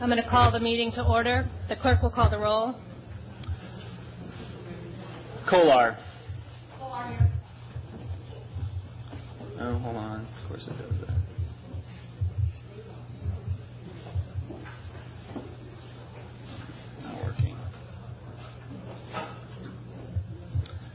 I'm 0.00 0.08
going 0.08 0.22
to 0.22 0.28
call 0.30 0.50
the 0.50 0.60
meeting 0.60 0.90
to 0.92 1.04
order. 1.04 1.46
The 1.68 1.76
clerk 1.76 2.00
will 2.00 2.10
call 2.10 2.30
the 2.30 2.38
roll. 2.38 2.74
Kolar. 5.46 5.98
Kolar 6.78 7.06
here. 7.08 7.30
Oh, 9.60 9.78
hold 9.78 9.96
on. 9.96 10.20
Of 10.20 10.48
course 10.48 10.66
it 10.68 10.78
does 10.78 11.00
that. 11.00 11.16
Not 17.04 17.22
working. 17.26 17.56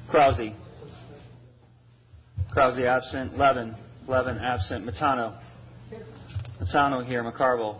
Krause. 0.09 0.49
Krause 2.51 2.79
absent. 2.79 3.37
Levin. 3.37 3.75
Levin 4.07 4.39
absent. 4.39 4.83
Matano. 4.83 5.37
Matano 6.59 7.05
here. 7.05 7.23
McCarville. 7.23 7.79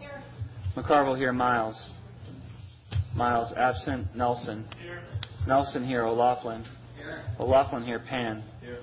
McCarville 0.75 1.17
here. 1.17 1.31
Miles. 1.31 1.89
Miles 3.15 3.53
absent. 3.55 4.13
Nelson. 4.15 4.65
Here. 4.81 5.01
Nelson 5.47 5.85
here. 5.85 6.03
O'Laughlin. 6.05 6.65
O'Laughlin 7.39 7.83
here. 7.83 7.99
Pan. 7.99 8.43
Here. 8.61 8.79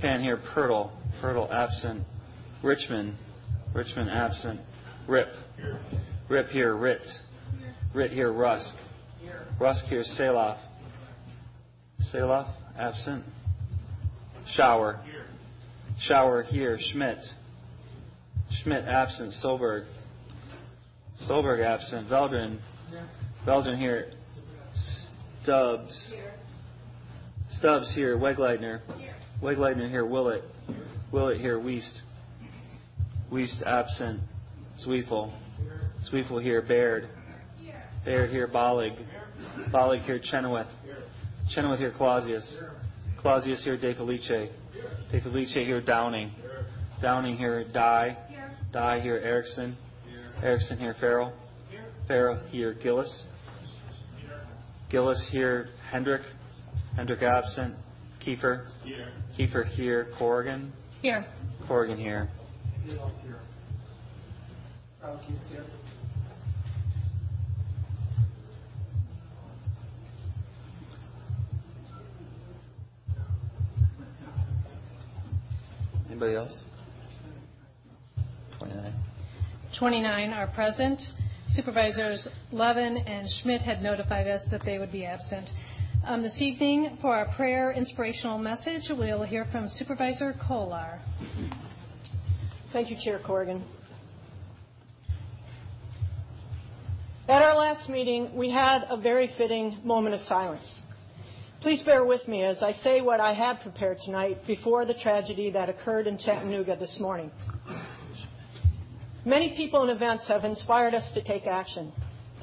Pan 0.00 0.20
here. 0.20 0.38
Pertl. 0.54 0.90
Pertl 1.22 1.52
absent. 1.52 2.02
Richmond. 2.62 3.14
Richmond 3.74 4.10
absent. 4.10 4.60
Ripp. 5.06 5.28
Here. 5.56 5.78
Ripp 6.28 6.48
here. 6.48 6.74
Ritt. 6.74 7.06
Ritt 7.94 8.10
here. 8.10 8.32
Rusk. 8.32 8.74
Here. 9.22 9.46
Rusk 9.60 9.84
here. 9.84 10.02
Salov. 10.18 10.58
Salov 12.12 12.52
absent. 12.76 13.24
Schauer. 14.58 15.04
Here. 15.04 15.26
Schauer 16.08 16.44
here. 16.44 16.76
Schmidt. 16.92 17.18
Schmidt 18.62 18.84
absent. 18.84 19.32
Solberg. 19.44 19.86
Solberg 21.24 21.64
absent. 21.64 22.08
Veldren. 22.08 22.58
Veldren 23.46 23.78
here. 23.78 24.12
Stubbs. 25.42 26.12
Here. 26.12 26.34
Stubbs 27.50 27.92
here. 27.94 28.16
Wegleitner. 28.18 28.80
Wegleitner 29.42 29.88
here. 29.88 30.04
Willett. 30.04 30.44
Willett 31.12 31.40
here. 31.40 31.58
Wuest. 31.58 32.00
Wuest 33.32 33.62
absent. 33.64 34.20
Zweifel. 34.84 35.32
Zweifel 36.10 36.42
here. 36.42 36.62
Bayrd. 36.62 37.08
Bayrd 38.04 38.30
here. 38.30 38.48
Bollig. 38.48 38.96
Bollig 39.72 40.04
here. 40.04 40.20
Chenoweth. 40.22 40.66
Here. 40.84 40.98
Chenoweth 41.54 41.78
here. 41.78 41.92
Clausius. 41.96 42.56
Clausius 43.20 43.64
here. 43.64 43.76
De 43.76 43.94
Felice. 43.94 44.50
De 45.10 45.20
Felice 45.20 45.54
here. 45.54 45.80
Downing. 45.80 46.30
Downing 47.00 47.36
here. 47.36 47.64
Dye. 47.72 48.16
Die 48.72 49.00
here. 49.00 49.18
Erickson. 49.18 49.76
Erickson 50.42 50.78
here. 50.78 50.94
Ferrell. 51.00 51.32
Here. 51.70 51.84
Ferrell 52.06 52.38
here. 52.50 52.74
Gillis. 52.74 53.24
Gillis 54.90 55.26
here. 55.30 55.68
Hendrick. 55.90 56.22
Hendrick 56.94 57.22
absent. 57.22 57.74
Kiefer. 58.24 58.66
Here. 58.84 59.12
Kiefer 59.38 59.66
here. 59.66 60.08
Corrigan. 60.18 60.72
Here. 61.02 61.26
Corrigan 61.66 61.98
here. 61.98 62.28
Anybody 76.08 76.34
else? 76.34 76.62
29. 78.58 79.05
29 79.78 80.32
are 80.32 80.46
present. 80.48 81.02
Supervisors 81.54 82.26
Levin 82.50 82.96
and 82.96 83.28
Schmidt 83.28 83.60
had 83.60 83.82
notified 83.82 84.26
us 84.26 84.40
that 84.50 84.62
they 84.64 84.78
would 84.78 84.90
be 84.90 85.04
absent. 85.04 85.50
Um, 86.06 86.22
this 86.22 86.40
evening, 86.40 86.96
for 87.02 87.14
our 87.14 87.34
prayer 87.36 87.72
inspirational 87.72 88.38
message, 88.38 88.84
we'll 88.88 89.22
hear 89.24 89.46
from 89.52 89.68
Supervisor 89.68 90.34
Kolar. 90.48 91.00
Thank 92.72 92.90
you, 92.90 92.96
Chair 93.04 93.20
Corrigan. 93.24 93.62
At 97.28 97.42
our 97.42 97.56
last 97.56 97.90
meeting, 97.90 98.34
we 98.34 98.50
had 98.50 98.84
a 98.88 98.96
very 98.96 99.28
fitting 99.36 99.78
moment 99.84 100.14
of 100.14 100.22
silence. 100.22 100.66
Please 101.60 101.82
bear 101.82 102.04
with 102.04 102.26
me 102.28 102.44
as 102.44 102.62
I 102.62 102.72
say 102.72 103.02
what 103.02 103.20
I 103.20 103.34
had 103.34 103.60
prepared 103.60 103.98
tonight 104.04 104.46
before 104.46 104.86
the 104.86 104.94
tragedy 104.94 105.50
that 105.50 105.68
occurred 105.68 106.06
in 106.06 106.16
Chattanooga 106.16 106.76
this 106.76 106.96
morning. 106.98 107.30
Many 109.26 109.56
people 109.56 109.82
and 109.82 109.90
events 109.90 110.28
have 110.28 110.44
inspired 110.44 110.94
us 110.94 111.10
to 111.14 111.20
take 111.20 111.48
action. 111.48 111.92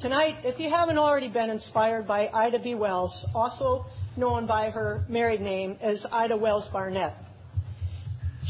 Tonight, 0.00 0.44
if 0.44 0.60
you 0.60 0.68
haven't 0.68 0.98
already 0.98 1.30
been 1.30 1.48
inspired 1.48 2.06
by 2.06 2.28
Ida 2.28 2.58
B. 2.58 2.74
Wells, 2.74 3.24
also 3.34 3.86
known 4.18 4.46
by 4.46 4.68
her 4.68 5.02
married 5.08 5.40
name 5.40 5.78
as 5.80 6.04
Ida 6.12 6.36
Wells 6.36 6.68
Barnett. 6.70 7.14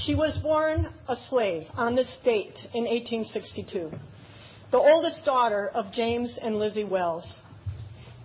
She 0.05 0.17
was 0.17 0.37
born 0.43 0.93
a 1.07 1.15
slave 1.29 1.69
on 1.75 1.95
this 1.95 2.13
date 2.25 2.59
in 2.75 2.83
1862, 2.83 3.93
the 4.73 4.79
oldest 4.79 5.25
daughter 5.25 5.71
of 5.73 5.93
James 5.93 6.37
and 6.43 6.59
Lizzie 6.59 6.83
Wells. 6.83 7.39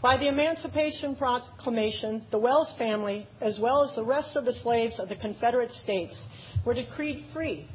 By 0.02 0.18
the 0.18 0.28
Emancipation 0.28 1.18
Proclamation, 1.18 2.24
the 2.32 2.40
Wells 2.40 2.74
family, 2.80 3.28
as 3.42 3.60
well 3.62 3.84
as 3.84 3.96
the 3.96 4.04
rest 4.04 4.36
of 4.36 4.46
the 4.46 4.54
slaves 4.54 4.98
of 4.98 5.08
the 5.08 5.18
Confederate 5.18 5.72
States, 5.72 6.20
were 6.66 6.74
decreed 6.74 7.26
free 7.32 7.68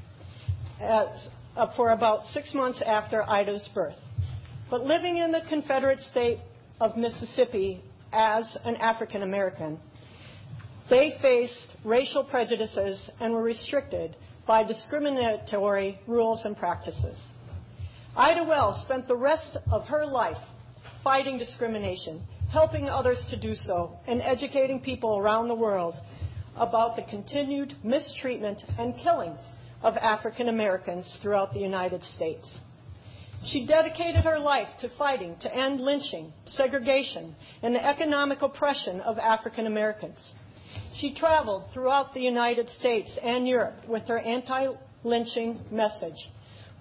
as, 0.80 1.28
Uh, 1.56 1.72
for 1.76 1.90
about 1.90 2.26
six 2.26 2.52
months 2.52 2.82
after 2.84 3.22
Ida's 3.30 3.68
birth. 3.72 3.94
But 4.68 4.82
living 4.82 5.18
in 5.18 5.30
the 5.30 5.42
Confederate 5.48 6.00
state 6.00 6.40
of 6.80 6.96
Mississippi 6.96 7.80
as 8.12 8.58
an 8.64 8.74
African 8.74 9.22
American, 9.22 9.78
they 10.90 11.16
faced 11.22 11.68
racial 11.84 12.24
prejudices 12.24 13.08
and 13.20 13.32
were 13.32 13.42
restricted 13.44 14.16
by 14.48 14.64
discriminatory 14.64 16.00
rules 16.08 16.44
and 16.44 16.56
practices. 16.56 17.16
Ida 18.16 18.42
Wells 18.42 18.82
spent 18.82 19.06
the 19.06 19.16
rest 19.16 19.56
of 19.70 19.86
her 19.86 20.04
life 20.04 20.42
fighting 21.04 21.38
discrimination, 21.38 22.20
helping 22.50 22.88
others 22.88 23.24
to 23.30 23.38
do 23.38 23.54
so, 23.54 23.96
and 24.08 24.20
educating 24.22 24.80
people 24.80 25.18
around 25.18 25.46
the 25.46 25.54
world 25.54 25.94
about 26.56 26.96
the 26.96 27.02
continued 27.02 27.76
mistreatment 27.84 28.60
and 28.76 28.96
killing 28.96 29.36
of 29.84 29.98
African 29.98 30.48
Americans 30.48 31.18
throughout 31.22 31.52
the 31.52 31.60
United 31.60 32.02
States. 32.02 32.58
She 33.44 33.66
dedicated 33.66 34.24
her 34.24 34.38
life 34.38 34.68
to 34.80 34.88
fighting 34.96 35.36
to 35.40 35.54
end 35.54 35.78
lynching, 35.78 36.32
segregation, 36.46 37.36
and 37.62 37.74
the 37.74 37.86
economic 37.86 38.40
oppression 38.40 39.00
of 39.02 39.18
African 39.18 39.66
Americans. 39.66 40.32
She 40.94 41.14
traveled 41.14 41.64
throughout 41.74 42.14
the 42.14 42.22
United 42.22 42.70
States 42.70 43.18
and 43.22 43.46
Europe 43.46 43.86
with 43.86 44.04
her 44.04 44.18
anti 44.18 44.68
lynching 45.02 45.60
message, 45.70 46.30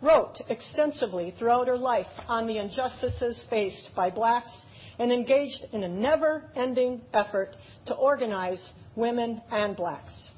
wrote 0.02 0.40
extensively 0.48 1.34
throughout 1.38 1.68
her 1.68 1.78
life 1.78 2.08
on 2.30 2.48
the 2.48 2.58
injustices 2.58 3.44
faced 3.50 3.90
by 3.98 4.10
blacks, 4.10 4.52
and 4.98 5.12
engaged 5.12 5.66
in 5.74 5.84
a 5.84 5.90
never 5.90 6.44
ending 6.56 7.02
effort 7.14 7.58
to 7.88 7.94
organize 7.96 8.72
women 8.96 9.42
and 9.52 9.76
blacks. 9.76 10.30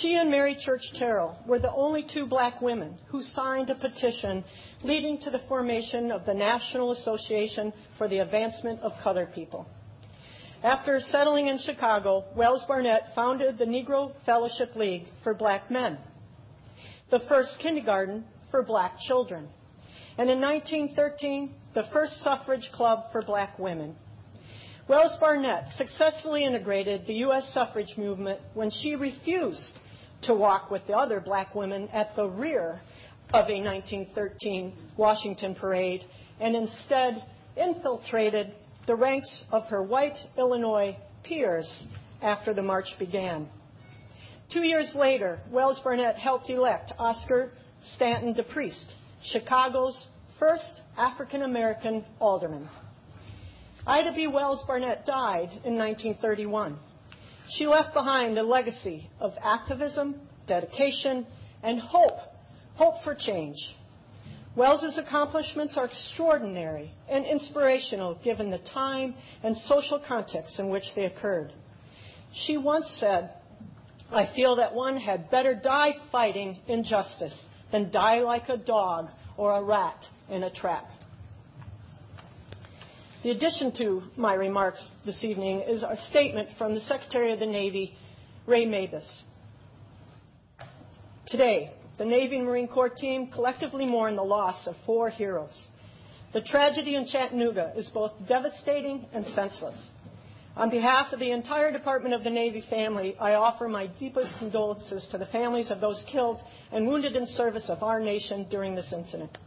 She 0.00 0.16
and 0.16 0.30
Mary 0.30 0.56
Church 0.56 0.82
Terrell 0.94 1.36
were 1.46 1.60
the 1.60 1.72
only 1.72 2.02
two 2.12 2.26
black 2.26 2.60
women 2.60 2.98
who 3.08 3.22
signed 3.22 3.70
a 3.70 3.76
petition 3.76 4.44
leading 4.82 5.20
to 5.20 5.30
the 5.30 5.38
formation 5.46 6.10
of 6.10 6.26
the 6.26 6.34
National 6.34 6.90
Association 6.92 7.72
for 7.96 8.08
the 8.08 8.18
Advancement 8.18 8.80
of 8.80 8.92
Colored 9.02 9.32
People. 9.34 9.66
After 10.64 10.98
settling 11.00 11.46
in 11.46 11.58
Chicago, 11.58 12.24
Wells 12.34 12.64
Barnett 12.66 13.14
founded 13.14 13.56
the 13.56 13.66
Negro 13.66 14.12
Fellowship 14.26 14.74
League 14.74 15.06
for 15.22 15.32
Black 15.32 15.70
Men, 15.70 15.98
the 17.10 17.20
first 17.28 17.58
kindergarten 17.60 18.24
for 18.50 18.62
black 18.62 18.98
children, 19.06 19.48
and 20.18 20.28
in 20.28 20.40
1913, 20.40 21.54
the 21.74 21.84
first 21.92 22.20
suffrage 22.22 22.68
club 22.72 23.12
for 23.12 23.22
black 23.22 23.58
women. 23.58 23.94
Wells 24.88 25.16
Barnett 25.20 25.70
successfully 25.76 26.44
integrated 26.44 27.06
the 27.06 27.14
U.S. 27.26 27.48
suffrage 27.54 27.96
movement 27.96 28.40
when 28.54 28.70
she 28.70 28.96
refused 28.96 29.78
to 30.26 30.34
walk 30.34 30.70
with 30.70 30.86
the 30.86 30.92
other 30.92 31.20
black 31.20 31.54
women 31.54 31.88
at 31.92 32.14
the 32.16 32.26
rear 32.26 32.80
of 33.32 33.48
a 33.48 33.60
1913 33.60 34.72
Washington 34.96 35.54
parade 35.54 36.04
and 36.40 36.54
instead 36.54 37.24
infiltrated 37.56 38.52
the 38.86 38.94
ranks 38.94 39.42
of 39.50 39.64
her 39.64 39.82
white 39.82 40.16
Illinois 40.36 40.96
peers 41.24 41.86
after 42.22 42.52
the 42.52 42.62
march 42.62 42.88
began. 42.98 43.48
Two 44.52 44.62
years 44.62 44.94
later, 44.94 45.40
Wells 45.50 45.80
Barnett 45.82 46.16
helped 46.16 46.50
elect 46.50 46.92
Oscar 46.98 47.52
Stanton 47.94 48.34
DePriest, 48.34 48.86
Chicago's 49.32 50.08
first 50.38 50.80
African 50.96 51.42
American 51.42 52.04
alderman. 52.20 52.68
Ida 53.86 54.12
B. 54.14 54.26
Wells 54.26 54.62
Barnett 54.66 55.04
died 55.06 55.50
in 55.64 55.76
1931. 55.76 56.78
She 57.50 57.66
left 57.66 57.92
behind 57.92 58.38
a 58.38 58.42
legacy 58.42 59.10
of 59.20 59.32
activism, 59.42 60.16
dedication, 60.46 61.26
and 61.62 61.80
hope, 61.80 62.18
hope 62.74 63.02
for 63.04 63.14
change. 63.14 63.56
Wells's 64.56 64.98
accomplishments 64.98 65.76
are 65.76 65.86
extraordinary 65.86 66.92
and 67.08 67.24
inspirational 67.26 68.14
given 68.22 68.50
the 68.50 68.58
time 68.58 69.14
and 69.42 69.56
social 69.56 70.00
context 70.06 70.58
in 70.58 70.68
which 70.68 70.84
they 70.94 71.04
occurred. 71.04 71.52
She 72.46 72.56
once 72.56 72.86
said, 73.00 73.30
I 74.10 74.30
feel 74.34 74.56
that 74.56 74.74
one 74.74 74.96
had 74.96 75.30
better 75.30 75.54
die 75.54 75.96
fighting 76.12 76.58
injustice 76.68 77.46
than 77.72 77.90
die 77.90 78.20
like 78.20 78.48
a 78.48 78.56
dog 78.56 79.08
or 79.36 79.52
a 79.52 79.62
rat 79.62 80.04
in 80.30 80.44
a 80.44 80.50
trap. 80.50 80.86
The 83.24 83.30
addition 83.30 83.72
to 83.78 84.02
my 84.18 84.34
remarks 84.34 84.86
this 85.06 85.24
evening 85.24 85.62
is 85.66 85.82
a 85.82 85.96
statement 86.10 86.50
from 86.58 86.74
the 86.74 86.80
Secretary 86.82 87.32
of 87.32 87.38
the 87.38 87.46
Navy, 87.46 87.96
Ray 88.46 88.66
Mabus. 88.66 89.22
Today, 91.28 91.72
the 91.96 92.04
Navy 92.04 92.36
and 92.36 92.44
Marine 92.44 92.68
Corps 92.68 92.90
team 92.90 93.28
collectively 93.28 93.86
mourn 93.86 94.16
the 94.16 94.22
loss 94.22 94.66
of 94.66 94.74
four 94.84 95.08
heroes. 95.08 95.58
The 96.34 96.42
tragedy 96.42 96.96
in 96.96 97.06
Chattanooga 97.06 97.72
is 97.78 97.88
both 97.94 98.12
devastating 98.28 99.06
and 99.14 99.26
senseless. 99.28 99.88
On 100.54 100.68
behalf 100.68 101.14
of 101.14 101.18
the 101.18 101.30
entire 101.30 101.72
Department 101.72 102.14
of 102.14 102.24
the 102.24 102.30
Navy 102.30 102.62
family, 102.68 103.16
I 103.18 103.36
offer 103.36 103.68
my 103.68 103.86
deepest 103.86 104.34
condolences 104.38 105.08
to 105.12 105.16
the 105.16 105.24
families 105.24 105.70
of 105.70 105.80
those 105.80 106.04
killed 106.12 106.42
and 106.70 106.86
wounded 106.86 107.16
in 107.16 107.26
service 107.26 107.70
of 107.70 107.82
our 107.82 108.00
nation 108.00 108.46
during 108.50 108.74
this 108.74 108.92
incident. 108.92 109.38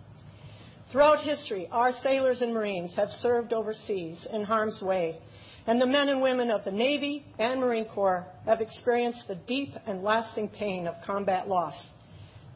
Throughout 0.98 1.20
history, 1.20 1.68
our 1.72 1.92
sailors 2.02 2.42
and 2.42 2.56
Marines 2.56 2.96
have 2.96 3.10
served 3.22 3.54
overseas 3.54 4.28
in 4.34 4.44
harm's 4.44 4.82
way, 4.82 5.20
and 5.68 5.80
the 5.80 5.86
men 5.86 6.10
and 6.10 6.24
women 6.24 6.50
of 6.50 6.64
the 6.64 6.72
Navy 6.72 7.24
and 7.38 7.60
Marine 7.60 7.86
Corps 7.86 8.26
have 8.46 8.62
experienced 8.62 9.28
the 9.28 9.36
deep 9.36 9.76
and 9.86 10.02
lasting 10.02 10.50
pain 10.50 10.88
of 10.88 10.96
combat 11.06 11.48
loss. 11.48 11.76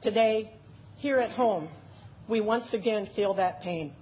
Today, 0.02 0.52
here 0.98 1.18
at 1.18 1.30
home, 1.30 1.70
we 2.28 2.42
once 2.42 2.66
again 2.74 3.08
feel 3.16 3.36
that 3.36 3.62
pain. 3.62 3.94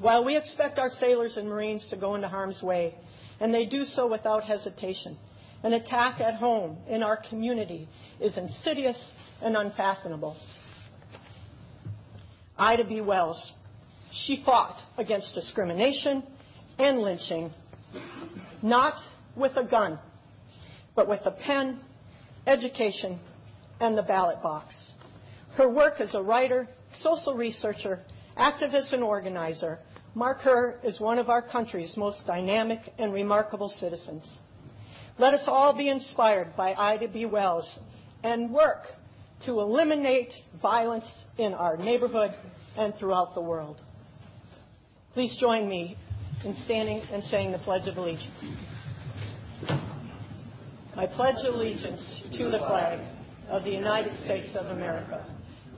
While 0.00 0.24
we 0.24 0.36
expect 0.36 0.80
our 0.80 0.90
sailors 0.90 1.36
and 1.36 1.48
Marines 1.48 1.86
to 1.90 1.96
go 1.96 2.16
into 2.16 2.26
harm's 2.26 2.60
way, 2.60 2.96
and 3.38 3.54
they 3.54 3.66
do 3.66 3.84
so 3.84 4.10
without 4.10 4.42
hesitation, 4.42 5.16
an 5.62 5.74
attack 5.74 6.20
at 6.20 6.34
home 6.34 6.78
in 6.88 7.04
our 7.04 7.18
community 7.30 7.88
is 8.20 8.36
insidious 8.36 9.12
and 9.40 9.56
unfathomable. 9.56 10.36
Ida 12.56 12.84
B. 12.84 13.00
Wells. 13.00 13.52
She 14.12 14.42
fought 14.44 14.80
against 14.96 15.34
discrimination 15.34 16.22
and 16.78 17.00
lynching, 17.00 17.52
not 18.62 18.94
with 19.36 19.56
a 19.56 19.64
gun, 19.64 19.98
but 20.94 21.08
with 21.08 21.20
a 21.26 21.32
pen, 21.32 21.80
education, 22.46 23.18
and 23.80 23.98
the 23.98 24.02
ballot 24.02 24.40
box. 24.42 24.74
Her 25.56 25.68
work 25.68 26.00
as 26.00 26.14
a 26.14 26.22
writer, 26.22 26.68
social 27.00 27.34
researcher, 27.34 28.00
activist, 28.38 28.92
and 28.92 29.02
organizer 29.02 29.80
mark 30.14 30.40
her 30.42 30.78
as 30.84 31.00
one 31.00 31.18
of 31.18 31.28
our 31.28 31.42
country's 31.42 31.96
most 31.96 32.24
dynamic 32.26 32.80
and 32.98 33.12
remarkable 33.12 33.68
citizens. 33.80 34.24
Let 35.18 35.34
us 35.34 35.44
all 35.46 35.76
be 35.76 35.88
inspired 35.88 36.56
by 36.56 36.74
Ida 36.74 37.08
B. 37.08 37.26
Wells 37.26 37.78
and 38.22 38.50
work 38.50 38.82
to 39.46 39.60
eliminate 39.60 40.32
violence 40.60 41.10
in 41.38 41.54
our 41.54 41.76
neighborhood 41.76 42.34
and 42.76 42.94
throughout 42.96 43.34
the 43.34 43.40
world. 43.40 43.80
Please 45.12 45.36
join 45.40 45.68
me 45.68 45.96
in 46.44 46.54
standing 46.64 47.02
and 47.12 47.22
saying 47.24 47.52
the 47.52 47.58
Pledge 47.58 47.86
of 47.86 47.96
Allegiance. 47.96 48.44
I 50.96 51.06
pledge 51.06 51.44
allegiance 51.44 52.22
to 52.36 52.44
the 52.50 52.58
flag 52.58 53.00
of 53.48 53.64
the 53.64 53.70
United 53.70 54.16
States 54.24 54.54
of 54.56 54.66
America 54.66 55.26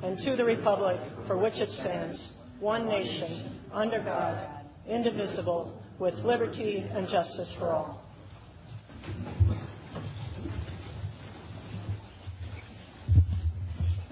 and 0.02 0.18
to 0.18 0.36
the 0.36 0.44
republic 0.44 1.00
for 1.26 1.38
which 1.38 1.54
it 1.54 1.70
stands, 1.70 2.32
one 2.60 2.86
nation, 2.86 3.60
under 3.72 4.02
God, 4.02 4.46
indivisible, 4.86 5.80
with 5.98 6.14
liberty 6.16 6.84
and 6.90 7.08
justice 7.08 7.54
for 7.58 7.72
all. 7.72 8.02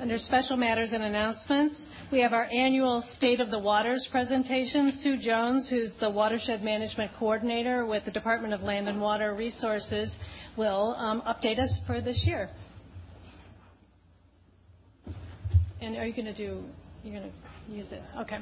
Under 0.05 0.19
special 0.19 0.59
matters 0.59 0.93
and 0.93 1.03
announcements, 1.03 1.83
we 2.12 2.21
have 2.21 2.35
our 2.35 2.45
annual 2.53 3.03
State 3.17 3.41
of 3.41 3.51
the 3.51 3.59
Waters 3.59 4.06
presentation. 4.12 4.93
Sue 5.03 5.17
Jones, 5.17 5.67
who's 5.71 5.93
the 5.99 6.11
Watershed 6.11 6.62
Management 6.62 7.11
Coordinator 7.19 7.87
with 7.87 8.05
the 8.05 8.11
Department 8.11 8.53
of 8.53 8.61
Land 8.61 8.87
and 8.87 9.01
Water 9.01 9.35
Resources, 9.35 10.12
will 10.59 10.95
um, 10.99 11.23
update 11.23 11.59
us 11.59 11.73
for 11.87 12.03
this 12.03 12.23
year. 12.27 12.51
And 15.81 15.97
are 15.97 16.05
you 16.05 16.12
going 16.12 16.27
to 16.27 16.35
do, 16.35 16.62
you're 17.03 17.19
going 17.19 17.33
to 17.33 17.75
use 17.75 17.89
this? 17.89 18.05
Okay. 18.15 18.37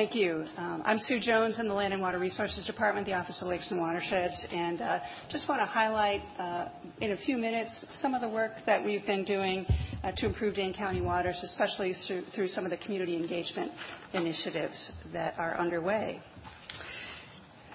Thank 0.00 0.14
you. 0.14 0.46
Um, 0.56 0.82
I'm 0.86 0.96
Sue 0.96 1.20
Jones 1.20 1.58
in 1.58 1.68
the 1.68 1.74
Land 1.74 1.92
and 1.92 2.00
Water 2.00 2.18
Resources 2.18 2.64
Department, 2.64 3.04
the 3.04 3.12
Office 3.12 3.38
of 3.42 3.48
Lakes 3.48 3.70
and 3.70 3.78
Watersheds, 3.78 4.46
and 4.50 4.80
uh, 4.80 4.98
just 5.30 5.46
want 5.46 5.60
to 5.60 5.66
highlight 5.66 6.22
uh, 6.38 6.68
in 7.02 7.12
a 7.12 7.18
few 7.18 7.36
minutes 7.36 7.84
some 8.00 8.14
of 8.14 8.22
the 8.22 8.28
work 8.30 8.52
that 8.64 8.82
we've 8.82 9.04
been 9.04 9.26
doing 9.26 9.66
uh, 10.02 10.10
to 10.16 10.24
improve 10.24 10.54
Dane 10.54 10.72
County 10.72 11.02
waters, 11.02 11.38
especially 11.42 11.94
through, 12.06 12.22
through 12.34 12.48
some 12.48 12.64
of 12.64 12.70
the 12.70 12.78
community 12.78 13.14
engagement 13.14 13.72
initiatives 14.14 14.90
that 15.12 15.34
are 15.38 15.60
underway. 15.60 16.18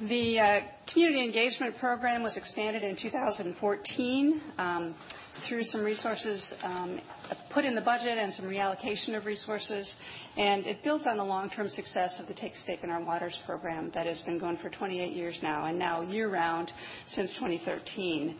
The 0.01 0.39
uh, 0.39 0.59
community 0.91 1.23
engagement 1.23 1.77
program 1.77 2.23
was 2.23 2.37
expanded 2.37 2.81
in 2.81 2.97
2014 2.99 4.41
um, 4.57 4.95
through 5.47 5.63
some 5.63 5.83
resources 5.83 6.53
um, 6.63 6.99
put 7.53 7.65
in 7.65 7.75
the 7.75 7.81
budget 7.81 8.17
and 8.17 8.33
some 8.33 8.45
reallocation 8.45 9.15
of 9.15 9.25
resources. 9.25 9.93
And 10.37 10.65
it 10.65 10.83
builds 10.83 11.05
on 11.07 11.17
the 11.17 11.23
long-term 11.23 11.69
success 11.69 12.15
of 12.19 12.27
the 12.27 12.33
Take 12.33 12.53
a 12.53 12.59
Stake 12.59 12.79
in 12.83 12.89
Our 12.89 13.03
Waters 13.03 13.37
program 13.45 13.91
that 13.93 14.05
has 14.05 14.21
been 14.21 14.39
going 14.39 14.57
for 14.57 14.69
28 14.69 15.15
years 15.15 15.37
now 15.41 15.65
and 15.65 15.79
now 15.79 16.01
year-round 16.01 16.71
since 17.11 17.33
2013. 17.35 18.35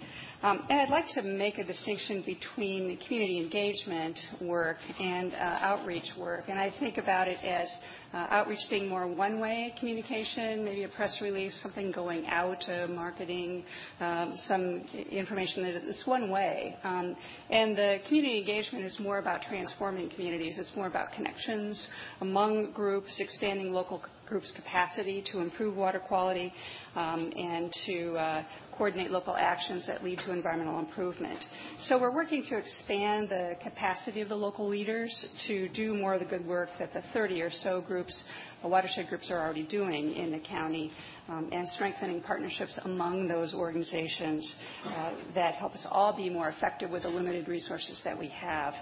Um, 0.46 0.62
and 0.70 0.80
I'd 0.80 0.92
like 0.92 1.08
to 1.16 1.24
make 1.24 1.58
a 1.58 1.64
distinction 1.64 2.22
between 2.24 3.00
community 3.08 3.40
engagement 3.40 4.16
work 4.40 4.78
and 5.00 5.34
uh, 5.34 5.38
outreach 5.38 6.06
work. 6.20 6.44
And 6.50 6.60
I 6.60 6.72
think 6.80 7.00
about 7.00 7.28
it 7.28 7.40
as 7.44 7.68
uh, 8.14 8.28
outreach 8.30 8.60
being 8.70 8.88
more 8.88 9.08
one-way 9.08 9.74
communication, 9.80 10.64
maybe 10.64 10.84
a 10.84 10.88
press 10.88 11.18
release, 11.20 11.60
something 11.64 11.92
going 11.92 12.28
out, 12.28 12.64
uh, 12.70 12.86
marketing, 12.86 13.64
um, 14.00 14.36
some 14.48 14.86
information 15.10 15.64
that 15.64 15.82
it's 15.84 16.06
one 16.06 16.30
way. 16.30 16.78
Um, 16.84 17.16
and 17.50 17.76
the 17.76 17.98
community 18.08 18.38
engagement 18.38 18.86
is 18.86 19.00
more 19.00 19.18
about 19.18 19.42
transforming 19.50 20.12
communities. 20.12 20.60
It's 20.60 20.76
more 20.76 20.86
about 20.86 21.12
connections 21.14 21.88
among 22.22 22.72
groups, 22.72 23.16
expanding 23.18 23.74
local 23.74 24.04
groups' 24.28 24.52
capacity 24.56 25.24
to 25.32 25.40
improve 25.40 25.76
water 25.76 26.00
quality, 26.00 26.54
um, 26.96 27.32
and 27.36 27.74
to 27.86 28.16
uh, 28.16 28.44
coordinate 28.78 29.12
local 29.12 29.36
actions 29.36 29.86
that 29.88 30.04
lead 30.04 30.20
to 30.20 30.32
environmental 30.32 30.80
improvement. 30.80 31.40
So 31.84 32.00
we're 32.00 32.14
working 32.14 32.44
to 32.50 32.58
expand 32.58 33.30
the 33.30 33.56
capacity 33.64 34.22
of 34.22 34.30
the 34.30 34.36
local 34.36 34.68
leaders 34.68 35.26
to 35.48 35.70
do 35.70 35.94
more 35.94 36.14
of 36.14 36.20
the 36.20 36.26
good 36.26 36.46
work 36.46 36.70
that 36.80 36.94
the 36.94 37.04
30 37.14 37.42
or 37.42 37.52
so 37.64 37.82
groups, 37.82 38.24
watershed 38.68 39.08
groups, 39.10 39.30
are 39.30 39.40
already 39.40 39.64
doing 39.64 40.16
in 40.16 40.32
the 40.32 40.40
county 40.40 40.92
um, 41.28 41.50
and 41.52 41.68
strengthening 41.70 42.22
partnerships 42.22 42.78
among 42.84 43.28
those 43.28 43.54
organizations 43.54 44.56
uh, 44.86 45.12
that 45.34 45.56
help 45.56 45.74
us 45.74 45.86
all 45.90 46.16
be 46.16 46.30
more 46.30 46.50
effective 46.50 46.90
with 46.90 47.04
the 47.04 47.10
limited 47.10 47.48
resources 47.48 48.00
that 48.04 48.18
we 48.18 48.28
have. 48.30 48.74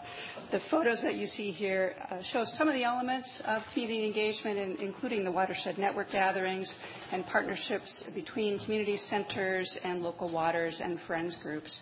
The 0.52 0.60
photos 0.70 1.00
that 1.04 1.16
you 1.16 1.28
see 1.28 1.52
here 1.52 1.96
uh, 2.12 2.18
show 2.32 2.44
some 2.46 2.68
of 2.68 2.74
the 2.74 2.84
elements 2.84 3.30
of 3.46 3.62
community 3.74 4.06
engagement, 4.06 4.80
including 4.80 5.24
the 5.24 5.32
watershed 5.32 5.78
network 5.78 6.12
gatherings 6.12 6.74
and 7.12 7.26
partnerships 7.26 8.04
between 8.14 8.60
community 8.60 8.98
centers 9.10 9.78
and 9.84 10.02
local 10.02 10.32
waters 10.32 10.80
and 10.84 11.00
friends 11.08 11.36
groups. 11.42 11.80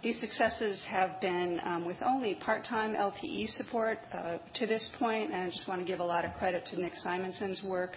These 0.00 0.20
successes 0.20 0.80
have 0.88 1.20
been 1.20 1.58
um, 1.64 1.84
with 1.84 1.96
only 2.06 2.36
part-time 2.36 2.94
LTE 2.94 3.48
support 3.56 3.98
uh, 4.12 4.38
to 4.54 4.66
this 4.66 4.88
point, 4.96 5.32
and 5.32 5.42
I 5.42 5.50
just 5.50 5.66
want 5.66 5.80
to 5.80 5.86
give 5.86 5.98
a 5.98 6.04
lot 6.04 6.24
of 6.24 6.32
credit 6.34 6.64
to 6.66 6.80
Nick 6.80 6.92
Simonson's 7.04 7.60
work 7.64 7.90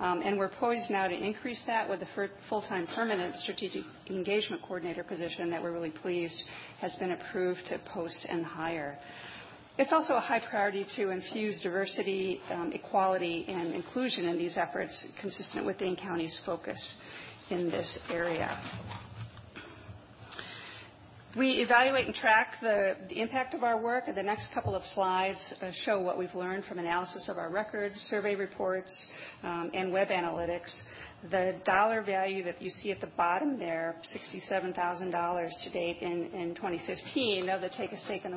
um, 0.00 0.22
and 0.24 0.36
we're 0.36 0.48
poised 0.48 0.90
now 0.90 1.06
to 1.06 1.14
increase 1.14 1.62
that 1.66 1.88
with 1.88 2.00
the 2.00 2.28
full-time 2.48 2.88
permanent 2.94 3.36
strategic 3.36 3.84
engagement 4.10 4.62
coordinator 4.62 5.04
position 5.04 5.50
that 5.50 5.62
we're 5.62 5.72
really 5.72 5.90
pleased 5.90 6.42
has 6.80 6.94
been 6.96 7.12
approved 7.12 7.60
to 7.68 7.78
post 7.92 8.26
and 8.28 8.44
hire. 8.44 8.98
It's 9.78 9.92
also 9.92 10.14
a 10.14 10.20
high 10.20 10.40
priority 10.40 10.86
to 10.96 11.10
infuse 11.10 11.60
diversity, 11.60 12.40
um, 12.50 12.72
equality, 12.72 13.44
and 13.48 13.74
inclusion 13.74 14.24
in 14.26 14.38
these 14.38 14.56
efforts 14.56 15.04
consistent 15.20 15.64
with 15.64 15.78
Dane 15.78 15.96
County's 15.96 16.38
focus 16.44 16.94
in 17.50 17.70
this 17.70 17.98
area. 18.10 18.60
We 21.36 21.62
evaluate 21.62 22.06
and 22.06 22.14
track 22.14 22.54
the 22.62 22.94
impact 23.10 23.54
of 23.54 23.64
our 23.64 23.80
work, 23.80 24.04
and 24.06 24.16
the 24.16 24.22
next 24.22 24.52
couple 24.54 24.76
of 24.76 24.84
slides 24.94 25.38
uh, 25.60 25.72
show 25.84 26.00
what 26.00 26.16
we've 26.16 26.34
learned 26.34 26.64
from 26.66 26.78
analysis 26.78 27.28
of 27.28 27.38
our 27.38 27.50
records, 27.50 27.96
survey 28.08 28.36
reports, 28.36 28.90
um, 29.42 29.68
and 29.74 29.92
web 29.92 30.08
analytics. 30.08 30.70
The 31.30 31.54
dollar 31.64 32.02
value 32.02 32.44
that 32.44 32.60
you 32.60 32.68
see 32.68 32.90
at 32.90 33.00
the 33.00 33.08
bottom 33.16 33.58
there, 33.58 33.96
$67,000 34.50 35.48
to 35.64 35.70
date 35.70 35.96
in 36.02 36.54
2015, 36.54 37.48
of 37.48 37.62
the 37.62 37.70
Take 37.70 37.92
a 37.92 37.96
Stake 37.96 38.26
in 38.26 38.32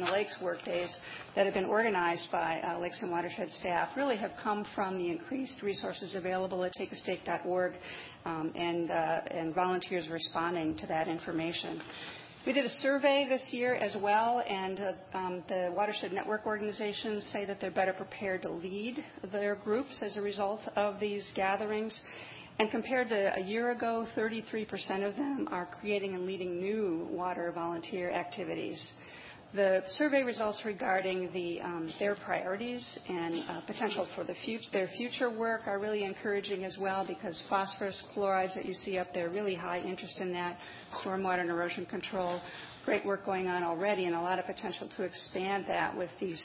the 0.00 0.10
Lakes 0.12 0.36
workdays 0.42 0.94
that 1.34 1.46
have 1.46 1.54
been 1.54 1.64
organized 1.64 2.26
by 2.30 2.60
uh, 2.60 2.78
Lakes 2.78 3.00
and 3.00 3.10
Watershed 3.10 3.50
staff 3.52 3.88
really 3.96 4.16
have 4.16 4.32
come 4.42 4.66
from 4.74 4.98
the 4.98 5.10
increased 5.10 5.62
resources 5.62 6.14
available 6.14 6.62
at 6.62 6.74
takeastake.org 6.74 7.72
um, 8.26 8.52
uh, 8.54 8.94
and 9.30 9.54
volunteers 9.54 10.08
responding 10.10 10.76
to 10.76 10.86
that 10.88 11.08
information. 11.08 11.80
We 12.44 12.52
did 12.52 12.64
a 12.64 12.70
survey 12.80 13.24
this 13.28 13.52
year 13.52 13.76
as 13.76 13.94
well, 14.02 14.42
and 14.44 14.80
uh, 14.80 15.16
um, 15.16 15.44
the 15.48 15.72
Watershed 15.76 16.12
Network 16.12 16.44
organizations 16.44 17.24
say 17.32 17.44
that 17.44 17.60
they're 17.60 17.70
better 17.70 17.92
prepared 17.92 18.42
to 18.42 18.50
lead 18.50 18.96
their 19.30 19.54
groups 19.54 20.02
as 20.04 20.16
a 20.16 20.20
result 20.20 20.60
of 20.74 20.98
these 20.98 21.24
gatherings. 21.36 21.96
And 22.58 22.68
compared 22.68 23.10
to 23.10 23.36
a 23.36 23.40
year 23.40 23.70
ago, 23.70 24.08
33% 24.16 25.08
of 25.08 25.14
them 25.14 25.46
are 25.52 25.68
creating 25.80 26.16
and 26.16 26.26
leading 26.26 26.60
new 26.60 27.06
water 27.12 27.52
volunteer 27.54 28.10
activities. 28.10 28.90
The 29.54 29.82
survey 29.98 30.22
results 30.22 30.62
regarding 30.64 31.28
um, 31.62 31.92
their 31.98 32.14
priorities 32.14 32.98
and 33.06 33.44
uh, 33.50 33.60
potential 33.66 34.08
for 34.14 34.24
their 34.24 34.88
future 34.96 35.28
work 35.28 35.66
are 35.66 35.78
really 35.78 36.04
encouraging 36.04 36.64
as 36.64 36.78
well 36.80 37.04
because 37.06 37.42
phosphorus 37.50 38.02
chlorides 38.14 38.54
that 38.54 38.64
you 38.64 38.72
see 38.72 38.96
up 38.96 39.12
there, 39.12 39.28
really 39.28 39.54
high 39.54 39.80
interest 39.80 40.20
in 40.20 40.32
that. 40.32 40.56
Stormwater 41.04 41.40
and 41.40 41.50
erosion 41.50 41.84
control, 41.84 42.40
great 42.86 43.04
work 43.04 43.26
going 43.26 43.46
on 43.46 43.62
already 43.62 44.06
and 44.06 44.14
a 44.14 44.20
lot 44.20 44.38
of 44.38 44.46
potential 44.46 44.88
to 44.96 45.02
expand 45.02 45.66
that 45.68 45.94
with 45.94 46.10
these 46.18 46.42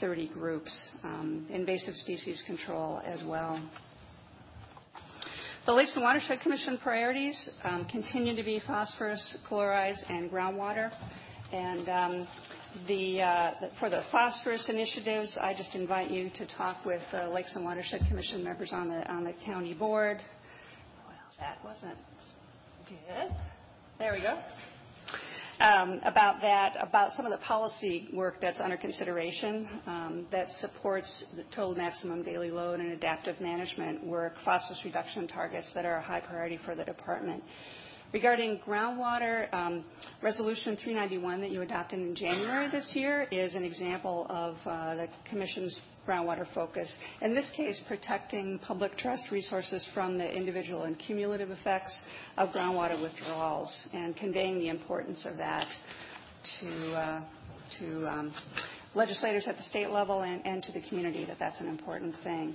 30 0.00 0.28
groups. 0.28 0.74
Um, 1.04 1.44
invasive 1.50 1.94
species 1.96 2.42
control 2.46 3.02
as 3.04 3.22
well. 3.26 3.62
The 5.66 5.74
Lakes 5.74 5.94
and 5.94 6.04
Watershed 6.04 6.40
Commission 6.40 6.78
priorities 6.82 7.50
um, 7.64 7.84
continue 7.84 8.34
to 8.34 8.42
be 8.42 8.62
phosphorus, 8.66 9.36
chlorides, 9.46 10.02
and 10.08 10.30
groundwater. 10.30 10.90
And 11.56 11.88
um, 11.88 12.28
uh, 12.84 13.50
for 13.80 13.88
the 13.88 14.02
phosphorus 14.12 14.68
initiatives, 14.68 15.38
I 15.40 15.54
just 15.54 15.74
invite 15.74 16.10
you 16.10 16.28
to 16.28 16.46
talk 16.54 16.84
with 16.84 17.00
uh, 17.14 17.30
Lakes 17.30 17.56
and 17.56 17.64
Watershed 17.64 18.02
Commission 18.08 18.44
members 18.44 18.74
on 18.74 18.90
the 18.90 19.32
county 19.46 19.72
board. 19.72 20.18
Well, 21.06 21.16
that 21.40 21.64
wasn't 21.64 21.96
good. 22.86 23.34
There 23.98 24.12
we 24.12 24.20
go. 24.20 24.38
Um, 25.64 26.00
about 26.04 26.42
that, 26.42 26.76
about 26.86 27.12
some 27.16 27.24
of 27.24 27.32
the 27.32 27.42
policy 27.42 28.10
work 28.12 28.34
that's 28.42 28.60
under 28.60 28.76
consideration 28.76 29.66
um, 29.86 30.26
that 30.30 30.48
supports 30.60 31.24
the 31.36 31.44
total 31.54 31.74
maximum 31.74 32.22
daily 32.22 32.50
load 32.50 32.80
and 32.80 32.92
adaptive 32.92 33.40
management 33.40 34.06
work, 34.06 34.34
phosphorus 34.44 34.82
reduction 34.84 35.26
targets 35.26 35.68
that 35.74 35.86
are 35.86 35.96
a 35.96 36.02
high 36.02 36.20
priority 36.20 36.58
for 36.66 36.74
the 36.74 36.84
department. 36.84 37.42
Regarding 38.12 38.60
groundwater, 38.66 39.52
um, 39.52 39.84
Resolution 40.22 40.76
391 40.76 41.40
that 41.40 41.50
you 41.50 41.62
adopted 41.62 41.98
in 41.98 42.14
January 42.14 42.70
this 42.70 42.92
year 42.94 43.26
is 43.32 43.54
an 43.54 43.64
example 43.64 44.26
of 44.30 44.54
uh, 44.64 44.94
the 44.94 45.08
commission's 45.28 45.78
groundwater 46.06 46.46
focus. 46.54 46.92
In 47.20 47.34
this 47.34 47.50
case, 47.56 47.80
protecting 47.88 48.60
public 48.60 48.96
trust 48.96 49.24
resources 49.32 49.86
from 49.92 50.18
the 50.18 50.30
individual 50.30 50.84
and 50.84 50.96
cumulative 50.98 51.50
effects 51.50 51.96
of 52.38 52.50
groundwater 52.50 53.00
withdrawals 53.02 53.74
and 53.92 54.16
conveying 54.16 54.60
the 54.60 54.68
importance 54.68 55.26
of 55.26 55.36
that 55.38 55.66
to 56.60 56.94
uh, 56.94 57.20
um, 58.08 58.32
legislators 58.94 59.46
at 59.48 59.56
the 59.56 59.62
state 59.64 59.90
level 59.90 60.22
and 60.22 60.62
to 60.62 60.72
the 60.72 60.80
community, 60.88 61.24
that 61.24 61.38
that's 61.40 61.60
an 61.60 61.68
important 61.68 62.14
thing. 62.22 62.54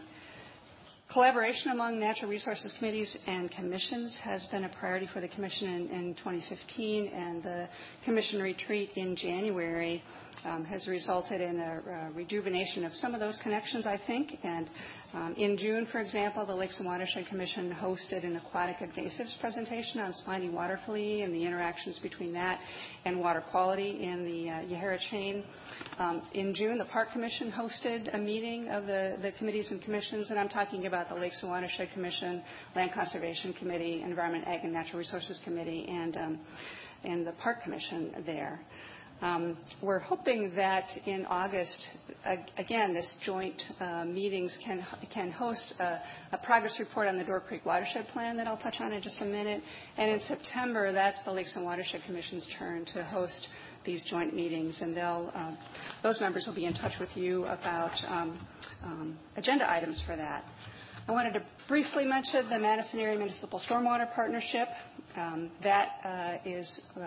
Collaboration 1.13 1.72
among 1.72 2.00
natural 2.00 2.32
resources 2.32 2.74
committees 2.80 3.18
and 3.27 3.51
commissions 3.51 4.15
has 4.24 4.46
been 4.46 4.63
a 4.63 4.70
priority 4.70 5.10
for 5.12 5.20
the 5.20 5.27
commission 5.27 5.68
in 5.91 6.15
2015, 6.15 7.08
and 7.08 7.44
the 7.44 7.68
commission 8.06 8.41
retreat 8.41 8.91
in 8.96 9.13
January 9.18 10.01
Um, 10.43 10.65
has 10.65 10.88
resulted 10.88 11.39
in 11.39 11.60
a 11.60 12.10
rejuvenation 12.15 12.83
of 12.83 12.95
some 12.95 13.13
of 13.13 13.19
those 13.19 13.38
connections, 13.43 13.86
I 13.86 14.00
think. 14.07 14.39
And 14.43 14.67
um 15.13 15.36
in 15.38 15.55
June, 15.55 15.86
for 15.91 16.00
example, 16.00 16.45
the 16.48 16.55
Lakes 16.55 16.77
and 16.79 16.88
Watershed 16.88 17.27
Commission 17.27 17.71
hosted 17.79 18.24
an 18.25 18.36
aquatic 18.38 18.77
invasives 18.77 19.39
presentation 19.39 20.00
on 20.01 20.13
spiny 20.13 20.50
water 20.50 20.79
flea 20.86 21.21
and 21.21 21.31
the 21.31 21.45
interactions 21.45 22.00
between 22.00 22.33
that 22.33 22.60
and 23.05 23.19
water 23.19 23.43
quality 23.51 24.03
in 24.03 24.25
the 24.25 24.50
uh, 24.50 24.53
Yahara 24.74 24.98
chain. 25.12 25.43
Um, 26.00 26.24
in 26.33 26.55
June, 26.55 26.79
the 26.79 26.86
Park 26.86 27.12
Commission 27.12 27.51
hosted 27.51 28.13
a 28.15 28.17
meeting 28.17 28.67
of 28.69 28.88
the 28.88 29.31
committees 29.38 29.69
and 29.69 29.79
commissions, 29.83 30.31
and 30.31 30.39
I'm 30.39 30.50
talking 30.50 30.88
about 30.88 31.10
the 31.10 31.15
Lakes 31.15 31.39
and 31.43 31.51
Watershed 31.51 31.89
Commission, 31.93 32.41
Land 32.75 32.91
Conservation 32.93 33.53
Committee, 33.53 34.01
Environment, 34.01 34.43
Ag, 34.48 34.62
and 34.63 34.74
Natural 34.74 34.98
Resources 35.00 35.39
Committee, 35.43 35.86
and 35.88 36.17
um, 36.17 36.39
the 37.25 37.33
Park 37.43 37.62
Commission 37.63 38.24
there. 38.25 38.62
Um, 39.22 39.56
we're 39.84 40.00
hoping 40.00 40.51
that 40.56 40.86
in 41.06 41.28
August, 41.28 41.80
again, 42.58 42.92
this 42.94 43.16
joint 43.24 43.62
uh, 43.80 44.04
meetings 44.04 44.58
can 44.63 45.32
host 45.32 45.75
a 45.80 46.38
progress 46.44 46.75
report 46.80 47.08
on 47.08 47.20
the 47.20 47.24
Door 47.24 47.42
Creek 47.42 47.63
Watershed 47.63 48.08
Plan 48.13 48.36
that 48.38 48.48
I'll 48.48 48.58
touch 48.58 48.78
on 48.80 48.94
in 48.94 49.01
just 49.01 49.22
a 49.22 49.25
minute. 49.25 49.62
And 49.98 50.10
in 50.10 50.20
September, 50.28 50.92
that's 50.92 51.18
the 51.24 51.32
Lakes 51.32 51.56
and 51.56 51.63
Watershed 51.63 52.01
Commission's 52.08 52.48
turn 52.58 52.86
to 52.96 53.04
host 53.04 53.48
these 53.86 54.04
joint 54.10 54.36
meetings, 54.36 54.80
and 54.82 54.98
um, 55.00 55.58
those 56.04 56.20
members 56.20 56.46
will 56.48 56.56
be 56.56 56.66
in 56.66 56.74
touch 56.74 56.94
with 57.00 57.10
you 57.16 57.46
about 57.46 57.92
um, 58.08 59.20
agenda 59.38 59.70
items 59.70 60.01
for 60.06 60.16
that. 60.16 60.44
I 61.08 61.13
wanted 61.13 61.34
to 61.34 61.41
briefly 61.67 62.05
mention 62.05 62.48
the 62.48 62.60
Madison 62.60 63.00
Area 63.00 63.17
Municipal 63.17 63.60
Stormwater 63.67 64.13
Partnership. 64.13 64.67
Um, 65.17 65.50
that 65.63 65.88
uh, 66.05 66.50
is 66.50 66.81
uh, 66.96 67.00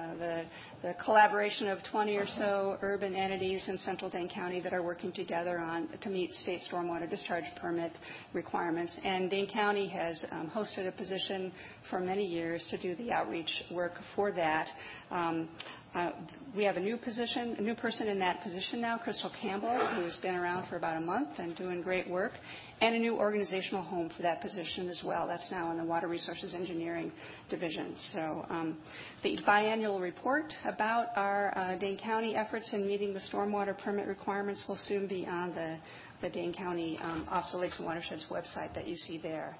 the 0.82 0.94
collaboration 1.04 1.68
of 1.68 1.78
20 1.90 2.16
or 2.16 2.26
so 2.26 2.76
urban 2.82 3.14
entities 3.14 3.64
in 3.68 3.78
central 3.78 4.10
Dane 4.10 4.28
County 4.28 4.60
that 4.60 4.74
are 4.74 4.82
working 4.82 5.12
together 5.12 5.62
to 6.02 6.10
meet 6.10 6.34
state 6.34 6.60
stormwater 6.70 7.08
discharge 7.08 7.44
permit 7.56 7.92
requirements. 8.32 8.94
And 9.04 9.30
Dane 9.30 9.48
County 9.48 9.88
has 9.88 10.22
um, 10.32 10.50
hosted 10.54 10.88
a 10.88 10.92
position 10.92 11.52
for 11.88 12.00
many 12.00 12.26
years 12.26 12.66
to 12.70 12.76
do 12.76 12.96
the 12.96 13.12
outreach 13.12 13.50
work 13.70 13.92
for 14.16 14.32
that. 14.32 14.68
Um, 15.10 15.48
Uh, 15.94 16.10
we 16.56 16.64
have 16.64 16.76
a 16.76 16.80
new 16.80 16.96
position, 16.96 17.54
a 17.58 17.62
new 17.62 17.74
person 17.74 18.08
in 18.08 18.18
that 18.18 18.42
position 18.42 18.80
now, 18.80 18.98
Crystal 18.98 19.30
Campbell, 19.40 19.76
who's 19.94 20.16
been 20.22 20.34
around 20.34 20.68
for 20.68 20.76
about 20.76 20.96
a 20.96 21.00
month 21.00 21.28
and 21.38 21.56
doing 21.56 21.82
great 21.82 22.08
work, 22.10 22.32
and 22.80 22.96
a 22.96 22.98
new 22.98 23.16
organizational 23.16 23.82
home 23.82 24.10
for 24.16 24.22
that 24.22 24.40
position 24.40 24.88
as 24.88 25.00
well. 25.04 25.28
That's 25.28 25.48
now 25.52 25.70
in 25.70 25.76
the 25.76 25.84
Water 25.84 26.08
Resources 26.08 26.52
Engineering 26.52 27.12
division. 27.48 27.94
So 28.12 28.44
um 28.50 28.76
the 29.22 29.38
biannual 29.46 30.00
report 30.00 30.52
about 30.64 31.08
our 31.16 31.56
uh, 31.56 31.78
Dane 31.78 31.98
County 31.98 32.34
efforts 32.34 32.72
in 32.72 32.86
meeting 32.86 33.14
the 33.14 33.20
stormwater 33.32 33.76
permit 33.78 34.08
requirements 34.08 34.64
will 34.68 34.78
soon 34.88 35.06
be 35.06 35.26
on 35.26 35.54
the 35.54 36.28
Dane 36.30 36.54
County 36.54 36.98
um, 37.02 37.26
Office 37.30 37.54
of 37.54 37.60
Lakes 37.60 37.78
and 37.78 37.86
Watersheds 37.86 38.26
website 38.30 38.74
that 38.74 38.88
you 38.88 38.96
see 38.96 39.18
there. 39.22 39.56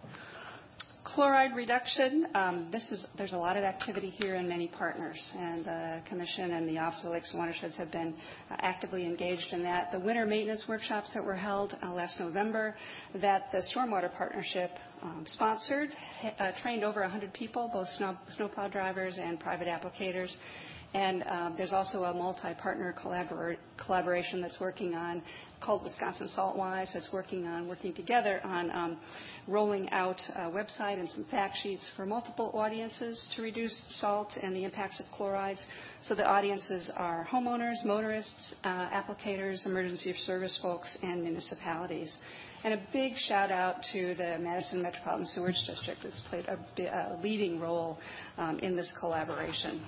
Chloride 1.14 1.54
reduction. 1.54 2.26
Um, 2.34 2.72
there's 3.16 3.32
a 3.34 3.36
lot 3.36 3.56
of 3.56 3.62
activity 3.62 4.10
here 4.10 4.34
and 4.34 4.48
many 4.48 4.66
partners, 4.66 5.16
and 5.38 5.64
the 5.64 6.00
commission 6.08 6.54
and 6.54 6.68
the 6.68 6.78
Office 6.78 7.04
of 7.04 7.12
Lakes 7.12 7.30
and 7.30 7.38
Watersheds 7.38 7.76
have 7.76 7.92
been 7.92 8.14
uh, 8.50 8.56
actively 8.58 9.06
engaged 9.06 9.52
in 9.52 9.62
that. 9.62 9.92
The 9.92 10.00
winter 10.00 10.26
maintenance 10.26 10.64
workshops 10.68 11.12
that 11.14 11.24
were 11.24 11.36
held 11.36 11.76
uh, 11.84 11.92
last 11.92 12.18
November 12.18 12.74
that 13.22 13.44
the 13.52 13.62
Stormwater 13.72 14.12
Partnership 14.16 14.72
um, 15.04 15.24
sponsored 15.28 15.90
uh, 16.40 16.50
trained 16.62 16.82
over 16.82 17.02
100 17.02 17.32
people, 17.32 17.70
both 17.72 17.86
snowplow 18.36 18.66
drivers 18.66 19.16
and 19.16 19.38
private 19.38 19.68
applicators. 19.68 20.34
Uh, 20.94 21.50
there's 21.56 21.72
also 21.72 22.04
a 22.04 22.14
multi-partner 22.14 22.94
collaboration 23.76 24.40
that's 24.40 24.60
working 24.60 24.94
on, 24.94 25.22
called 25.60 25.82
Wisconsin 25.82 26.28
SaltWise, 26.36 26.92
that's 26.92 27.08
working 27.12 27.46
on 27.46 27.66
working 27.66 27.92
together 27.92 28.40
on 28.44 28.70
um, 28.70 28.96
rolling 29.48 29.90
out 29.90 30.20
a 30.36 30.42
website 30.42 31.00
and 31.00 31.08
some 31.10 31.24
fact 31.30 31.56
sheets 31.62 31.82
for 31.96 32.06
multiple 32.06 32.52
audiences 32.54 33.28
to 33.34 33.42
reduce 33.42 33.74
salt 34.00 34.28
and 34.40 34.54
the 34.54 34.62
impacts 34.62 35.00
of 35.00 35.06
chlorides. 35.16 35.60
So 36.04 36.14
the 36.14 36.24
audiences 36.24 36.90
are 36.96 37.26
homeowners, 37.32 37.84
motorists, 37.84 38.54
uh, 38.62 38.68
applicators, 38.90 39.66
emergency 39.66 40.14
service 40.24 40.56
folks, 40.62 40.96
and 41.02 41.24
municipalities. 41.24 42.16
And 42.62 42.74
a 42.74 42.82
big 42.92 43.14
shout-out 43.26 43.76
to 43.92 44.14
the 44.14 44.38
Madison 44.40 44.80
Metropolitan 44.80 45.26
Sewerage 45.26 45.66
District 45.66 46.00
that's 46.02 46.22
played 46.30 46.46
a 46.46 47.18
leading 47.22 47.58
role 47.58 47.98
um, 48.38 48.58
in 48.60 48.76
this 48.76 48.92
collaboration. 49.00 49.82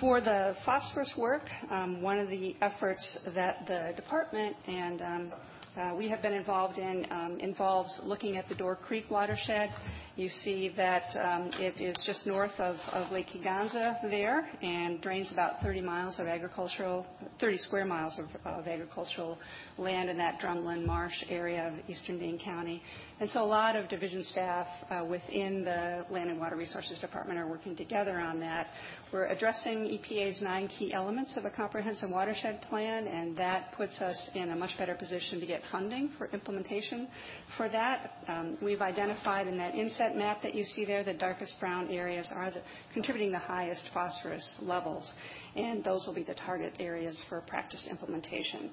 For 0.00 0.20
the 0.20 0.54
phosphorus 0.66 1.14
work, 1.16 1.48
one 2.00 2.18
of 2.18 2.28
the 2.28 2.54
efforts 2.60 3.18
that 3.34 3.66
the 3.66 3.92
department 3.96 4.54
and 4.66 5.00
uh, 5.00 5.36
we 5.96 6.08
have 6.08 6.22
been 6.22 6.32
involved 6.32 6.78
in 6.78 7.06
um, 7.10 7.38
involves 7.40 7.98
looking 8.02 8.36
at 8.36 8.48
the 8.48 8.54
Door 8.54 8.76
Creek 8.76 9.10
watershed. 9.10 9.70
You 10.16 10.30
see 10.30 10.72
that 10.78 11.04
um, 11.22 11.50
it 11.58 11.78
is 11.78 11.94
just 12.06 12.26
north 12.26 12.58
of, 12.58 12.76
of 12.92 13.12
Lake 13.12 13.26
Kegonsa 13.28 14.00
there 14.10 14.48
and 14.62 15.02
drains 15.02 15.30
about 15.30 15.60
30 15.62 15.82
miles 15.82 16.18
of 16.18 16.26
agricultural, 16.26 17.04
30 17.38 17.58
square 17.58 17.84
miles 17.84 18.18
of, 18.18 18.40
of 18.46 18.66
agricultural 18.66 19.36
land 19.76 20.08
in 20.08 20.16
that 20.16 20.40
Drumlin 20.40 20.86
Marsh 20.86 21.12
area 21.28 21.68
of 21.68 21.90
eastern 21.90 22.18
Dane 22.18 22.38
County. 22.42 22.82
And 23.20 23.28
so 23.30 23.42
a 23.42 23.44
lot 23.44 23.76
of 23.76 23.90
division 23.90 24.24
staff 24.24 24.66
uh, 24.90 25.04
within 25.04 25.64
the 25.64 26.06
Land 26.10 26.30
and 26.30 26.38
Water 26.38 26.56
Resources 26.56 26.98
Department 26.98 27.38
are 27.38 27.46
working 27.46 27.76
together 27.76 28.18
on 28.18 28.40
that. 28.40 28.68
We're 29.12 29.26
addressing 29.26 29.98
EPA's 29.98 30.40
nine 30.40 30.68
key 30.68 30.94
elements 30.94 31.34
of 31.36 31.44
a 31.44 31.50
comprehensive 31.50 32.08
watershed 32.08 32.62
plan, 32.70 33.06
and 33.06 33.36
that 33.36 33.72
puts 33.76 34.00
us 34.00 34.30
in 34.34 34.50
a 34.50 34.56
much 34.56 34.76
better 34.78 34.94
position 34.94 35.40
to 35.40 35.46
get 35.46 35.62
funding 35.70 36.10
for 36.18 36.28
implementation 36.28 37.08
for 37.56 37.68
that. 37.68 38.22
Um, 38.28 38.58
we've 38.62 38.80
identified 38.80 39.46
in 39.46 39.56
that 39.58 39.74
inset 39.74 40.16
map 40.16 40.42
that 40.42 40.54
you 40.54 40.64
see 40.64 40.84
there, 40.84 41.04
the 41.04 41.14
darkest 41.14 41.54
brown 41.60 41.90
areas 41.90 42.28
are 42.34 42.50
the, 42.50 42.60
contributing 42.92 43.32
the 43.32 43.38
highest 43.38 43.88
phosphorus 43.92 44.56
levels, 44.62 45.10
and 45.54 45.84
those 45.84 46.04
will 46.06 46.14
be 46.14 46.22
the 46.22 46.34
target 46.34 46.74
areas 46.78 47.20
for 47.28 47.40
practice 47.42 47.86
implementation. 47.90 48.70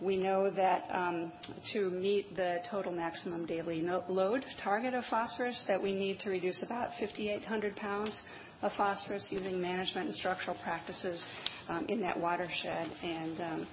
We 0.00 0.16
know 0.16 0.48
that 0.50 0.86
um, 0.92 1.32
to 1.72 1.90
meet 1.90 2.36
the 2.36 2.58
total 2.70 2.92
maximum 2.92 3.46
daily 3.46 3.82
load 4.08 4.44
target 4.62 4.94
of 4.94 5.02
phosphorus, 5.10 5.60
that 5.66 5.82
we 5.82 5.92
need 5.92 6.20
to 6.20 6.30
reduce 6.30 6.62
about 6.62 6.90
5,800 7.00 7.74
pounds 7.74 8.20
of 8.62 8.70
phosphorus 8.76 9.26
using 9.30 9.60
management 9.60 10.08
and 10.08 10.16
structural 10.16 10.56
practices 10.62 11.24
um, 11.68 11.86
in 11.88 12.00
that 12.00 12.18
watershed. 12.18 12.88
And 13.02 13.40
um, 13.40 13.66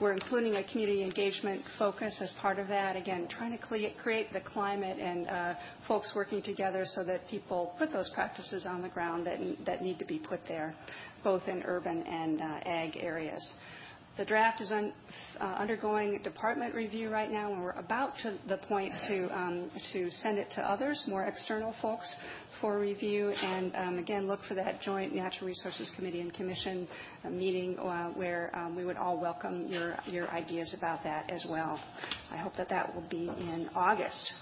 we're 0.00 0.12
including 0.12 0.56
a 0.56 0.64
community 0.64 1.02
engagement 1.02 1.62
focus 1.78 2.16
as 2.20 2.32
part 2.40 2.58
of 2.58 2.68
that. 2.68 2.96
Again, 2.96 3.28
trying 3.28 3.56
to 3.56 3.58
create 3.58 4.32
the 4.32 4.40
climate 4.40 4.98
and 4.98 5.28
uh, 5.28 5.54
folks 5.86 6.12
working 6.16 6.42
together 6.42 6.84
so 6.84 7.04
that 7.04 7.28
people 7.28 7.74
put 7.78 7.92
those 7.92 8.10
practices 8.10 8.66
on 8.66 8.82
the 8.82 8.88
ground 8.88 9.26
that, 9.26 9.38
that 9.64 9.82
need 9.82 9.98
to 9.98 10.04
be 10.04 10.18
put 10.18 10.40
there, 10.48 10.74
both 11.22 11.42
in 11.46 11.62
urban 11.64 12.02
and 12.06 12.40
uh, 12.40 12.44
ag 12.66 12.96
areas. 13.00 13.52
The 14.16 14.24
draft 14.24 14.60
is 14.60 14.70
uh, 14.70 15.44
undergoing 15.44 16.20
department 16.22 16.72
review 16.72 17.10
right 17.10 17.28
now, 17.28 17.52
and 17.52 17.60
we're 17.60 17.72
about 17.72 18.12
to 18.22 18.38
the 18.48 18.58
point 18.58 18.92
to 19.08 19.26
um, 19.36 19.70
to 19.92 20.08
send 20.22 20.38
it 20.38 20.48
to 20.54 20.60
others, 20.62 21.02
more 21.08 21.24
external 21.24 21.74
folks, 21.82 22.14
for 22.60 22.78
review. 22.78 23.30
And 23.30 23.74
um, 23.74 23.98
again, 23.98 24.28
look 24.28 24.38
for 24.46 24.54
that 24.54 24.80
joint 24.82 25.16
Natural 25.16 25.48
Resources 25.48 25.90
Committee 25.96 26.20
and 26.20 26.32
Commission 26.32 26.86
uh, 27.24 27.30
meeting 27.30 27.76
uh, 27.76 28.10
where 28.10 28.52
um, 28.54 28.76
we 28.76 28.84
would 28.84 28.96
all 28.96 29.20
welcome 29.20 29.66
your 29.66 29.96
your 30.06 30.30
ideas 30.30 30.72
about 30.78 31.02
that 31.02 31.28
as 31.28 31.44
well. 31.48 31.80
I 32.30 32.36
hope 32.36 32.56
that 32.56 32.68
that 32.68 32.94
will 32.94 33.08
be 33.10 33.26
in 33.26 33.68
August. 33.74 34.32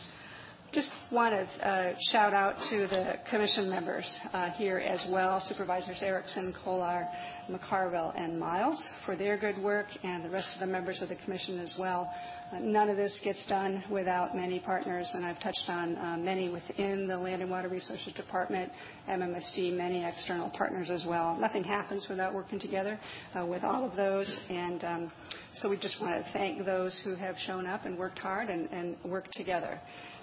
Just 0.73 0.91
want 1.11 1.35
to 1.35 1.69
uh, 1.69 1.95
shout 2.11 2.33
out 2.33 2.55
to 2.71 2.87
the 2.87 3.17
commission 3.29 3.69
members 3.69 4.11
uh, 4.33 4.49
here 4.53 4.79
as 4.79 5.05
well, 5.11 5.39
Supervisors 5.47 5.99
Erickson, 6.01 6.55
Kolar, 6.65 7.07
McCarville, 7.51 8.19
and 8.19 8.41
Miles, 8.41 8.83
for 9.05 9.15
their 9.15 9.37
good 9.37 9.63
work, 9.63 9.85
and 10.03 10.25
the 10.25 10.31
rest 10.31 10.49
of 10.55 10.61
the 10.61 10.73
members 10.73 11.03
of 11.03 11.11
the 11.11 11.17
commission 11.27 11.59
as 11.59 11.75
well. 11.79 12.11
Uh, 12.51 12.61
none 12.61 12.89
of 12.89 12.97
this 12.97 13.21
gets 13.23 13.45
done 13.51 13.85
without 13.91 14.35
many 14.35 14.61
partners, 14.61 15.07
and 15.13 15.27
I've 15.27 15.39
touched 15.43 15.69
on 15.69 16.25
many 16.25 16.49
within 16.49 17.07
the 17.07 17.19
Land 17.19 17.43
and 17.43 17.51
Water 17.51 17.69
Resources 17.69 18.15
Department, 18.15 18.73
MMSD, 19.11 19.77
many 19.77 20.03
external 20.03 20.49
partners 20.57 20.89
as 20.91 21.05
well. 21.07 21.37
Nothing 21.39 21.65
happens 21.65 22.07
without 22.09 22.33
working 22.33 22.59
together 22.59 22.99
with 23.47 23.63
all 23.63 23.85
of 23.85 23.95
those, 23.95 24.41
and 24.49 24.85
um, 24.85 25.13
so 25.57 25.69
we 25.69 25.77
just 25.77 26.01
want 26.01 26.15
to 26.15 26.33
thank 26.33 26.65
those 26.65 26.99
who 27.05 27.15
have 27.15 27.35
shown 27.47 27.67
up 27.67 27.85
and 27.85 27.99
worked 27.99 28.19
hard 28.21 28.49
and 28.49 28.97
worked 29.05 29.33
together. 29.35 29.79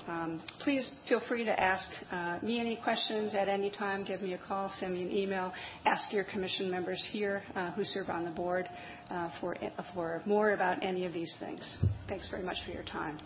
Um, 0.09 0.41
please 0.63 0.89
feel 1.07 1.21
free 1.27 1.45
to 1.45 1.59
ask 1.59 1.87
uh, 2.11 2.39
me 2.41 2.59
any 2.59 2.77
questions 2.83 3.35
at 3.35 3.47
any 3.47 3.69
time. 3.69 4.03
Give 4.03 4.21
me 4.21 4.33
a 4.33 4.39
call, 4.39 4.71
send 4.79 4.93
me 4.93 5.03
an 5.03 5.11
email. 5.11 5.53
Ask 5.85 6.11
your 6.11 6.23
commission 6.23 6.71
members 6.71 7.05
here 7.11 7.43
uh, 7.55 7.71
who 7.71 7.83
serve 7.83 8.09
on 8.09 8.25
the 8.25 8.31
board 8.31 8.67
uh, 9.11 9.29
for, 9.39 9.55
for 9.93 10.21
more 10.25 10.53
about 10.53 10.83
any 10.83 11.05
of 11.05 11.13
these 11.13 11.33
things. 11.39 11.61
Thanks 12.07 12.27
very 12.29 12.43
much 12.43 12.57
for 12.65 12.71
your 12.71 12.83
time. 12.83 13.19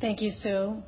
Thank 0.00 0.20
you, 0.20 0.30
Sue. 0.30 0.82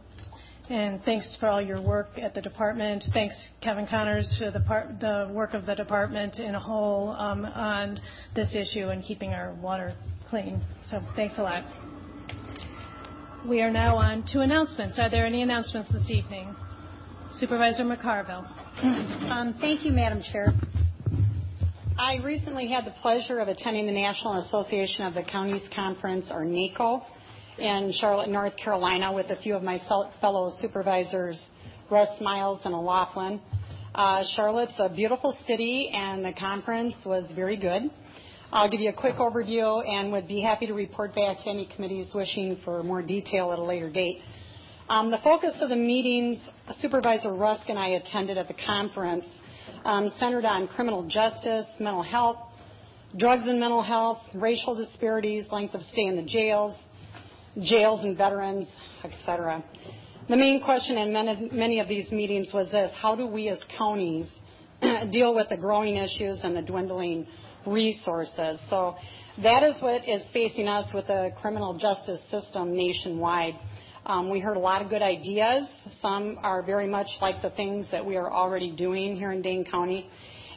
And 0.68 1.02
thanks 1.04 1.36
for 1.40 1.48
all 1.48 1.60
your 1.60 1.80
work 1.80 2.08
at 2.20 2.34
the 2.34 2.42
department. 2.42 3.04
Thanks, 3.12 3.34
Kevin 3.62 3.86
Connors, 3.86 4.34
for 4.38 4.50
the, 4.50 4.60
part, 4.60 4.98
the 5.00 5.30
work 5.32 5.54
of 5.54 5.66
the 5.66 5.74
department 5.74 6.38
in 6.38 6.54
a 6.54 6.60
whole 6.60 7.10
um, 7.10 7.44
on 7.44 7.98
this 8.34 8.54
issue 8.54 8.88
and 8.88 9.02
keeping 9.04 9.32
our 9.32 9.54
water 9.54 9.94
clean. 10.28 10.62
So 10.90 11.00
thanks 11.16 11.34
a 11.38 11.42
lot. 11.42 11.93
We 13.46 13.60
are 13.60 13.70
now 13.70 13.98
on 13.98 14.24
to 14.28 14.40
announcements. 14.40 14.98
Are 14.98 15.10
there 15.10 15.26
any 15.26 15.42
announcements 15.42 15.92
this 15.92 16.08
evening? 16.08 16.56
Supervisor 17.34 17.84
McCarville. 17.84 18.46
Um, 19.30 19.54
thank 19.60 19.84
you, 19.84 19.92
Madam 19.92 20.22
Chair. 20.32 20.54
I 21.98 22.16
recently 22.24 22.68
had 22.68 22.86
the 22.86 22.94
pleasure 23.02 23.40
of 23.40 23.48
attending 23.48 23.84
the 23.84 23.92
National 23.92 24.38
Association 24.38 25.04
of 25.04 25.12
the 25.12 25.24
Counties 25.24 25.68
Conference, 25.76 26.30
or 26.30 26.46
NACO, 26.46 27.02
in 27.58 27.92
Charlotte, 28.00 28.30
North 28.30 28.56
Carolina, 28.56 29.12
with 29.12 29.26
a 29.26 29.36
few 29.36 29.54
of 29.54 29.62
my 29.62 29.78
fellow 30.22 30.50
supervisors, 30.62 31.38
Rusk 31.90 32.22
Miles 32.22 32.60
and 32.64 32.74
O'Laughlin. 32.74 33.42
Uh, 33.94 34.22
Charlotte's 34.36 34.72
a 34.78 34.88
beautiful 34.88 35.36
city, 35.46 35.90
and 35.92 36.24
the 36.24 36.32
conference 36.32 36.94
was 37.04 37.30
very 37.36 37.58
good. 37.58 37.90
I'll 38.54 38.70
give 38.70 38.80
you 38.80 38.90
a 38.90 38.92
quick 38.92 39.16
overview 39.16 39.84
and 39.84 40.12
would 40.12 40.28
be 40.28 40.40
happy 40.40 40.68
to 40.68 40.74
report 40.74 41.12
back 41.12 41.38
to 41.42 41.50
any 41.50 41.68
committees 41.74 42.14
wishing 42.14 42.56
for 42.64 42.84
more 42.84 43.02
detail 43.02 43.52
at 43.52 43.58
a 43.58 43.64
later 43.64 43.90
date. 43.90 44.20
Um, 44.88 45.10
the 45.10 45.18
focus 45.24 45.54
of 45.60 45.70
the 45.70 45.76
meetings 45.76 46.38
Supervisor 46.80 47.32
Rusk 47.32 47.68
and 47.68 47.76
I 47.76 47.88
attended 47.88 48.38
at 48.38 48.46
the 48.46 48.54
conference 48.64 49.26
um, 49.84 50.12
centered 50.20 50.44
on 50.44 50.68
criminal 50.68 51.02
justice, 51.08 51.66
mental 51.80 52.04
health, 52.04 52.36
drugs 53.18 53.42
and 53.48 53.58
mental 53.58 53.82
health, 53.82 54.18
racial 54.34 54.76
disparities, 54.76 55.46
length 55.50 55.74
of 55.74 55.82
stay 55.92 56.06
in 56.06 56.14
the 56.14 56.22
jails, 56.22 56.80
jails 57.60 58.04
and 58.04 58.16
veterans, 58.16 58.68
etc. 59.02 59.64
The 60.28 60.36
main 60.36 60.62
question 60.62 60.96
in 60.96 61.12
many 61.52 61.80
of 61.80 61.88
these 61.88 62.12
meetings 62.12 62.52
was 62.54 62.70
this: 62.70 62.92
How 63.02 63.16
do 63.16 63.26
we 63.26 63.48
as 63.48 63.58
counties 63.76 64.32
deal 65.10 65.34
with 65.34 65.48
the 65.48 65.56
growing 65.56 65.96
issues 65.96 66.38
and 66.44 66.54
the 66.54 66.62
dwindling 66.62 67.26
resources. 67.66 68.60
So 68.70 68.96
that 69.42 69.62
is 69.62 69.74
what 69.80 70.08
is 70.08 70.22
facing 70.32 70.68
us 70.68 70.92
with 70.94 71.06
the 71.06 71.32
criminal 71.40 71.76
justice 71.78 72.20
system 72.30 72.76
nationwide. 72.76 73.54
Um, 74.06 74.30
we 74.30 74.38
heard 74.38 74.56
a 74.56 74.60
lot 74.60 74.82
of 74.82 74.90
good 74.90 75.02
ideas. 75.02 75.68
Some 76.02 76.38
are 76.42 76.62
very 76.62 76.86
much 76.86 77.08
like 77.22 77.40
the 77.40 77.50
things 77.50 77.86
that 77.90 78.04
we 78.04 78.16
are 78.16 78.30
already 78.30 78.70
doing 78.70 79.16
here 79.16 79.32
in 79.32 79.40
Dane 79.40 79.64
County. 79.64 80.08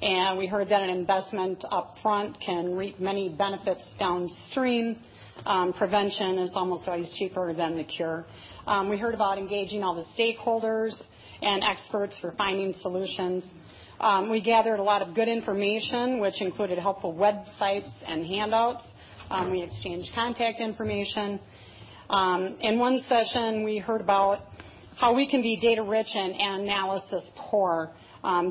And 0.02 0.38
we 0.38 0.48
heard 0.48 0.70
that 0.70 0.82
an 0.82 0.90
investment 0.90 1.64
up 1.72 1.96
front 2.04 2.40
can 2.40 2.76
reap 2.76 3.00
many 3.00 3.30
benefits 3.30 3.82
downstream. 3.98 4.98
Um, 5.46 5.74
prevention 5.74 6.40
is 6.40 6.52
almost 6.56 6.88
always 6.88 7.10
cheaper 7.18 7.54
than 7.54 7.78
the 7.78 7.84
cure. 7.84 8.26
Um, 8.68 8.90
we 8.90 8.98
heard 8.98 9.16
about 9.16 9.38
engaging 9.38 9.82
all 9.82 9.96
the 9.96 10.06
stakeholders 10.22 10.94
and 11.42 11.64
experts 11.64 12.18
for 12.20 12.34
finding 12.38 12.74
solutions. 12.82 13.46
Um, 14.00 14.30
we 14.30 14.42
gathered 14.42 14.78
a 14.78 14.84
lot 14.84 15.02
of 15.02 15.16
good 15.16 15.28
information, 15.28 16.20
which 16.20 16.40
included 16.40 16.78
helpful 16.78 17.14
websites 17.14 17.90
and 18.06 18.26
handouts. 18.26 18.84
Um, 19.32 19.52
we 19.52 19.64
exchanged 19.64 20.10
contact 20.14 20.60
information. 20.60 21.40
Um, 22.10 22.58
in 22.62 22.78
one 22.78 23.04
session, 23.10 23.64
we 23.64 23.80
heard 23.80 24.02
about 24.02 24.42
how 24.98 25.16
we 25.16 25.28
can 25.28 25.42
be 25.42 25.58
data 25.58 25.82
rich 25.82 26.10
and 26.14 26.34
analysis 26.64 27.28
poor. 27.38 27.92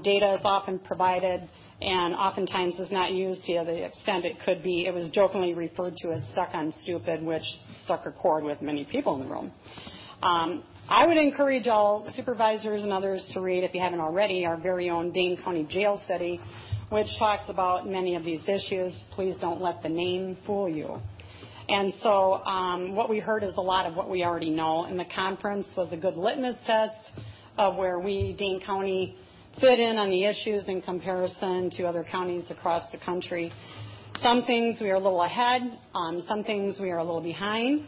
Data 0.03 0.35
is 0.35 0.41
often 0.45 0.81
provided 0.81 1.49
and 1.81 2.15
oftentimes 2.15 2.81
is 2.81 2.91
not 2.91 3.13
used 3.13 3.45
to 3.45 3.63
the 3.65 3.85
extent 3.85 4.25
it 4.25 4.39
could 4.45 4.63
be. 4.63 4.87
It 4.87 4.95
was 4.95 5.11
jokingly 5.11 5.55
referred 5.55 5.97
to 5.99 6.13
as 6.13 6.23
stuck 6.33 6.51
on 6.55 6.73
stupid, 6.83 7.23
which 7.23 7.45
struck 7.85 8.05
a 8.07 8.13
chord 8.13 8.43
with 8.43 8.63
many 8.63 8.85
people 8.85 9.15
in 9.15 9.29
the 9.29 9.33
room. 9.33 9.53
I 10.88 11.05
would 11.05 11.16
encourage 11.16 11.66
all 11.66 12.09
supervisors 12.14 12.85
and 12.85 12.92
others 12.92 13.29
to 13.35 13.40
read, 13.40 13.64
if 13.64 13.75
you 13.75 13.81
haven't 13.81 13.99
already, 13.99 14.46
our 14.46 14.57
very 14.57 14.88
own 14.88 15.11
Dane 15.11 15.37
County 15.42 15.66
Jail 15.68 16.01
Study, 16.05 16.40
which 16.90 17.09
talks 17.18 17.42
about 17.49 17.88
many 17.88 18.14
of 18.14 18.22
these 18.25 18.42
issues. 18.46 18.92
Please 19.11 19.35
don't 19.40 19.61
let 19.61 19.83
the 19.83 19.88
name 19.88 20.38
fool 20.46 20.68
you. 20.68 21.01
And 21.68 21.92
so 22.05 22.35
um, 22.44 22.94
what 22.94 23.11
we 23.11 23.18
heard 23.18 23.42
is 23.42 23.55
a 23.57 23.61
lot 23.61 23.87
of 23.87 23.96
what 23.96 24.09
we 24.09 24.22
already 24.22 24.51
know, 24.51 24.85
and 24.85 24.96
the 24.96 25.07
conference 25.12 25.66
was 25.77 25.92
a 25.92 25.96
good 25.96 26.16
litmus 26.16 26.57
test 26.66 27.18
of 27.59 27.75
where 27.75 27.99
we, 27.99 28.37
Dane 28.38 28.61
County, 28.64 29.16
fit 29.61 29.81
in 29.81 29.96
on 29.96 30.09
the 30.09 30.25
issues 30.25 30.68
in 30.68 30.83
comparison 30.83 31.68
to 31.70 31.83
other 31.85 32.07
counties 32.09 32.44
across 32.49 32.88
the 32.92 32.99
country. 32.99 33.53
Some 34.22 34.44
things 34.44 34.81
we 34.81 34.90
are 34.90 34.96
a 34.96 35.01
little 35.01 35.22
ahead, 35.22 35.62
um, 35.96 36.22
some 36.29 36.44
things 36.44 36.77
we 36.81 36.90
are 36.90 36.99
a 36.99 37.05
little 37.05 37.20
behind. 37.20 37.87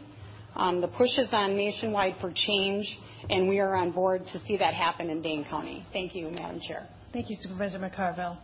Um, 0.59 0.81
the 0.81 0.89
push 0.89 1.17
is 1.17 1.29
on 1.31 1.55
nationwide 1.55 2.15
for 2.19 2.33
change, 2.35 2.85
and 3.29 3.47
we 3.47 3.59
are 3.59 3.77
on 3.77 3.91
board 3.91 4.23
to 4.33 4.39
see 4.39 4.57
that 4.57 4.73
happen 4.73 5.09
in 5.09 5.21
Dane 5.21 5.45
County. 5.49 5.85
Thank 5.93 6.13
you, 6.13 6.29
Madam 6.29 6.59
Chair. 6.59 6.85
Thank 7.13 7.29
you, 7.29 7.37
Supervisor 7.39 7.79
McCarville. 7.79 8.37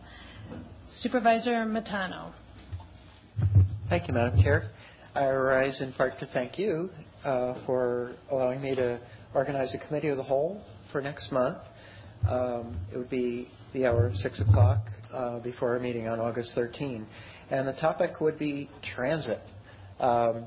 Supervisor 0.88 1.66
Matano. 1.66 2.32
Thank 3.90 4.08
you, 4.08 4.14
Madam 4.14 4.42
Chair. 4.42 4.70
I 5.14 5.26
rise 5.26 5.82
in 5.82 5.92
part 5.92 6.18
to 6.20 6.26
thank 6.32 6.58
you 6.58 6.88
uh, 7.22 7.66
for 7.66 8.12
allowing 8.30 8.62
me 8.62 8.74
to 8.76 8.98
organize 9.34 9.74
a 9.74 9.86
committee 9.86 10.08
of 10.08 10.16
the 10.16 10.22
whole 10.22 10.62
for 10.92 11.02
next 11.02 11.30
month. 11.30 11.58
Um, 12.26 12.78
it 12.90 12.96
would 12.96 13.10
be 13.10 13.50
the 13.74 13.84
hour 13.84 14.06
of 14.06 14.14
6 14.14 14.40
o'clock 14.40 14.86
uh, 15.12 15.40
before 15.40 15.74
our 15.74 15.80
meeting 15.80 16.08
on 16.08 16.18
August 16.18 16.52
13. 16.54 17.06
And 17.50 17.68
the 17.68 17.74
topic 17.74 18.22
would 18.22 18.38
be 18.38 18.70
transit. 18.94 19.40
Um, 20.00 20.46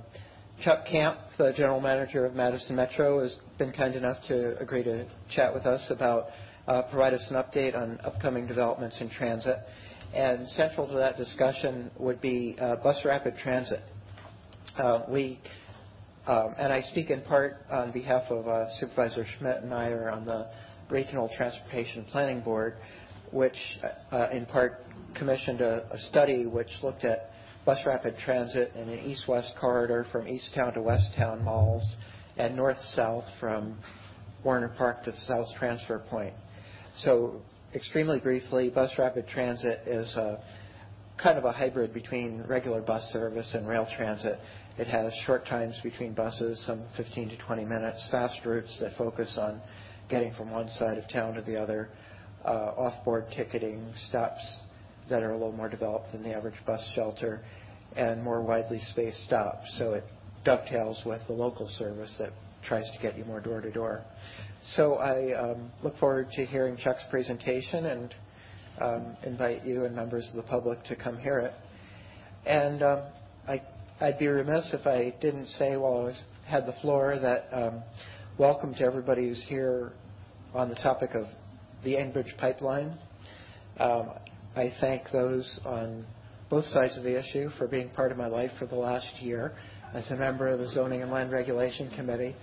Chuck 0.63 0.85
Kamp, 0.91 1.17
the 1.37 1.53
general 1.55 1.79
manager 1.79 2.25
of 2.25 2.35
Madison 2.35 2.75
Metro, 2.75 3.23
has 3.23 3.33
been 3.57 3.71
kind 3.71 3.95
enough 3.95 4.17
to 4.27 4.57
agree 4.59 4.83
to 4.83 5.05
chat 5.33 5.53
with 5.53 5.65
us 5.65 5.81
about 5.89 6.25
uh, 6.67 6.81
provide 6.83 7.13
us 7.13 7.25
an 7.29 7.37
update 7.37 7.77
on 7.77 7.97
upcoming 8.03 8.45
developments 8.45 8.99
in 8.99 9.09
transit. 9.09 9.57
And 10.13 10.45
central 10.49 10.87
to 10.89 10.95
that 10.95 11.15
discussion 11.15 11.89
would 11.97 12.19
be 12.19 12.57
uh, 12.59 12.75
bus 12.77 12.97
rapid 13.05 13.37
transit. 13.41 13.79
Uh, 14.77 15.03
we, 15.07 15.39
um, 16.27 16.55
and 16.57 16.73
I 16.73 16.81
speak 16.81 17.09
in 17.09 17.21
part 17.21 17.65
on 17.71 17.93
behalf 17.93 18.23
of 18.29 18.45
uh, 18.47 18.65
Supervisor 18.81 19.25
Schmidt 19.37 19.63
and 19.63 19.73
I 19.73 19.87
are 19.89 20.09
on 20.09 20.25
the 20.25 20.49
Regional 20.89 21.29
Transportation 21.37 22.05
Planning 22.11 22.41
Board, 22.41 22.75
which 23.31 23.57
uh, 24.11 24.27
in 24.33 24.45
part 24.45 24.83
commissioned 25.15 25.61
a, 25.61 25.87
a 25.91 25.97
study 26.09 26.45
which 26.45 26.69
looked 26.83 27.05
at 27.05 27.31
bus 27.69 27.85
rapid 27.85 28.17
transit 28.25 28.71
in 28.73 28.89
an 28.89 28.97
east-west 29.05 29.53
corridor 29.61 30.03
from 30.11 30.27
East 30.27 30.49
Town 30.55 30.73
to 30.73 30.81
West 30.81 31.05
Town 31.15 31.43
malls 31.43 31.83
and 32.35 32.55
north-south 32.55 33.25
from 33.39 33.77
Warner 34.43 34.69
Park 34.69 35.03
to 35.03 35.11
the 35.11 35.17
South 35.17 35.45
Transfer 35.59 35.99
Point. 36.09 36.33
So 37.03 37.43
extremely 37.75 38.17
briefly, 38.17 38.71
bus 38.71 38.89
rapid 38.97 39.27
transit 39.27 39.83
is 39.85 40.11
a 40.15 40.41
kind 41.21 41.37
of 41.37 41.45
a 41.45 41.51
hybrid 41.51 41.93
between 41.93 42.41
regular 42.47 42.81
bus 42.81 43.03
service 43.13 43.51
and 43.53 43.67
rail 43.67 43.87
transit. 43.95 44.39
It 44.79 44.87
has 44.87 45.13
short 45.27 45.45
times 45.45 45.75
between 45.83 46.15
buses, 46.15 46.59
some 46.65 46.87
15 46.97 47.29
to 47.29 47.37
20 47.37 47.65
minutes, 47.65 48.03
fast 48.09 48.39
routes 48.45 48.75
that 48.81 48.97
focus 48.97 49.37
on 49.39 49.61
getting 50.09 50.33
from 50.33 50.49
one 50.49 50.69
side 50.69 50.97
of 50.97 51.07
town 51.07 51.35
to 51.35 51.43
the 51.43 51.61
other, 51.61 51.89
uh, 52.43 52.71
off-board 52.79 53.25
ticketing, 53.37 53.93
stops 54.07 54.41
that 55.09 55.23
are 55.23 55.31
a 55.31 55.37
little 55.37 55.51
more 55.51 55.69
developed 55.69 56.11
than 56.11 56.23
the 56.23 56.33
average 56.33 56.55
bus 56.65 56.81
shelter, 56.95 57.41
and 57.95 58.23
more 58.23 58.41
widely 58.41 58.79
spaced 58.91 59.23
stops. 59.25 59.65
So 59.77 59.93
it 59.93 60.03
dovetails 60.45 61.01
with 61.05 61.21
the 61.27 61.33
local 61.33 61.67
service 61.77 62.15
that 62.19 62.31
tries 62.63 62.85
to 62.91 63.01
get 63.01 63.17
you 63.17 63.25
more 63.25 63.39
door 63.39 63.61
to 63.61 63.71
door. 63.71 64.03
So 64.75 64.95
I 64.95 65.33
um, 65.39 65.71
look 65.83 65.97
forward 65.97 66.29
to 66.35 66.45
hearing 66.45 66.77
Chuck's 66.77 67.03
presentation 67.09 67.85
and 67.85 68.15
um, 68.81 69.17
invite 69.23 69.65
you 69.65 69.85
and 69.85 69.95
members 69.95 70.29
of 70.29 70.35
the 70.35 70.49
public 70.49 70.83
to 70.85 70.95
come 70.95 71.17
hear 71.17 71.39
it. 71.39 71.53
And 72.45 72.83
um, 72.83 73.01
I, 73.47 73.61
I'd 73.99 74.19
be 74.19 74.27
remiss 74.27 74.73
if 74.73 74.85
I 74.85 75.13
didn't 75.21 75.47
say 75.47 75.75
while 75.77 76.01
I 76.01 76.03
was, 76.03 76.23
had 76.45 76.65
the 76.65 76.75
floor 76.81 77.17
that 77.19 77.49
um, 77.51 77.83
welcome 78.37 78.73
to 78.75 78.83
everybody 78.83 79.27
who's 79.27 79.43
here 79.47 79.93
on 80.53 80.69
the 80.69 80.75
topic 80.75 81.11
of 81.15 81.25
the 81.83 81.93
Enbridge 81.93 82.37
pipeline. 82.37 82.97
Um, 83.79 84.11
I 84.59 84.73
thank 84.81 85.09
those 85.13 85.59
on 85.65 86.05
both 86.49 86.65
sides 86.65 86.97
of 86.97 87.03
the 87.03 87.17
issue 87.17 87.49
for 87.57 87.65
being 87.65 87.89
part 87.91 88.11
of 88.11 88.17
my 88.17 88.27
life 88.27 88.51
for 88.59 88.65
the 88.65 88.75
last 88.75 89.07
year 89.21 89.53
as 89.93 90.11
a 90.11 90.17
member 90.17 90.49
of 90.49 90.59
the 90.59 90.67
Zoning 90.73 91.01
and 91.01 91.09
Land 91.09 91.31
Regulation 91.31 91.89
Committee. 91.95 92.35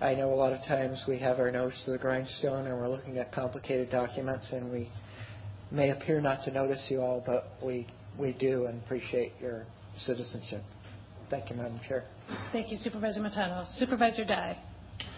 I 0.00 0.14
know 0.14 0.32
a 0.32 0.36
lot 0.36 0.52
of 0.52 0.60
times 0.68 1.02
we 1.08 1.18
have 1.18 1.40
our 1.40 1.50
nose 1.50 1.72
to 1.84 1.90
the 1.90 1.98
grindstone 1.98 2.68
and 2.68 2.76
we're 2.76 2.88
looking 2.88 3.18
at 3.18 3.32
complicated 3.32 3.90
documents 3.90 4.46
and 4.52 4.70
we 4.70 4.88
may 5.72 5.90
appear 5.90 6.20
not 6.20 6.44
to 6.44 6.52
notice 6.52 6.86
you 6.88 7.00
all, 7.00 7.20
but 7.26 7.50
we, 7.60 7.88
we 8.16 8.32
do 8.34 8.66
and 8.66 8.80
appreciate 8.84 9.32
your 9.40 9.66
citizenship. 9.96 10.62
Thank 11.30 11.50
you, 11.50 11.56
Madam 11.56 11.80
Chair. 11.88 12.04
Thank 12.52 12.70
you, 12.70 12.76
Supervisor 12.76 13.18
Matano. 13.18 13.66
Supervisor 13.76 14.24
Dye. 14.24 14.56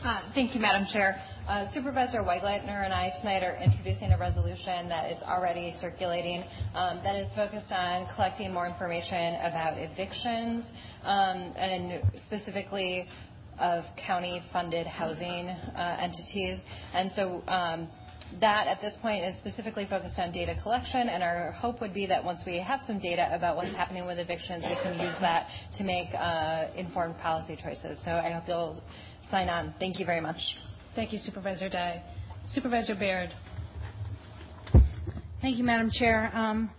Uh, 0.04 0.20
thank 0.34 0.54
you, 0.54 0.60
Madam 0.60 0.86
Chair. 0.92 1.20
Uh, 1.48 1.64
Supervisor 1.72 2.20
Wegleitner 2.20 2.84
and 2.84 2.92
I 2.92 3.10
tonight 3.20 3.42
are 3.42 3.56
introducing 3.56 4.12
a 4.12 4.18
resolution 4.18 4.88
that 4.88 5.10
is 5.10 5.18
already 5.22 5.74
circulating 5.80 6.44
um, 6.74 7.00
that 7.02 7.16
is 7.16 7.26
focused 7.34 7.72
on 7.72 8.06
collecting 8.14 8.52
more 8.52 8.66
information 8.66 9.36
about 9.36 9.78
evictions 9.78 10.64
um, 11.04 11.54
and 11.56 12.02
specifically 12.26 13.08
of 13.58 13.84
county-funded 14.06 14.86
housing 14.86 15.48
uh, 15.48 15.96
entities. 16.00 16.60
And 16.94 17.10
so 17.16 17.42
um, 17.48 17.88
that 18.40 18.68
at 18.68 18.80
this 18.80 18.92
point 19.00 19.24
is 19.24 19.34
specifically 19.38 19.86
focused 19.88 20.18
on 20.18 20.32
data 20.32 20.54
collection, 20.62 21.08
and 21.08 21.22
our 21.22 21.52
hope 21.52 21.80
would 21.80 21.94
be 21.94 22.06
that 22.06 22.22
once 22.22 22.40
we 22.46 22.58
have 22.58 22.80
some 22.86 22.98
data 22.98 23.28
about 23.32 23.56
what's 23.56 23.74
happening 23.74 24.06
with 24.06 24.18
evictions, 24.18 24.64
we 24.68 24.76
can 24.82 24.98
use 25.00 25.14
that 25.20 25.48
to 25.78 25.84
make 25.84 26.08
informed 26.76 27.18
policy 27.18 27.58
choices. 27.60 27.98
So 28.04 28.12
I 28.12 28.30
hope 28.32 28.44
you'll 28.46 28.82
sign 29.30 29.48
on. 29.48 29.74
Thank 29.78 29.98
you 29.98 30.06
very 30.06 30.20
much. 30.20 30.38
Thank 30.94 31.12
you, 31.12 31.18
Supervisor 31.18 31.68
Dye. 31.68 32.02
Supervisor 32.52 32.94
Bayrd. 32.94 33.30
Thank 35.40 35.56
you, 35.58 35.64
Madam 35.64 35.90
Chair. 35.92 36.30
Um, 36.34 36.70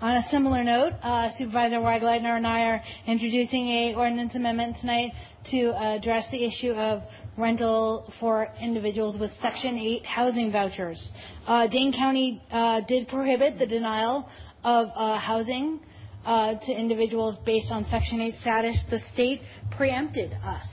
on 0.00 0.16
a 0.16 0.22
similar 0.30 0.64
note, 0.64 0.94
uh, 1.02 1.28
Supervisor 1.36 1.76
Wegleitner 1.76 2.36
and 2.36 2.46
I 2.46 2.60
are 2.62 2.82
introducing 3.06 3.68
a 3.68 3.94
ordinance 3.94 4.34
amendment 4.34 4.78
tonight 4.80 5.12
to 5.50 5.74
address 5.78 6.24
the 6.32 6.44
issue 6.44 6.72
of 6.72 7.02
rental 7.36 8.10
for 8.18 8.48
individuals 8.60 9.18
with 9.20 9.30
Section 9.42 9.78
8 9.78 10.06
housing 10.06 10.50
vouchers. 10.50 11.10
Uh, 11.46 11.66
Dane 11.66 11.92
County 11.92 12.42
uh, 12.50 12.80
did 12.88 13.08
prohibit 13.08 13.58
the 13.58 13.66
denial 13.66 14.26
of 14.64 14.88
uh, 14.96 15.18
housing 15.18 15.80
uh, 16.24 16.54
to 16.54 16.72
individuals 16.72 17.36
based 17.44 17.70
on 17.70 17.84
Section 17.90 18.20
8 18.22 18.34
status. 18.40 18.78
The 18.90 19.00
state 19.12 19.42
preempted 19.76 20.32
us 20.42 20.66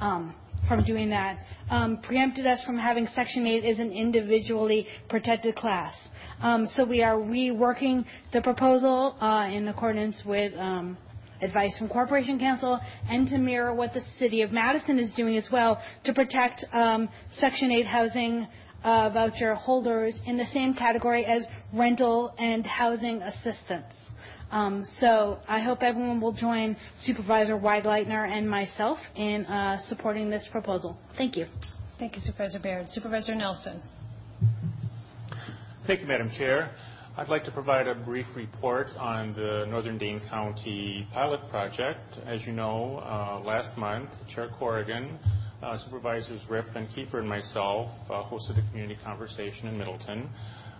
um, 0.00 0.34
from 0.68 0.84
doing 0.84 1.10
that, 1.10 1.38
um, 1.70 1.98
preempted 2.02 2.46
us 2.46 2.62
from 2.64 2.78
having 2.78 3.06
Section 3.14 3.46
8 3.46 3.64
as 3.64 3.78
an 3.78 3.92
individually 3.92 4.86
protected 5.08 5.56
class. 5.56 5.94
Um, 6.40 6.66
so 6.66 6.84
we 6.84 7.02
are 7.02 7.16
reworking 7.16 8.04
the 8.32 8.42
proposal 8.42 9.16
uh, 9.20 9.48
in 9.50 9.68
accordance 9.68 10.20
with 10.26 10.52
um, 10.58 10.96
advice 11.40 11.76
from 11.78 11.88
Corporation 11.88 12.38
Counsel 12.38 12.80
and 13.08 13.28
to 13.28 13.38
mirror 13.38 13.74
what 13.74 13.94
the 13.94 14.02
City 14.18 14.42
of 14.42 14.52
Madison 14.52 14.98
is 14.98 15.12
doing 15.14 15.36
as 15.36 15.48
well 15.52 15.80
to 16.04 16.12
protect 16.12 16.64
um, 16.72 17.08
Section 17.38 17.70
8 17.70 17.86
housing 17.86 18.46
uh, 18.82 19.10
voucher 19.10 19.54
holders 19.54 20.20
in 20.26 20.36
the 20.36 20.46
same 20.52 20.74
category 20.74 21.24
as 21.24 21.44
rental 21.72 22.34
and 22.38 22.66
housing 22.66 23.22
assistance. 23.22 23.94
Um, 24.50 24.84
so 25.00 25.38
I 25.48 25.60
hope 25.60 25.82
everyone 25.82 26.20
will 26.20 26.32
join 26.32 26.76
Supervisor 27.02 27.56
Wegleitner 27.56 28.30
and 28.30 28.48
myself 28.48 28.98
in 29.16 29.46
uh, 29.46 29.78
supporting 29.88 30.30
this 30.30 30.48
proposal. 30.52 30.96
Thank 31.16 31.36
you. 31.36 31.46
Thank 31.98 32.16
you, 32.16 32.22
Supervisor 32.22 32.58
Bayrd. 32.58 32.88
Supervisor 32.90 33.34
Nelson. 33.34 33.80
Thank 35.86 36.00
you, 36.00 36.06
Madam 36.06 36.30
Chair. 36.36 36.70
I'd 37.16 37.28
like 37.28 37.44
to 37.44 37.52
provide 37.52 37.86
a 37.86 37.94
brief 37.94 38.26
report 38.34 38.88
on 38.98 39.34
the 39.34 39.66
Northern 39.68 39.98
Dane 39.98 40.20
County 40.28 41.06
pilot 41.12 41.48
project. 41.48 42.00
As 42.26 42.44
you 42.44 42.52
know, 42.52 42.98
uh, 43.04 43.40
last 43.46 43.78
month, 43.78 44.10
Chair 44.34 44.48
Corrigan, 44.58 45.16
uh, 45.62 45.78
Supervisors 45.84 46.40
Rip 46.48 46.66
and 46.74 46.88
Kiefer 46.88 47.20
and 47.20 47.28
myself 47.28 47.88
uh, 48.10 48.24
hosted 48.24 48.58
a 48.58 48.68
community 48.68 48.98
conversation 49.04 49.68
in 49.68 49.78
Middleton. 49.78 50.28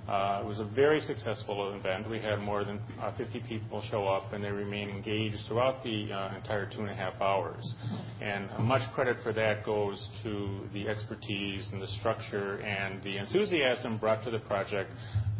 Uh, 0.09 0.43
it 0.43 0.47
was 0.47 0.61
a 0.61 0.65
very 0.65 1.01
successful 1.01 1.75
event. 1.75 2.09
We 2.11 2.19
had 2.19 2.39
more 2.39 2.63
than 2.63 2.79
uh, 3.01 3.17
50 3.17 3.41
people 3.49 3.83
show 3.91 4.07
up, 4.07 4.35
and 4.35 4.45
they 4.45 4.51
remain 4.51 4.91
engaged 4.91 5.39
throughout 5.49 5.83
the 5.83 6.13
uh, 6.13 6.37
entire 6.37 6.69
two 6.71 6.81
and 6.81 6.91
a 6.91 6.95
half 6.95 7.19
hours. 7.23 7.75
And 8.21 8.51
much 8.59 8.83
credit 8.95 9.17
for 9.23 9.33
that 9.33 9.65
goes 9.65 10.07
to 10.23 10.61
the 10.75 10.89
expertise 10.89 11.71
and 11.73 11.81
the 11.81 11.89
structure 11.99 12.61
and 12.61 13.03
the 13.03 13.17
enthusiasm 13.17 13.97
brought 13.97 14.23
to 14.25 14.31
the 14.31 14.41
project 14.41 14.91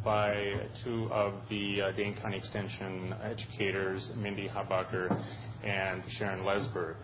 by 0.03 0.55
two 0.83 1.09
of 1.11 1.35
the 1.51 1.81
Dane 1.97 2.17
County 2.21 2.39
Extension 2.39 3.15
educators, 3.23 4.11
Mindy 4.17 4.49
Habecker 4.49 5.11
and 5.63 6.03
Sharon 6.09 6.41
Lezberg. 6.41 6.97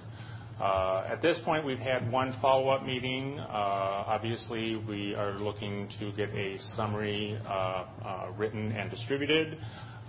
Uh, 0.60 1.04
at 1.08 1.22
this 1.22 1.38
point, 1.42 1.64
we've 1.64 1.78
had 1.78 2.12
one 2.12 2.36
follow-up 2.42 2.84
meeting. 2.84 3.38
Uh, 3.38 4.04
obviously, 4.06 4.76
we 4.76 5.14
are 5.14 5.38
looking 5.38 5.88
to 5.98 6.12
get 6.12 6.28
a 6.30 6.58
summary 6.76 7.40
uh, 7.48 8.26
written 8.36 8.70
and 8.72 8.90
distributed. 8.90 9.56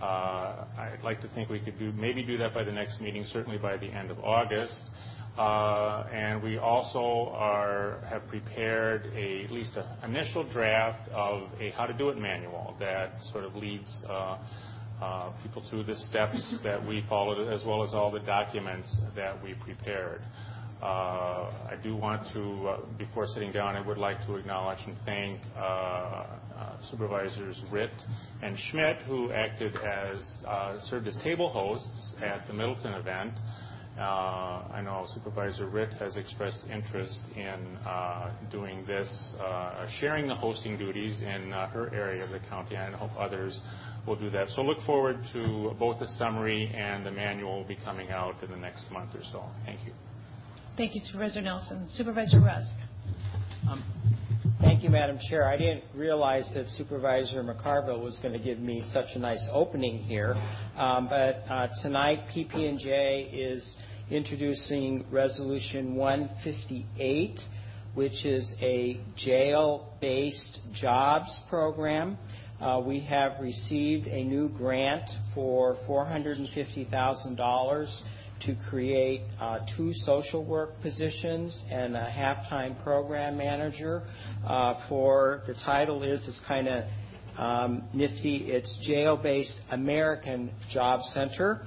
I'd 0.02 1.00
like 1.06 1.22
to 1.22 1.30
think 1.30 1.50
we 1.50 1.62
could 1.62 1.80
maybe 1.96 2.22
do 2.24 2.38
that 2.38 2.54
by 2.54 2.66
the 2.66 2.72
next 2.72 3.00
meeting, 3.00 3.26
certainly 3.32 3.60
by 3.60 3.78
the 3.78 3.86
end 3.86 4.12
of 4.12 4.20
August. 4.20 4.84
And 5.38 6.44
we 6.44 6.58
also 6.58 8.02
have 8.10 8.28
prepared 8.28 9.06
at 9.06 9.52
least 9.52 9.78
an 9.78 10.14
initial 10.14 10.44
draft 10.52 11.08
of 11.12 11.44
a 11.62 11.70
how 11.72 11.86
to 11.86 11.94
do 11.94 12.10
it 12.10 12.18
manual 12.18 12.76
that 12.82 13.14
sort 13.32 13.46
of 13.46 13.56
leads 13.56 14.04
Uh, 15.02 15.32
people 15.42 15.64
through 15.68 15.84
the 15.84 15.96
steps 15.96 16.60
that 16.64 16.86
we 16.86 17.04
followed 17.10 17.52
as 17.52 17.64
well 17.66 17.84
as 17.84 17.92
all 17.92 18.12
the 18.12 18.20
documents 18.20 19.02
that 19.16 19.42
we 19.44 19.56
prepared. 19.56 20.22
Uh, 20.80 20.86
I 21.70 21.76
do 21.82 21.96
want 21.96 22.22
to, 22.34 22.68
uh, 22.68 22.80
before 23.00 23.26
sitting 23.26 23.52
down, 23.52 23.76
I 23.76 23.82
would 23.82 23.98
like 23.98 24.24
to 24.28 24.36
acknowledge 24.36 24.78
and 24.86 24.96
thank 25.06 25.40
uh, 25.56 25.60
uh 25.60 26.26
Supervisors 26.92 27.60
Ritt 27.72 27.90
and 28.44 28.56
Schmidt, 28.70 28.98
who 29.08 29.32
acted 29.32 29.76
as 29.76 30.24
uh, 30.48 30.80
served 30.82 31.08
as 31.08 31.18
table 31.24 31.50
hosts 31.50 32.14
at 32.24 32.46
the 32.46 32.54
Middleton 32.54 32.94
event. 32.94 33.34
I 34.00 34.82
know 34.84 35.06
Supervisor 35.14 35.68
Ritt 35.68 35.94
has 36.00 36.16
expressed 36.16 36.62
interest 36.72 37.20
in 37.36 37.78
doing 38.52 38.84
this, 38.88 39.34
sharing 40.00 40.28
the 40.28 40.36
hosting 40.36 40.78
duties 40.78 41.22
in 41.22 41.52
her 41.52 41.92
area 41.94 42.24
of 42.24 42.32
the 42.32 42.40
county, 42.50 42.76
and 42.76 42.96
I 42.96 42.98
hope 42.98 43.12
others 43.20 43.60
will 44.06 44.16
do 44.16 44.30
that. 44.32 44.48
So 44.50 44.62
look 44.62 44.84
forward 44.86 45.20
to 45.34 45.76
both 45.80 46.00
the 46.00 46.08
summary 46.08 46.72
and 46.76 47.06
the 47.06 47.12
manual 47.12 47.58
will 47.58 47.68
be 47.68 47.78
coming 47.84 48.10
out 48.10 48.42
in 48.44 48.50
the 48.50 48.58
next 48.58 48.90
month 48.92 49.16
or 49.16 49.22
so. 49.32 49.44
Thank 49.66 49.86
you. 49.86 49.94
Thank 50.78 50.96
you, 50.96 51.02
Supervisor 51.04 51.42
Nelson. 51.42 51.88
Supervisor 51.90 52.40
Rusk. 52.40 52.76
Um, 53.70 53.84
thank 54.62 54.84
you, 54.84 54.90
Madam 54.90 55.20
Chair. 55.30 55.48
I 55.48 55.58
didn't 55.58 55.84
realize 55.94 56.50
that 56.56 56.68
Supervisor 56.70 57.44
McCarville 57.44 58.02
was 58.02 58.18
going 58.24 58.34
to 58.34 58.40
give 58.40 58.60
me 58.60 58.84
such 58.92 59.08
a 59.16 59.20
nice 59.20 59.46
opening 59.52 60.00
here. 60.00 60.34
Um, 60.76 61.08
but 61.08 61.44
uh, 61.50 61.68
tonight, 61.84 62.22
PP&J 62.36 63.30
is 63.34 63.76
introducing 64.10 65.06
Resolution 65.12 65.96
158, 65.96 67.40
which 67.94 68.26
is 68.26 68.54
a 68.62 69.00
jail-based 69.18 70.60
jobs 70.74 71.40
program. 71.50 72.18
Uh, 72.62 72.82
we 72.86 73.00
have 73.00 73.42
received 73.42 74.06
a 74.08 74.24
new 74.24 74.48
grant 74.50 75.10
for 75.34 75.78
$450,000 75.90 78.02
to 78.46 78.56
create 78.70 79.22
uh, 79.40 79.60
two 79.76 79.92
social 79.94 80.46
work 80.46 80.80
positions 80.82 81.64
and 81.72 81.96
a 81.96 82.10
half-time 82.10 82.76
program 82.84 83.38
manager. 83.38 84.04
Uh 84.46 84.76
for 84.90 85.44
the 85.48 85.54
title 85.66 86.04
is 86.04 86.22
it's 86.28 86.42
kind 86.48 86.68
of 86.68 86.84
um, 87.38 87.84
nifty. 87.94 88.52
It's 88.52 88.78
Jail-Based 88.86 89.56
American 89.72 90.52
Job 90.72 91.02
Center. 91.14 91.62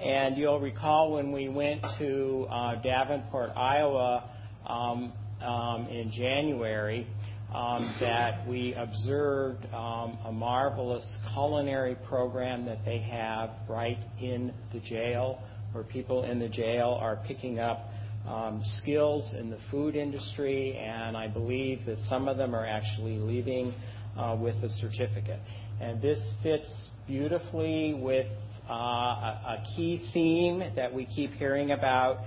And 0.00 0.36
you'll 0.36 0.60
recall 0.60 1.12
when 1.12 1.32
we 1.32 1.48
went 1.48 1.84
to 1.98 2.46
uh, 2.50 2.80
Davenport, 2.82 3.50
Iowa 3.56 4.30
um, 4.66 5.12
um, 5.42 5.88
in 5.88 6.12
January, 6.12 7.06
Um, 7.54 7.96
that 8.00 8.46
we 8.46 8.74
observed 8.74 9.64
um, 9.72 10.18
a 10.26 10.30
marvelous 10.30 11.06
culinary 11.32 11.96
program 12.06 12.66
that 12.66 12.84
they 12.84 12.98
have 12.98 13.50
right 13.66 13.96
in 14.20 14.52
the 14.74 14.80
jail, 14.80 15.40
where 15.72 15.82
people 15.82 16.24
in 16.24 16.40
the 16.40 16.48
jail 16.48 16.98
are 17.00 17.18
picking 17.26 17.58
up 17.58 17.88
um, 18.26 18.62
skills 18.82 19.32
in 19.38 19.48
the 19.48 19.58
food 19.70 19.96
industry, 19.96 20.76
and 20.76 21.16
I 21.16 21.28
believe 21.28 21.86
that 21.86 21.96
some 22.10 22.28
of 22.28 22.36
them 22.36 22.54
are 22.54 22.66
actually 22.66 23.16
leaving 23.16 23.72
uh, 24.18 24.36
with 24.38 24.56
a 24.56 24.68
certificate. 24.68 25.40
And 25.80 26.02
this 26.02 26.20
fits 26.42 26.70
beautifully 27.06 27.94
with 27.94 28.26
uh, 28.68 28.74
a 28.74 29.64
key 29.74 30.06
theme 30.12 30.62
that 30.76 30.92
we 30.92 31.06
keep 31.06 31.32
hearing 31.32 31.70
about. 31.70 32.18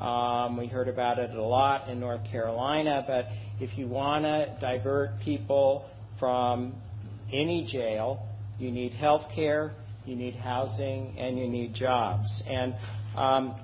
Um, 0.00 0.56
we 0.56 0.68
heard 0.68 0.88
about 0.88 1.18
it 1.18 1.30
a 1.30 1.42
lot 1.42 1.88
in 1.88 1.98
North 1.98 2.20
Carolina, 2.30 3.04
but 3.06 3.26
if 3.60 3.76
you 3.76 3.88
want 3.88 4.24
to 4.24 4.56
divert 4.60 5.18
people 5.24 5.86
from 6.20 6.74
any 7.32 7.66
jail, 7.70 8.24
you 8.58 8.70
need 8.70 8.92
healthcare, 8.92 9.72
you 10.04 10.14
need 10.14 10.36
housing, 10.36 11.16
and 11.18 11.36
you 11.36 11.48
need 11.48 11.74
jobs. 11.74 12.42
And 12.48 12.74
um, 13.16 13.56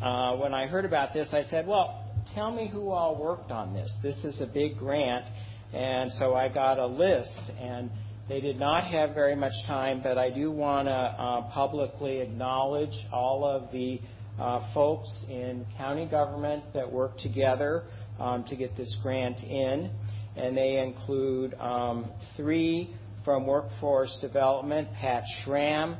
uh, 0.00 0.36
when 0.36 0.54
I 0.54 0.66
heard 0.66 0.86
about 0.86 1.12
this, 1.12 1.28
I 1.32 1.42
said, 1.42 1.66
"Well, 1.66 2.04
tell 2.34 2.50
me 2.50 2.68
who 2.68 2.90
all 2.90 3.16
worked 3.16 3.50
on 3.50 3.74
this. 3.74 3.94
This 4.02 4.24
is 4.24 4.40
a 4.40 4.46
big 4.46 4.78
grant." 4.78 5.26
And 5.74 6.10
so 6.12 6.34
I 6.34 6.48
got 6.48 6.78
a 6.78 6.86
list, 6.86 7.38
and 7.60 7.90
they 8.28 8.40
did 8.40 8.58
not 8.58 8.84
have 8.84 9.14
very 9.14 9.36
much 9.36 9.52
time, 9.66 10.00
but 10.02 10.16
I 10.16 10.30
do 10.30 10.50
want 10.50 10.88
to 10.88 10.92
uh, 10.92 11.50
publicly 11.52 12.20
acknowledge 12.20 12.96
all 13.12 13.44
of 13.44 13.70
the 13.72 14.00
Uh, 14.38 14.60
folks 14.74 15.24
in 15.30 15.64
county 15.78 16.06
government 16.06 16.62
that 16.74 16.92
work 16.92 17.16
together 17.16 17.84
um, 18.20 18.44
to 18.44 18.54
get 18.54 18.76
this 18.76 18.94
grant 19.02 19.38
in. 19.42 19.90
And 20.36 20.54
they 20.54 20.78
include 20.78 21.54
um, 21.54 22.10
three 22.36 22.94
from 23.24 23.46
Workforce 23.46 24.18
Development, 24.20 24.88
Pat 25.00 25.24
Schramm, 25.42 25.96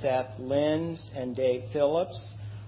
Seth 0.00 0.38
Lins, 0.38 1.04
and 1.16 1.34
Dave 1.34 1.64
Phillips. 1.72 2.16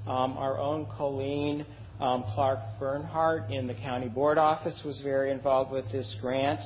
Um, 0.09 0.37
our 0.37 0.59
own 0.59 0.87
Colleen 0.99 1.65
Clark-Bernhardt 2.01 3.53
in 3.53 3.69
the 3.69 3.75
county 3.75 4.09
board 4.09 4.39
office 4.39 4.83
was 4.85 5.01
very 5.03 5.31
involved 5.31 5.71
with 5.71 5.85
this 5.93 6.17
grant. 6.21 6.61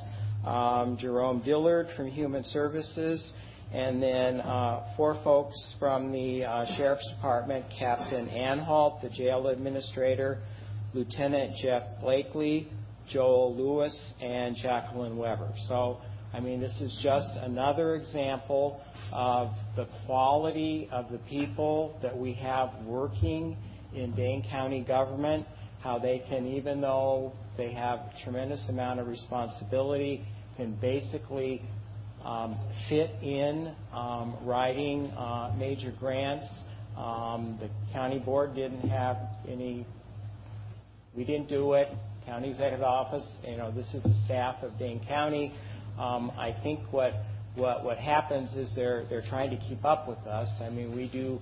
Jerome 0.99 1.43
Dillard 1.45 1.89
from 1.95 2.09
Human 2.09 2.43
Services, 2.45 3.33
and 3.77 4.03
then 4.03 4.41
uh, 4.41 4.87
four 4.97 5.21
folks 5.23 5.75
from 5.79 6.11
the 6.11 6.45
uh, 6.45 6.65
Sheriff's 6.79 7.07
Department, 7.15 7.67
Captain 7.79 8.27
Anhalt, 8.27 9.03
the 9.03 9.11
jail 9.11 9.49
administrator, 9.49 10.39
Lieutenant 10.95 11.57
Jeff 11.63 11.83
Blakely, 12.01 12.71
Joel 13.07 13.55
Lewis, 13.55 14.15
and 14.23 14.57
Jacqueline 14.57 15.19
Weber. 15.19 15.53
So, 15.69 16.01
I 16.33 16.41
mean, 16.41 16.59
this 16.59 16.75
is 16.81 16.99
just 17.03 17.29
another 17.43 17.97
example 17.97 18.81
of 19.13 19.51
the 19.77 19.87
quality 20.07 20.89
of 20.91 21.13
the 21.13 21.19
people 21.29 21.99
that 22.01 22.17
we 22.17 22.33
have 22.33 22.71
working 22.87 23.59
in 23.95 24.15
Dane 24.15 24.43
County 24.51 24.81
government, 24.85 25.47
how 25.83 25.99
they 25.99 26.23
can, 26.31 26.47
even 26.47 26.81
though 26.81 27.35
they 27.59 27.75
have 27.75 27.99
a 27.99 28.13
tremendous 28.25 28.67
amount 28.71 29.01
of 29.01 29.07
responsibility, 29.07 30.27
can 30.57 30.75
basically 30.77 31.61
Um, 32.27 32.59
fit 32.89 33.11
in 33.23 33.73
um, 33.93 34.37
writing 34.43 35.13
uh, 35.13 35.55
major 35.57 35.95
grants. 36.01 36.47
Um, 36.97 37.57
the 37.61 37.71
county 37.93 38.19
board 38.19 38.57
didn't 38.57 38.89
have 38.89 39.17
any. 39.49 39.87
We 41.17 41.25
didn't 41.25 41.49
do 41.49 41.75
it. 41.75 41.87
County 42.25 42.51
executive 42.51 42.83
office. 42.83 43.25
You 43.47 43.57
know, 43.59 43.71
this 43.71 43.87
is 43.95 44.03
the 44.03 44.23
staff 44.25 44.57
of 44.65 44.77
Dane 44.77 45.01
County. 45.07 45.55
I 45.97 46.57
think 46.65 46.81
what 46.93 47.15
happens 47.99 48.55
is 48.55 48.73
they're 48.75 49.25
trying 49.29 49.51
to 49.51 49.57
keep 49.69 49.85
up 49.85 50.09
with 50.09 50.19
us. 50.27 50.49
I 50.61 50.69
mean 50.69 50.97
we 50.97 51.07
do 51.07 51.39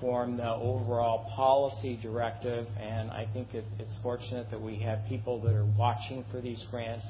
form 0.00 0.36
the 0.36 0.48
overall 0.48 1.28
policy 1.34 1.98
directive, 2.00 2.68
and 2.80 3.10
I 3.10 3.26
think 3.32 3.48
it's 3.54 3.98
fortunate 4.04 4.48
that 4.52 4.60
we 4.60 4.76
have 4.76 5.00
people 5.08 5.40
that 5.42 5.52
are 5.52 5.66
watching 5.76 6.24
for 6.30 6.40
these 6.40 6.64
grants 6.70 7.06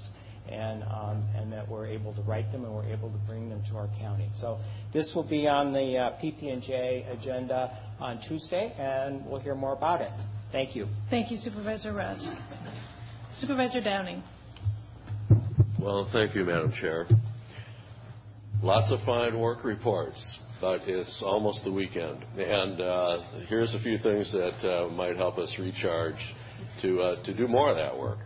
Um, 0.50 1.24
and 1.37 1.52
that 1.52 1.68
we're 1.68 1.87
able 1.87 2.14
to 2.14 2.22
write 2.22 2.50
them, 2.52 2.64
and 2.64 2.74
we're 2.74 2.90
able 2.90 3.11
to 3.11 3.18
bring 3.26 3.50
them 3.50 3.62
to 3.70 3.76
our 3.76 3.88
county. 4.00 4.30
So 4.40 4.58
this 4.94 5.12
will 5.14 5.28
be 5.28 5.46
on 5.46 5.72
the 5.72 5.96
uh, 5.96 6.11
PP&J 6.22 7.06
agenda 7.11 7.78
on 8.00 8.20
Tuesday, 8.26 8.74
and 8.78 9.26
we'll 9.26 9.40
hear 9.40 9.54
more 9.54 9.74
about 9.74 10.00
it. 10.00 10.11
Thank 10.50 10.74
you. 10.74 10.88
Thank 11.11 11.30
you, 11.30 11.37
Supervisor 11.37 11.92
Rusk. 11.92 12.24
Supervisor 13.34 13.82
Downing. 13.82 14.22
Well, 15.78 16.08
thank 16.12 16.34
you, 16.34 16.44
Madam 16.44 16.72
Chair. 16.80 17.06
Lots 18.62 18.90
of 18.90 19.00
fine 19.04 19.38
work 19.38 19.64
reports, 19.64 20.38
but 20.61 20.80
it's 20.87 21.22
almost 21.24 21.64
the 21.64 21.72
weekend. 21.72 22.24
And 22.37 22.80
uh 22.80 23.22
here's 23.48 23.72
a 23.74 23.80
few 23.80 23.98
things 23.98 24.32
that 24.32 24.68
uh, 24.68 24.88
might 24.88 25.16
help 25.16 25.38
us 25.38 25.54
recharge 25.58 26.16
uh, 26.78 27.22
to 27.24 27.34
do 27.37 27.46
more 27.46 27.70
of 27.70 27.76
that 27.76 27.96
work. 27.96 28.18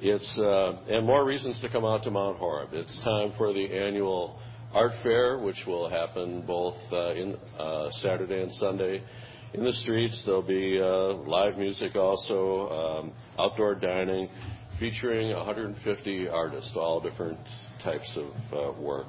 It's, 0.00 0.38
uh, 0.38 0.78
and 0.88 1.04
more 1.04 1.24
reasons 1.24 1.60
to 1.60 1.68
come 1.68 1.84
out 1.84 2.04
to 2.04 2.10
Mount 2.12 2.38
Horeb. 2.38 2.68
It's 2.72 3.00
time 3.02 3.32
for 3.36 3.52
the 3.52 3.64
annual 3.64 4.40
art 4.72 4.92
fair, 5.02 5.38
which 5.38 5.64
will 5.66 5.90
happen 5.90 6.42
both 6.46 6.76
uh, 6.92 7.14
in 7.14 7.36
uh, 7.58 7.88
Saturday 7.94 8.42
and 8.42 8.52
Sunday 8.54 9.02
in 9.54 9.64
the 9.64 9.72
streets. 9.72 10.22
There'll 10.24 10.42
be 10.42 10.78
live 11.28 11.58
music 11.58 11.96
also, 11.96 13.00
um, 13.02 13.12
outdoor 13.40 13.74
dining, 13.74 14.28
featuring 14.78 15.34
150 15.34 16.28
artists, 16.28 16.72
all 16.76 17.00
different 17.00 17.40
types 17.82 18.16
of 18.52 18.78
work. 18.78 19.08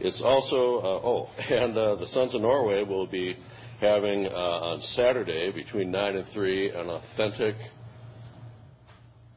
It's 0.00 0.22
also 0.24 0.78
uh 0.78 1.06
oh 1.06 1.28
and 1.38 1.76
uh 1.76 1.96
the 1.96 2.06
Sons 2.06 2.34
of 2.34 2.40
Norway 2.40 2.84
will 2.84 3.06
be 3.06 3.36
having, 3.80 4.26
on 4.26 4.80
Saturday 4.94 5.52
between 5.52 5.92
9:00 5.92 6.16
and 6.16 6.26
3:00, 6.34 6.80
an 6.80 6.88
authentic 6.88 7.56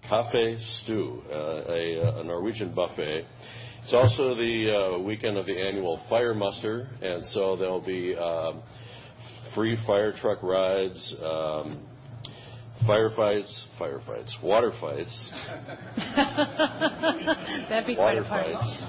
cafe 0.10 0.58
stew, 0.60 1.22
uh, 1.30 1.34
uh, 1.34 2.22
a 2.22 2.24
Norwegian 2.24 2.74
buffet. 2.74 3.26
It's 3.84 3.94
also 3.94 4.36
the 4.36 4.98
uh, 4.98 5.00
weekend 5.00 5.38
of 5.38 5.46
the 5.46 5.58
annual 5.58 6.02
fire 6.10 6.34
muster, 6.34 6.90
and 7.02 7.24
so 7.26 7.56
there'll 7.56 7.80
be 7.80 8.16
um, 8.16 8.62
free 9.56 9.78
fire 9.86 10.12
truck 10.12 10.44
rides, 10.44 11.16
um, 11.24 11.88
firefights, 12.88 13.66
water 14.44 14.72
fights. 14.82 15.32
That'd 17.70 17.88
be 17.88 17.96
quite 17.96 18.18
a 18.18 18.24
party. 18.24 18.54
Water 18.54 18.60
fights. 18.60 18.86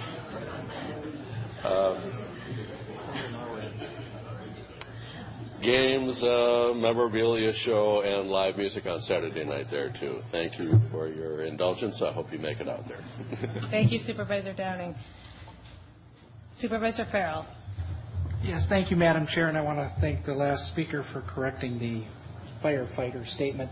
Um, 1.63 2.20
Games, 5.63 6.23
memorabilia 6.23 7.53
show, 7.65 8.01
and 8.01 8.31
live 8.31 8.57
music 8.57 8.87
on 8.87 9.01
Saturday 9.01 9.45
night 9.45 9.67
there, 9.71 9.93
too. 10.01 10.21
Thank 10.33 10.59
you 10.59 10.81
for 10.91 11.09
your 11.09 11.45
indulgence. 11.45 12.03
I 12.03 12.13
hope 12.13 12.33
you 12.33 12.39
make 12.39 12.61
it 12.61 12.69
out 12.69 12.85
there. 12.89 13.01
Thank 13.71 13.93
you, 13.93 13.99
Supervisor 14.07 14.55
Downing. 14.55 14.95
Supervisor 16.59 17.05
Ferrell. 17.13 17.47
Yes. 18.43 18.65
Thank 18.71 18.91
you, 18.91 18.97
Madam 18.97 19.27
Chair, 19.27 19.49
and 19.49 19.59
I 19.59 19.61
want 19.61 19.79
to 19.79 19.95
thank 20.01 20.25
the 20.25 20.33
last 20.33 20.73
speaker 20.73 21.05
for 21.13 21.21
correcting 21.21 21.79
the 21.79 22.05
firefighter 22.67 23.27
statement. 23.35 23.71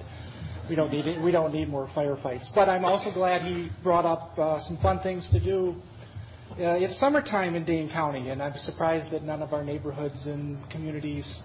We 0.69 0.77
don't 0.77 0.93
need 0.93 1.07
it. 1.07 1.23
We 1.23 1.31
don't 1.31 1.55
need 1.55 1.71
more 1.71 1.89
firefights. 1.97 2.49
But 2.55 2.69
I'm 2.69 2.85
also 2.85 3.11
glad 3.15 3.43
he 3.43 3.71
brought 3.83 4.05
up 4.05 4.39
uh, 4.39 4.61
some 4.61 4.79
fun 4.83 5.01
things 5.01 5.27
to 5.33 5.43
do. 5.43 5.75
Uh, 6.51 6.77
it's 6.77 7.01
summertime 7.01 7.55
in 7.55 7.65
Dane 7.65 7.89
County, 7.89 8.29
and 8.29 8.43
I'm 8.43 8.53
surprised 8.59 9.11
that 9.13 9.23
none 9.23 9.41
of 9.41 9.55
our 9.55 9.65
neighborhoods 9.65 10.27
and 10.27 10.59
communities 10.71 11.43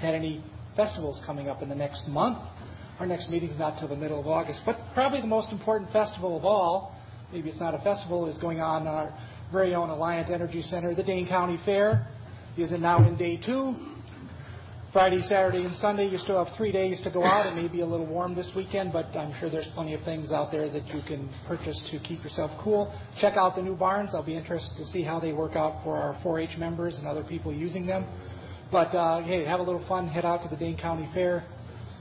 had 0.00 0.14
any 0.14 0.42
festivals 0.76 1.20
coming 1.26 1.48
up 1.48 1.62
in 1.62 1.68
the 1.68 1.74
next 1.74 2.08
month. 2.08 2.38
Our 3.00 3.06
next 3.06 3.30
meeting's 3.30 3.58
not 3.58 3.78
till 3.78 3.88
the 3.88 3.96
middle 3.96 4.20
of 4.20 4.26
August. 4.26 4.62
But 4.66 4.76
probably 4.94 5.20
the 5.20 5.26
most 5.26 5.52
important 5.52 5.92
festival 5.92 6.36
of 6.36 6.44
all, 6.44 6.96
maybe 7.32 7.48
it's 7.48 7.60
not 7.60 7.74
a 7.74 7.78
festival, 7.78 8.28
is 8.28 8.38
going 8.38 8.60
on 8.60 8.82
in 8.82 8.88
our 8.88 9.16
very 9.52 9.74
own 9.74 9.88
Alliant 9.88 10.30
Energy 10.30 10.62
Center, 10.62 10.94
the 10.94 11.02
Dane 11.02 11.28
County 11.28 11.58
Fair. 11.64 12.08
Is 12.56 12.72
now 12.72 13.06
in 13.06 13.16
day 13.16 13.36
two. 13.36 13.76
Friday, 14.92 15.22
Saturday, 15.22 15.64
and 15.64 15.76
Sunday, 15.76 16.08
you 16.08 16.18
still 16.18 16.44
have 16.44 16.56
three 16.56 16.72
days 16.72 17.00
to 17.02 17.10
go 17.10 17.22
out. 17.22 17.46
It 17.46 17.54
may 17.54 17.68
be 17.68 17.82
a 17.82 17.86
little 17.86 18.06
warm 18.06 18.34
this 18.34 18.50
weekend, 18.56 18.92
but 18.92 19.04
I'm 19.16 19.32
sure 19.38 19.48
there's 19.48 19.68
plenty 19.74 19.94
of 19.94 20.02
things 20.02 20.32
out 20.32 20.50
there 20.50 20.68
that 20.68 20.88
you 20.88 21.00
can 21.06 21.32
purchase 21.46 21.78
to 21.92 22.00
keep 22.00 22.24
yourself 22.24 22.50
cool. 22.60 22.92
Check 23.20 23.36
out 23.36 23.54
the 23.54 23.62
new 23.62 23.76
barns. 23.76 24.10
I'll 24.12 24.24
be 24.24 24.34
interested 24.34 24.76
to 24.78 24.86
see 24.86 25.02
how 25.04 25.20
they 25.20 25.32
work 25.32 25.54
out 25.54 25.84
for 25.84 25.96
our 25.96 26.14
4-H 26.24 26.58
members 26.58 26.96
and 26.96 27.06
other 27.06 27.22
people 27.22 27.52
using 27.52 27.86
them. 27.86 28.06
But 28.70 28.94
uh, 28.94 29.22
hey, 29.22 29.46
have 29.46 29.60
a 29.60 29.62
little 29.62 29.82
fun. 29.88 30.08
Head 30.08 30.26
out 30.26 30.42
to 30.42 30.48
the 30.50 30.56
Dane 30.56 30.76
County 30.76 31.08
Fair. 31.14 31.42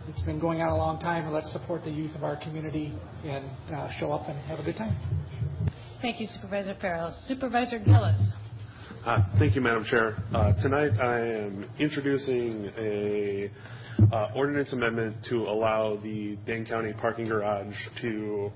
It's 0.10 0.22
been 0.24 0.38
going 0.38 0.62
on 0.62 0.68
a 0.68 0.76
long 0.76 1.00
time, 1.00 1.24
and 1.24 1.34
let's 1.34 1.50
support 1.54 1.86
the 1.86 1.90
youth 1.90 2.14
of 2.14 2.26
our 2.26 2.36
community 2.36 2.94
and 3.24 3.46
uh, 3.74 3.90
show 4.00 4.12
up 4.12 4.28
and 4.28 4.38
have 4.50 4.60
a 4.60 4.64
good 4.64 4.76
time. 4.76 4.96
Thank 6.02 6.20
you, 6.20 6.28
Supervisor 6.28 6.76
Ferrell. 6.82 7.18
Supervisor 7.26 7.80
Gillis. 7.80 8.20
Uh, 9.06 9.20
thank 9.40 9.56
you, 9.56 9.62
Madam 9.62 9.86
Chair. 9.86 10.18
Uh, 10.36 10.54
tonight 10.62 10.92
I 11.00 11.20
am 11.20 11.70
introducing 11.80 12.70
a 12.78 13.50
uh, 14.12 14.32
ordinance 14.36 14.74
amendment 14.74 15.16
to 15.30 15.44
allow 15.44 15.96
the 16.04 16.38
Dane 16.46 16.66
County 16.66 16.92
parking 17.00 17.30
garage 17.30 17.74
to 18.02 18.52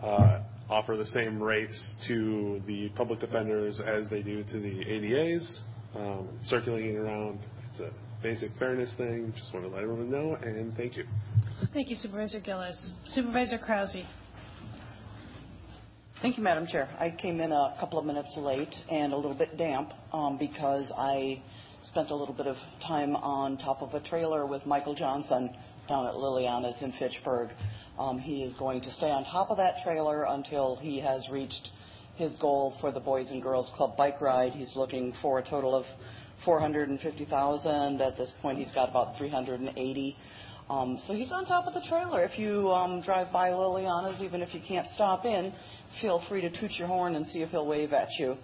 uh, 0.00 0.42
offer 0.68 0.96
the 0.96 1.06
same 1.06 1.42
rates 1.42 1.94
to 2.06 2.62
the 2.68 2.88
public 2.90 3.18
defenders 3.18 3.80
as 3.84 4.08
they 4.10 4.22
do 4.22 4.44
to 4.44 4.60
the 4.60 4.84
ADAs. 4.84 5.60
Um, 5.94 6.28
circulating 6.46 6.96
around, 6.96 7.40
it's 7.72 7.80
a 7.80 7.90
basic 8.22 8.50
fairness 8.58 8.94
thing. 8.96 9.32
Just 9.36 9.52
want 9.52 9.66
to 9.66 9.72
let 9.72 9.82
everyone 9.82 10.10
know, 10.10 10.36
and 10.42 10.76
thank 10.76 10.96
you. 10.96 11.04
Thank 11.72 11.90
you, 11.90 11.96
Supervisor 11.96 12.40
Gillis. 12.40 12.76
Supervisor 13.06 13.58
Krause. 13.58 13.96
Thank 16.22 16.36
you, 16.36 16.44
Madam 16.44 16.66
Chair. 16.66 16.88
I 16.98 17.10
came 17.10 17.40
in 17.40 17.50
a 17.50 17.74
couple 17.80 17.98
of 17.98 18.04
minutes 18.04 18.34
late 18.36 18.74
and 18.90 19.12
a 19.12 19.16
little 19.16 19.34
bit 19.34 19.56
damp 19.56 19.90
um, 20.12 20.36
because 20.36 20.92
I 20.96 21.42
spent 21.84 22.10
a 22.10 22.14
little 22.14 22.34
bit 22.34 22.46
of 22.46 22.56
time 22.86 23.16
on 23.16 23.56
top 23.56 23.80
of 23.80 23.94
a 23.94 24.06
trailer 24.06 24.46
with 24.46 24.66
Michael 24.66 24.94
Johnson 24.94 25.50
down 25.88 26.06
at 26.06 26.14
Liliana's 26.14 26.80
in 26.82 26.92
Fitchburg. 26.98 27.48
Um, 27.98 28.18
he 28.18 28.42
is 28.42 28.54
going 28.58 28.82
to 28.82 28.92
stay 28.92 29.10
on 29.10 29.24
top 29.24 29.50
of 29.50 29.56
that 29.56 29.82
trailer 29.82 30.24
until 30.24 30.76
he 30.76 31.00
has 31.00 31.26
reached 31.32 31.68
his 32.20 32.32
goal 32.32 32.76
for 32.80 32.92
the 32.92 33.00
Boys 33.00 33.30
and 33.30 33.42
Girls 33.42 33.70
Club 33.76 33.96
bike 33.96 34.20
ride. 34.20 34.52
He's 34.52 34.76
looking 34.76 35.14
for 35.22 35.38
a 35.38 35.42
total 35.42 35.74
of 35.74 35.86
450,000. 36.44 38.00
At 38.00 38.16
this 38.18 38.30
point, 38.42 38.58
he's 38.58 38.72
got 38.72 38.90
about 38.90 39.16
380. 39.16 40.16
Um, 40.68 41.00
so 41.06 41.14
he's 41.14 41.32
on 41.32 41.46
top 41.46 41.66
of 41.66 41.72
the 41.72 41.80
trailer. 41.88 42.22
If 42.22 42.38
you 42.38 42.70
um, 42.70 43.00
drive 43.00 43.32
by 43.32 43.48
Liliana's, 43.48 44.22
even 44.22 44.42
if 44.42 44.54
you 44.54 44.60
can't 44.66 44.86
stop 44.88 45.24
in, 45.24 45.52
feel 46.02 46.22
free 46.28 46.42
to 46.42 46.50
toot 46.50 46.72
your 46.72 46.86
horn 46.86 47.16
and 47.16 47.26
see 47.26 47.40
if 47.40 47.48
he'll 47.48 47.66
wave 47.66 47.92
at 47.94 48.08
you. 48.18 48.36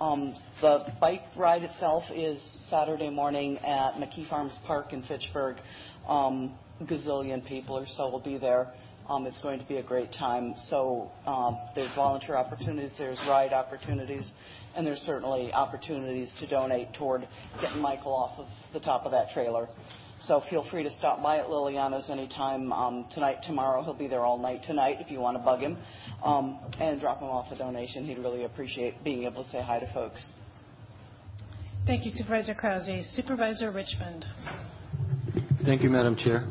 Um, 0.00 0.34
the 0.60 0.86
bike 1.00 1.22
ride 1.36 1.62
itself 1.62 2.04
is 2.14 2.40
Saturday 2.68 3.08
morning 3.08 3.58
at 3.58 3.94
McKee 3.94 4.28
Farms 4.28 4.56
Park 4.66 4.92
in 4.92 5.02
Fitchburg. 5.04 5.56
Um, 6.06 6.54
gazillion 6.82 7.46
people 7.46 7.78
or 7.78 7.86
so 7.96 8.10
will 8.10 8.20
be 8.20 8.36
there. 8.36 8.72
Um, 9.08 9.26
it's 9.26 9.40
going 9.40 9.58
to 9.58 9.66
be 9.66 9.76
a 9.76 9.82
great 9.82 10.12
time. 10.12 10.54
So 10.68 11.10
um, 11.26 11.58
there's 11.74 11.94
volunteer 11.94 12.36
opportunities, 12.36 12.92
there's 12.98 13.18
ride 13.26 13.52
opportunities, 13.52 14.30
and 14.76 14.86
there's 14.86 15.00
certainly 15.00 15.52
opportunities 15.52 16.32
to 16.40 16.46
donate 16.48 16.94
toward 16.94 17.26
getting 17.60 17.80
Michael 17.80 18.14
off 18.14 18.38
of 18.38 18.46
the 18.72 18.80
top 18.80 19.04
of 19.04 19.12
that 19.12 19.30
trailer. 19.34 19.68
So 20.26 20.40
feel 20.48 20.64
free 20.70 20.84
to 20.84 20.90
stop 20.90 21.20
by 21.20 21.38
at 21.38 21.46
Liliana's 21.46 22.08
anytime 22.08 22.72
um, 22.72 23.06
tonight, 23.12 23.38
tomorrow. 23.44 23.82
He'll 23.82 23.92
be 23.92 24.06
there 24.06 24.24
all 24.24 24.38
night 24.38 24.62
tonight 24.62 24.98
if 25.00 25.10
you 25.10 25.18
want 25.18 25.36
to 25.36 25.42
bug 25.42 25.60
him 25.60 25.76
um, 26.22 26.60
and 26.78 27.00
drop 27.00 27.20
him 27.20 27.28
off 27.28 27.50
a 27.50 27.58
donation. 27.58 28.06
He'd 28.06 28.18
really 28.18 28.44
appreciate 28.44 29.02
being 29.02 29.24
able 29.24 29.42
to 29.42 29.50
say 29.50 29.60
hi 29.60 29.80
to 29.80 29.92
folks. 29.92 30.24
Thank 31.86 32.06
you, 32.06 32.12
Supervisor 32.12 32.54
Krause. 32.54 32.88
Supervisor 33.16 33.72
Richmond. 33.72 34.24
Thank 35.64 35.82
you, 35.82 35.90
Madam 35.90 36.14
Chair. 36.16 36.46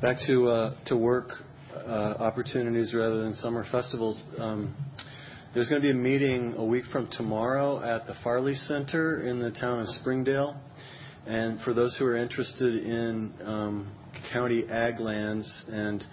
Back 0.00 0.18
to 0.28 0.48
uh, 0.48 0.74
to 0.86 0.96
work 0.96 1.30
uh, 1.74 1.90
opportunities 1.90 2.94
rather 2.94 3.20
than 3.20 3.34
summer 3.34 3.66
festivals. 3.72 4.22
Um, 4.38 4.72
there's 5.52 5.68
going 5.68 5.82
to 5.82 5.88
be 5.88 5.90
a 5.90 5.94
meeting 5.94 6.54
a 6.56 6.64
week 6.64 6.84
from 6.92 7.08
tomorrow 7.10 7.82
at 7.82 8.06
the 8.06 8.14
Farley 8.22 8.54
Center 8.54 9.26
in 9.26 9.40
the 9.40 9.50
town 9.50 9.80
of 9.80 9.88
Springdale. 10.00 10.56
And 11.26 11.60
for 11.62 11.74
those 11.74 11.96
who 11.98 12.04
are 12.04 12.16
interested 12.16 12.76
in 12.84 13.32
um, 13.44 13.90
county 14.32 14.68
ag 14.70 15.00
lands 15.00 15.64
and 15.66 16.04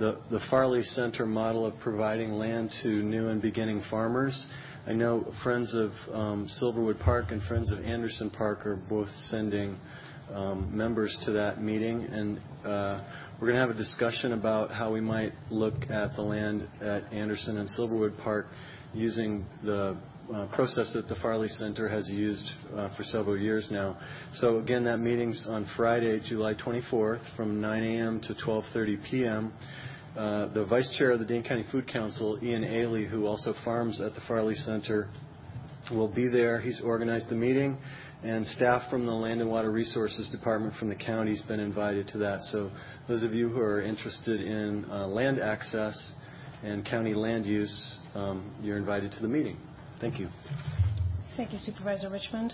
the, 0.00 0.18
the 0.32 0.40
Farley 0.50 0.82
Center 0.82 1.24
model 1.24 1.64
of 1.64 1.78
providing 1.78 2.32
land 2.32 2.72
to 2.82 2.88
new 2.88 3.28
and 3.28 3.40
beginning 3.40 3.80
farmers, 3.88 4.44
I 4.88 4.92
know 4.92 5.32
Friends 5.44 5.72
of 5.72 5.92
um, 6.12 6.48
Silverwood 6.60 6.98
Park 6.98 7.26
and 7.30 7.40
Friends 7.44 7.70
of 7.70 7.78
Anderson 7.78 8.28
Park 8.28 8.66
are 8.66 8.74
both 8.74 9.08
sending 9.28 9.78
members 10.70 11.16
to 11.24 11.32
that 11.32 11.62
meeting, 11.62 12.04
and 12.04 12.38
uh, 12.64 13.02
we're 13.40 13.48
going 13.48 13.54
to 13.54 13.60
have 13.60 13.70
a 13.70 13.74
discussion 13.74 14.32
about 14.32 14.70
how 14.70 14.92
we 14.92 15.00
might 15.00 15.32
look 15.50 15.74
at 15.90 16.14
the 16.14 16.22
land 16.22 16.68
at 16.80 17.12
Anderson 17.12 17.58
and 17.58 17.68
Silverwood 17.70 18.16
Park 18.22 18.46
using 18.92 19.44
the 19.64 19.96
uh, 20.34 20.46
process 20.54 20.92
that 20.94 21.08
the 21.08 21.16
Farley 21.16 21.48
Center 21.48 21.88
has 21.88 22.08
used 22.08 22.48
uh, 22.76 22.94
for 22.96 23.02
several 23.02 23.36
years 23.36 23.68
now. 23.70 23.98
So 24.34 24.58
again, 24.58 24.84
that 24.84 24.98
meeting's 24.98 25.46
on 25.48 25.68
Friday, 25.76 26.20
July 26.20 26.54
24th 26.54 27.20
from 27.36 27.60
9 27.60 27.82
a.m. 27.82 28.20
to 28.20 28.34
12.30 28.34 29.10
p.m. 29.10 29.52
The 30.14 30.66
Vice 30.68 30.94
Chair 30.98 31.12
of 31.12 31.18
the 31.18 31.24
Dane 31.24 31.42
County 31.42 31.64
Food 31.72 31.88
Council, 31.88 32.38
Ian 32.42 32.62
Ailey, 32.62 33.08
who 33.08 33.26
also 33.26 33.54
farms 33.64 34.00
at 34.00 34.14
the 34.14 34.20
Farley 34.28 34.54
Center, 34.54 35.08
will 35.90 36.08
be 36.08 36.28
there. 36.28 36.60
He's 36.60 36.80
organized 36.84 37.28
the 37.28 37.34
meeting, 37.34 37.76
and 38.22 38.46
staff 38.46 38.90
from 38.90 39.06
the 39.06 39.12
Land 39.12 39.40
and 39.40 39.50
Water 39.50 39.70
Resources 39.70 40.28
Department 40.30 40.74
from 40.76 40.88
the 40.88 40.94
county 40.94 41.30
has 41.34 41.42
been 41.42 41.60
invited 41.60 42.08
to 42.08 42.18
that. 42.18 42.42
So 42.52 42.70
those 43.08 43.22
of 43.22 43.32
you 43.32 43.48
who 43.48 43.60
are 43.60 43.80
interested 43.80 44.40
in 44.40 44.84
uh, 44.90 45.06
land 45.06 45.40
access 45.40 46.12
and 46.62 46.84
county 46.84 47.14
land 47.14 47.46
use, 47.46 47.98
um, 48.14 48.54
you're 48.62 48.76
invited 48.76 49.12
to 49.12 49.22
the 49.22 49.28
meeting. 49.28 49.56
Thank 50.00 50.18
you. 50.18 50.28
Thank 51.36 51.52
you, 51.52 51.58
Supervisor 51.58 52.10
Richmond. 52.10 52.52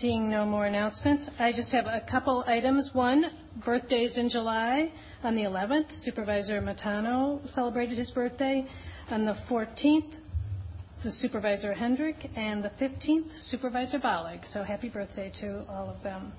Seeing 0.00 0.28
no 0.28 0.44
more 0.44 0.66
announcements, 0.66 1.30
I 1.38 1.52
just 1.52 1.70
have 1.70 1.86
a 1.86 2.02
couple 2.10 2.42
items. 2.48 2.90
One, 2.92 3.24
birthdays 3.64 4.18
in 4.18 4.28
July. 4.30 4.90
On 5.22 5.36
the 5.36 5.42
11th, 5.42 5.86
Supervisor 6.02 6.60
Matano 6.60 7.40
celebrated 7.54 7.98
his 7.98 8.10
birthday. 8.10 8.66
On 9.10 9.24
the 9.24 9.36
14th, 9.48 10.10
the 10.12 10.21
Supervisor 11.10 11.74
Hendrick, 11.74 12.30
and 12.36 12.62
the 12.62 12.70
15th, 12.80 13.28
Supervisor 13.50 13.98
Bollig. 13.98 14.40
So 14.52 14.62
happy 14.62 14.88
birthday 14.88 15.32
to 15.40 15.64
all 15.68 15.90
of 15.90 16.02
them. 16.02 16.32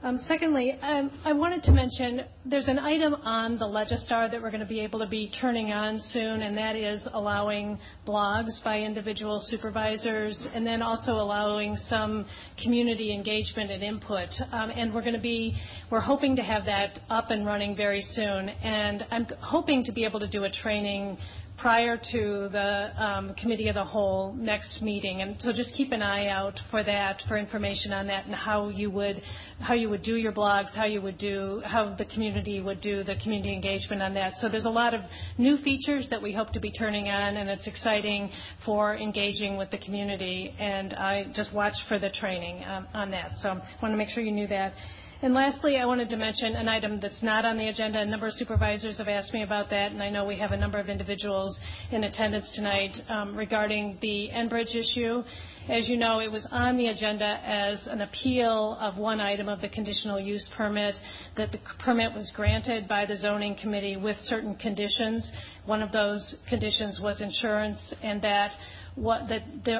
Um, 0.00 0.20
secondly, 0.28 0.78
um, 0.80 1.10
I 1.24 1.32
wanted 1.32 1.64
to 1.64 1.72
mention 1.72 2.20
there's 2.44 2.68
an 2.68 2.78
item 2.78 3.14
on 3.14 3.58
the 3.58 3.64
Legistar 3.64 4.30
that 4.30 4.40
we're 4.40 4.50
going 4.50 4.60
to 4.60 4.66
be 4.66 4.78
able 4.78 5.00
to 5.00 5.08
be 5.08 5.28
turning 5.40 5.72
on 5.72 5.98
soon, 6.12 6.42
and 6.42 6.56
that 6.56 6.76
is 6.76 7.08
allowing 7.14 7.78
blogs 8.06 8.62
by 8.62 8.78
individual 8.78 9.42
supervisors 9.46 10.46
and 10.54 10.64
then 10.64 10.82
also 10.82 11.12
allowing 11.12 11.76
some 11.88 12.26
community 12.62 13.12
engagement 13.12 13.72
and 13.72 13.82
input. 13.82 14.28
Um, 14.52 14.70
and 14.70 14.94
we're 14.94 15.02
going 15.02 15.14
to 15.14 15.20
be, 15.20 15.56
we're 15.90 15.98
hoping 15.98 16.36
to 16.36 16.42
have 16.42 16.64
that 16.66 17.00
up 17.10 17.30
and 17.30 17.44
running 17.44 17.74
very 17.74 18.02
soon. 18.02 18.48
And 18.48 19.04
I'm 19.10 19.26
hoping 19.40 19.82
to 19.84 19.92
be 19.92 20.04
able 20.04 20.20
to 20.20 20.28
do 20.28 20.44
a 20.44 20.50
training 20.50 21.18
prior 21.58 21.96
to 22.12 22.48
the 22.52 23.02
um, 23.02 23.34
committee 23.34 23.68
of 23.68 23.74
the 23.74 23.84
whole 23.84 24.32
next 24.34 24.80
meeting. 24.80 25.22
And 25.22 25.36
so 25.40 25.52
just 25.52 25.74
keep 25.74 25.92
an 25.92 26.02
eye 26.02 26.28
out 26.28 26.58
for 26.70 26.84
that, 26.84 27.20
for 27.26 27.36
information 27.36 27.92
on 27.92 28.06
that 28.06 28.26
and 28.26 28.34
how 28.34 28.68
you 28.68 28.90
would 28.90 29.20
how 29.60 29.74
you 29.74 29.88
would 29.90 30.02
do 30.02 30.14
your 30.14 30.32
blogs, 30.32 30.72
how 30.74 30.84
you 30.84 31.02
would 31.02 31.18
do 31.18 31.60
how 31.64 31.94
the 31.96 32.04
community 32.04 32.60
would 32.60 32.80
do 32.80 33.02
the 33.02 33.16
community 33.22 33.52
engagement 33.52 34.02
on 34.02 34.14
that. 34.14 34.34
So 34.36 34.48
there's 34.48 34.66
a 34.66 34.70
lot 34.70 34.94
of 34.94 35.00
new 35.36 35.56
features 35.58 36.06
that 36.10 36.22
we 36.22 36.32
hope 36.32 36.52
to 36.52 36.60
be 36.60 36.70
turning 36.70 37.08
on, 37.08 37.36
and 37.36 37.50
it's 37.50 37.66
exciting 37.66 38.30
for 38.64 38.96
engaging 38.96 39.56
with 39.56 39.70
the 39.70 39.78
community. 39.78 40.54
And 40.58 40.94
I 40.94 41.32
just 41.34 41.52
watch 41.52 41.74
for 41.88 41.98
the 41.98 42.10
training 42.10 42.62
um, 42.64 42.86
on 42.94 43.10
that. 43.10 43.32
So 43.42 43.48
I 43.48 43.54
want 43.82 43.92
to 43.92 43.96
make 43.96 44.10
sure 44.10 44.22
you 44.22 44.32
knew 44.32 44.46
that. 44.48 44.74
And 45.20 45.34
Lastly, 45.34 45.78
I 45.78 45.84
wanted 45.84 46.10
to 46.10 46.16
mention 46.16 46.54
an 46.54 46.68
item 46.68 47.00
that's 47.00 47.24
not 47.24 47.44
on 47.44 47.58
the 47.58 47.66
agenda. 47.66 48.00
A 48.00 48.06
number 48.06 48.28
of 48.28 48.34
supervisors 48.34 48.98
have 48.98 49.08
asked 49.08 49.34
me 49.34 49.42
about 49.42 49.68
that, 49.70 49.90
and 49.90 50.00
I 50.00 50.10
know 50.10 50.24
we 50.24 50.36
have 50.38 50.52
a 50.52 50.56
number 50.56 50.78
of 50.78 50.88
individuals 50.88 51.58
in 51.90 52.04
attendance 52.04 52.48
tonight 52.54 52.96
um, 53.08 53.36
regarding 53.36 53.98
the 54.00 54.28
Enbridge 54.32 54.76
issue. 54.76 55.24
As 55.68 55.88
you 55.88 55.96
know, 55.96 56.20
it 56.20 56.30
was 56.30 56.46
on 56.52 56.76
the 56.76 56.86
agenda 56.86 57.40
as 57.44 57.84
an 57.88 58.02
appeal 58.02 58.78
of 58.80 58.96
one 58.96 59.20
item 59.20 59.48
of 59.48 59.60
the 59.60 59.68
conditional 59.68 60.20
use 60.20 60.48
permit, 60.56 60.94
that 61.36 61.50
the 61.50 61.58
permit 61.80 62.14
was 62.14 62.30
granted 62.36 62.86
by 62.86 63.04
the 63.04 63.16
zoning 63.16 63.56
committee 63.60 63.96
with 63.96 64.16
certain 64.18 64.54
conditions. 64.54 65.28
One 65.66 65.82
of 65.82 65.90
those 65.90 66.36
conditions 66.48 67.00
was 67.02 67.20
insurance, 67.20 67.92
and 68.04 68.22
that 68.22 68.52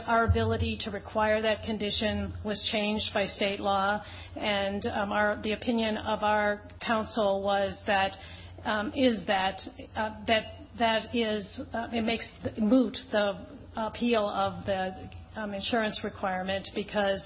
our 0.06 0.24
ability 0.24 0.78
to 0.84 0.90
require 0.90 1.42
that 1.42 1.62
condition 1.62 2.32
was 2.44 2.60
changed 2.70 3.12
by 3.12 3.26
state 3.26 3.60
law. 3.60 4.02
And 4.36 4.84
um, 4.86 5.12
the 5.42 5.52
opinion 5.52 5.96
of 5.96 6.22
our 6.22 6.62
council 6.84 7.42
um, 8.64 8.92
is 8.94 9.24
that 9.26 9.60
uh, 9.96 10.10
uh, 11.74 11.88
it 11.92 12.02
makes 12.02 12.26
moot 12.58 12.96
the 13.12 13.38
appeal 13.76 14.28
of 14.28 14.64
the 14.66 14.94
insurance 15.54 16.00
requirement 16.04 16.68
because 16.74 17.22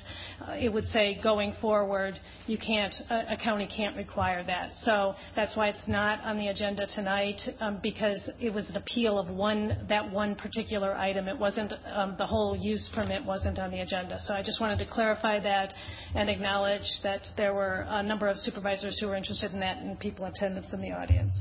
it 0.59 0.73
would 0.73 0.87
say, 0.89 1.19
going 1.23 1.55
forward, 1.61 2.19
you 2.47 2.59
can't 2.59 2.95
uh 3.11 3.23
a 3.31 3.37
county 3.37 3.69
can't 3.77 3.97
require 3.97 4.45
that. 4.45 4.71
So 4.83 5.15
that's 5.35 5.57
why 5.57 5.69
it's 5.69 5.89
not 5.89 6.21
on 6.25 6.37
the 6.37 6.49
agenda 6.49 6.87
tonight, 6.95 7.41
because 7.83 8.31
it 8.41 8.53
was 8.53 8.69
an 8.71 8.77
appeal 8.77 9.19
of 9.19 9.29
one 9.29 9.87
that 9.89 10.11
one 10.11 10.35
particular 10.35 10.95
item. 10.95 11.29
It 11.29 11.39
wasn't 11.39 11.73
um 11.95 12.15
the 12.19 12.27
whole 12.27 12.57
use 12.57 12.91
permit 12.95 13.25
wasn't 13.25 13.59
on 13.59 13.71
the 13.71 13.81
agenda. 13.81 14.19
So 14.27 14.35
I 14.35 14.43
just 14.43 14.61
wanted 14.61 14.79
to 14.81 14.87
clarify 14.87 15.41
that 15.41 15.75
and 16.15 16.29
acknowledge 16.29 16.89
that 17.03 17.23
there 17.37 17.55
were 17.55 17.87
a 17.89 18.03
number 18.03 18.29
of 18.29 18.37
supervisors 18.39 18.99
who 19.01 19.07
were 19.09 19.17
interested 19.17 19.53
in 19.53 19.61
that 19.61 19.79
and 19.79 19.99
people 19.99 20.25
attendance 20.27 20.73
in 20.73 20.81
the 20.81 20.93
audience. 20.93 21.35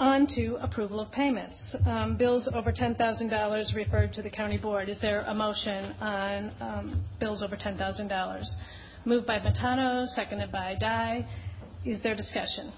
On 0.00 0.26
to 0.28 0.56
approval 0.62 0.98
of 0.98 1.12
payments. 1.12 1.76
Um, 1.86 2.16
bills 2.16 2.48
over 2.54 2.72
$10,000 2.72 3.74
referred 3.76 4.14
to 4.14 4.22
the 4.22 4.30
county 4.30 4.56
board. 4.56 4.88
Is 4.88 4.98
there 5.02 5.20
a 5.28 5.34
motion 5.34 5.92
on 6.00 6.52
um, 6.58 7.04
bills 7.20 7.42
over 7.42 7.54
$10,000? 7.54 8.42
Moved 9.04 9.26
by 9.26 9.38
Matano, 9.40 10.06
seconded 10.06 10.50
by 10.50 10.74
Dye. 10.80 11.26
Is 11.84 12.02
there 12.02 12.16
discussion? 12.16 12.72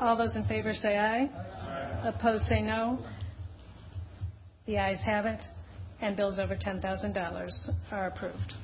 All 0.00 0.16
those 0.16 0.34
in 0.34 0.44
favor 0.48 0.74
say 0.74 0.98
aye. 0.98 1.30
Aye. 1.30 2.08
Opposed 2.08 2.46
say 2.46 2.60
no. 2.60 2.98
The 4.66 4.78
ayes 4.78 4.98
have 5.06 5.24
it, 5.24 5.44
and 6.00 6.16
bills 6.16 6.40
over 6.40 6.56
$10,000 6.56 7.50
are 7.92 8.06
approved. 8.08 8.54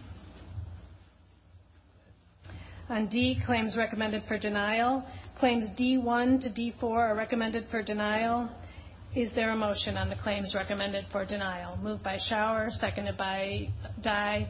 On 2.93 3.07
D, 3.07 3.41
claims 3.47 3.75
recommended 3.75 4.23
for 4.29 4.37
denial. 4.37 5.03
Claims 5.39 5.71
D1 5.81 6.43
to 6.43 6.51
D4 6.51 6.83
are 6.83 7.17
recommended 7.17 7.65
for 7.71 7.83
denial. 7.83 8.51
Is 9.17 9.35
there 9.35 9.49
a 9.49 9.57
motion 9.57 9.97
on 9.97 10.11
the 10.11 10.15
claims 10.17 10.55
recommended 10.55 11.07
for 11.11 11.25
denial? 11.25 11.79
Moved 11.79 12.03
by 12.03 12.19
Schauer, 12.31 12.71
seconded 12.71 13.17
by 13.17 13.71
Dye. 14.05 14.47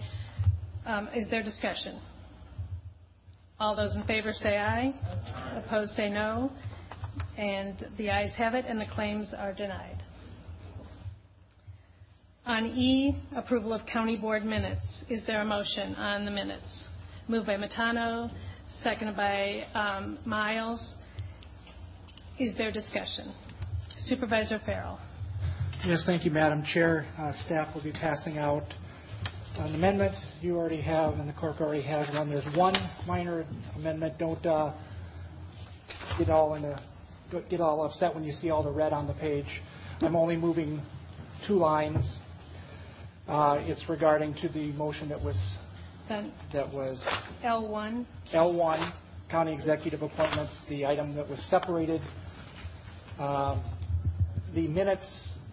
Um, 0.84 1.08
is 1.14 1.30
there 1.30 1.44
discussion? 1.44 2.00
All 3.60 3.76
those 3.76 3.94
in 3.94 4.02
favor 4.08 4.32
say 4.32 4.58
aye. 4.58 4.92
Aye. 4.92 5.62
Opposed 5.64 5.92
say 5.92 6.10
no. 6.10 6.50
And 7.38 7.86
the 7.96 8.10
ayes 8.10 8.34
have 8.38 8.54
it, 8.54 8.64
and 8.66 8.80
the 8.80 8.86
claims 8.92 9.32
are 9.38 9.52
denied. 9.52 10.02
On 12.44 12.66
E, 12.66 13.16
approval 13.36 13.72
of 13.72 13.86
county 13.86 14.16
board 14.16 14.44
minutes. 14.44 15.04
Is 15.08 15.24
there 15.28 15.42
a 15.42 15.44
motion 15.44 15.94
on 15.94 16.24
the 16.24 16.32
minutes? 16.32 16.88
Moved 17.28 17.46
by 17.46 17.56
Matano, 17.56 18.32
seconded 18.82 19.16
by 19.16 19.64
um, 19.74 20.18
Miles. 20.24 20.94
Is 22.40 22.56
there 22.56 22.72
discussion? 22.72 23.32
Supervisor 24.06 24.58
Ferrell. 24.66 24.98
Yes. 25.86 26.02
Thank 26.04 26.24
you, 26.24 26.32
Madam 26.32 26.64
Chair. 26.64 27.06
Uh, 27.16 27.32
staff 27.46 27.72
will 27.74 27.82
be 27.82 27.92
passing 27.92 28.38
out 28.38 28.64
an 29.56 29.74
amendment 29.76 30.16
you 30.40 30.56
already 30.56 30.80
have, 30.80 31.14
and 31.14 31.28
the 31.28 31.32
clerk 31.32 31.60
already 31.60 31.82
has 31.82 32.08
one. 32.12 32.28
There's 32.28 32.56
one 32.56 32.74
minor 33.06 33.46
amendment. 33.76 34.18
Don't 34.18 34.44
uh, 34.44 34.72
get 36.18 36.28
all 36.28 37.84
upset 37.84 38.14
when 38.14 38.24
you 38.24 38.32
see 38.32 38.50
all 38.50 38.64
the 38.64 38.70
red 38.70 38.92
on 38.92 39.06
the 39.06 39.14
page. 39.14 39.46
I'm 40.00 40.16
only 40.16 40.36
moving 40.36 40.82
two 41.46 41.54
lines. 41.54 42.16
Uh, 43.28 43.58
it's 43.60 43.88
regarding 43.88 44.34
to 44.42 44.48
the 44.48 44.72
motion 44.72 45.08
that 45.10 45.22
was. 45.22 45.36
L1. 46.52 48.06
L1, 48.34 48.92
county 49.30 49.52
executive 49.54 50.02
appointments, 50.02 50.58
the 50.68 50.86
item 50.86 51.14
that 51.16 51.28
was 51.28 51.40
separated. 51.48 52.00
Um, 53.18 53.62
the 54.54 54.68
minutes, 54.68 55.06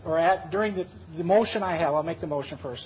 or 0.05 0.17
at, 0.19 0.51
during 0.51 0.75
the, 0.75 0.85
the 1.17 1.23
motion 1.23 1.63
I 1.63 1.77
have, 1.77 1.93
I'll 1.93 2.03
make 2.03 2.19
the 2.21 2.27
motion 2.27 2.57
first. 2.61 2.85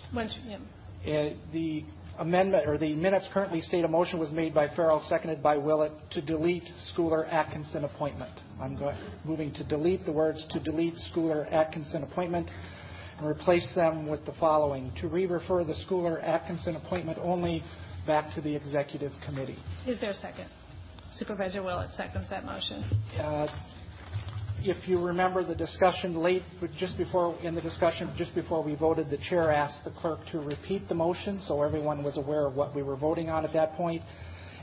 Uh, 1.06 1.36
the 1.52 1.84
amendment, 2.20 2.68
or 2.68 2.78
the 2.78 2.94
minutes 2.96 3.28
currently 3.34 3.60
state 3.62 3.84
a 3.84 3.88
motion 3.88 4.20
was 4.20 4.32
made 4.32 4.54
by 4.54 4.68
Ferrell, 4.76 5.04
seconded 5.10 5.42
by 5.42 5.58
Willett, 5.58 5.92
to 6.12 6.22
delete 6.22 6.64
Schooler-Atkinson 6.96 7.84
appointment. 7.86 8.32
I'm 8.62 8.78
moving 9.26 9.52
to 9.56 9.64
delete 9.64 10.06
the 10.06 10.12
words, 10.12 10.46
"To 10.52 10.60
delete 10.60 10.94
Schooler-Atkinson 11.12 12.04
appointment," 12.04 12.50
and 13.18 13.28
replace 13.28 13.74
them 13.76 14.08
with 14.08 14.26
the 14.26 14.34
following: 14.40 14.92
To 15.02 15.08
re-refer 15.08 15.64
the 15.64 15.76
Schooler-Atkinson 15.88 16.76
appointment 16.76 17.20
only 17.22 17.64
back 18.06 18.34
to 18.36 18.42
the 18.42 18.56
executive 18.56 19.12
committee. 19.26 19.58
Is 19.88 20.00
there 20.02 20.12
a 20.12 20.16
second? 20.16 20.50
Supervisor 21.16 21.64
Willett 21.64 21.92
seconds 21.94 22.30
that 22.30 22.44
motion. 22.46 22.84
Uh, 23.20 23.48
if 24.66 24.88
you 24.88 24.98
remember 24.98 25.44
the 25.44 25.56
discussion 25.56 26.16
late, 26.16 26.42
just 26.78 26.98
before 26.98 27.38
in 27.44 27.54
the 27.54 27.62
discussion 27.62 28.14
just 28.18 28.34
before 28.34 28.64
we 28.64 28.76
voted, 28.76 29.10
the 29.10 29.18
chair 29.18 29.52
asked 29.52 29.84
the 29.84 29.92
clerk 29.92 30.20
to 30.32 30.40
repeat 30.40 30.88
the 30.88 30.96
motion 30.96 31.42
so 31.48 31.62
everyone 31.62 32.04
was 32.04 32.18
aware 32.18 32.48
of 32.48 32.56
what 32.56 32.74
we 32.74 32.82
were 32.82 32.96
voting 32.96 33.30
on 33.30 33.46
at 33.46 33.54
that 33.54 33.76
point. 33.76 34.02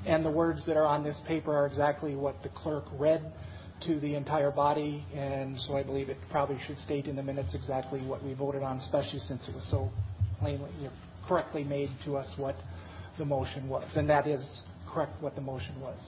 The 0.04 0.30
words 0.30 0.64
that 0.66 0.76
are 0.76 0.86
on 0.86 1.04
this 1.04 1.20
paper 1.28 1.54
are 1.54 1.66
exactly 1.66 2.16
what 2.16 2.42
the 2.42 2.48
clerk 2.48 2.84
read 2.98 3.32
to 3.86 4.00
the 4.00 4.14
entire 4.14 4.50
body. 4.50 5.04
And 5.14 5.58
so 5.60 5.76
I 5.76 5.82
believe 5.82 6.08
it 6.08 6.18
probably 6.30 6.58
should 6.66 6.78
state 6.78 7.06
in 7.06 7.16
the 7.16 7.22
minutes 7.22 7.54
exactly 7.54 8.00
what 8.00 8.24
we 8.24 8.34
voted 8.34 8.62
on, 8.62 8.78
especially 8.78 9.20
since 9.20 9.48
it 9.48 9.54
was 9.54 9.66
so 9.70 9.90
plainly 10.38 10.70
correctly 11.26 11.62
made 11.64 11.90
to 12.04 12.16
us 12.16 12.32
what 12.36 12.56
the 13.18 13.24
motion 13.24 13.68
was. 13.68 13.88
And 13.96 14.08
that 14.10 14.26
is 14.26 14.62
correct 14.92 15.22
what 15.22 15.34
the 15.34 15.40
motion 15.40 15.80
was. 15.80 15.98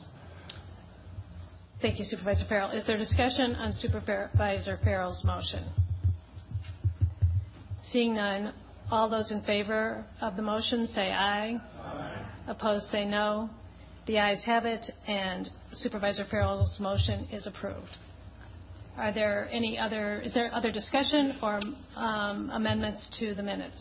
Thank 1.80 1.98
you, 1.98 2.04
Supervisor 2.04 2.44
Ferrell. 2.48 2.70
Is 2.70 2.86
there 2.86 2.96
discussion 2.96 3.54
on 3.56 3.72
Supervisor 3.72 4.78
Ferrell's 4.84 5.22
motion? 5.24 5.64
Seeing 7.90 8.14
none, 8.14 8.54
all 8.90 9.08
those 9.08 9.32
in 9.32 9.42
favor 9.42 10.04
of 10.20 10.36
the 10.36 10.42
motion 10.42 10.86
say 10.94 11.10
aye. 11.10 11.56
Aye. 11.80 12.26
Opposed 12.48 12.86
say 12.90 13.04
no. 13.04 13.50
The 14.06 14.18
ayes 14.18 14.42
have 14.44 14.64
it, 14.64 14.84
and 15.06 15.48
Supervisor 15.72 16.24
Ferrell's 16.30 16.76
motion 16.80 17.28
is 17.32 17.46
approved. 17.46 17.96
Are 18.96 19.12
there 19.12 19.48
any 19.52 19.78
other, 19.78 20.20
is 20.20 20.34
there 20.34 20.52
other 20.52 20.70
discussion 20.72 21.38
or 21.42 21.60
um, 21.96 22.50
amendments 22.52 23.00
to 23.20 23.34
the 23.34 23.42
minutes? 23.42 23.76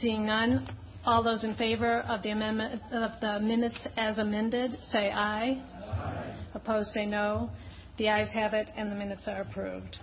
Seeing 0.00 0.26
none, 0.26 0.66
all 1.04 1.22
those 1.22 1.44
in 1.44 1.54
favor 1.56 2.00
of 2.00 2.22
the 2.22 2.30
amendment 2.30 2.82
of 2.92 3.10
the 3.20 3.38
minutes 3.40 3.86
as 3.96 4.18
amended, 4.18 4.76
say 4.90 5.10
aye. 5.10 5.62
Aye. 5.84 6.36
Opposed 6.54 6.88
say 6.88 7.06
no. 7.06 7.50
The 7.98 8.08
ayes 8.08 8.28
have 8.32 8.54
it, 8.54 8.68
and 8.76 8.90
the 8.90 8.96
minutes 8.96 9.22
are 9.26 9.42
approved. 9.42 9.96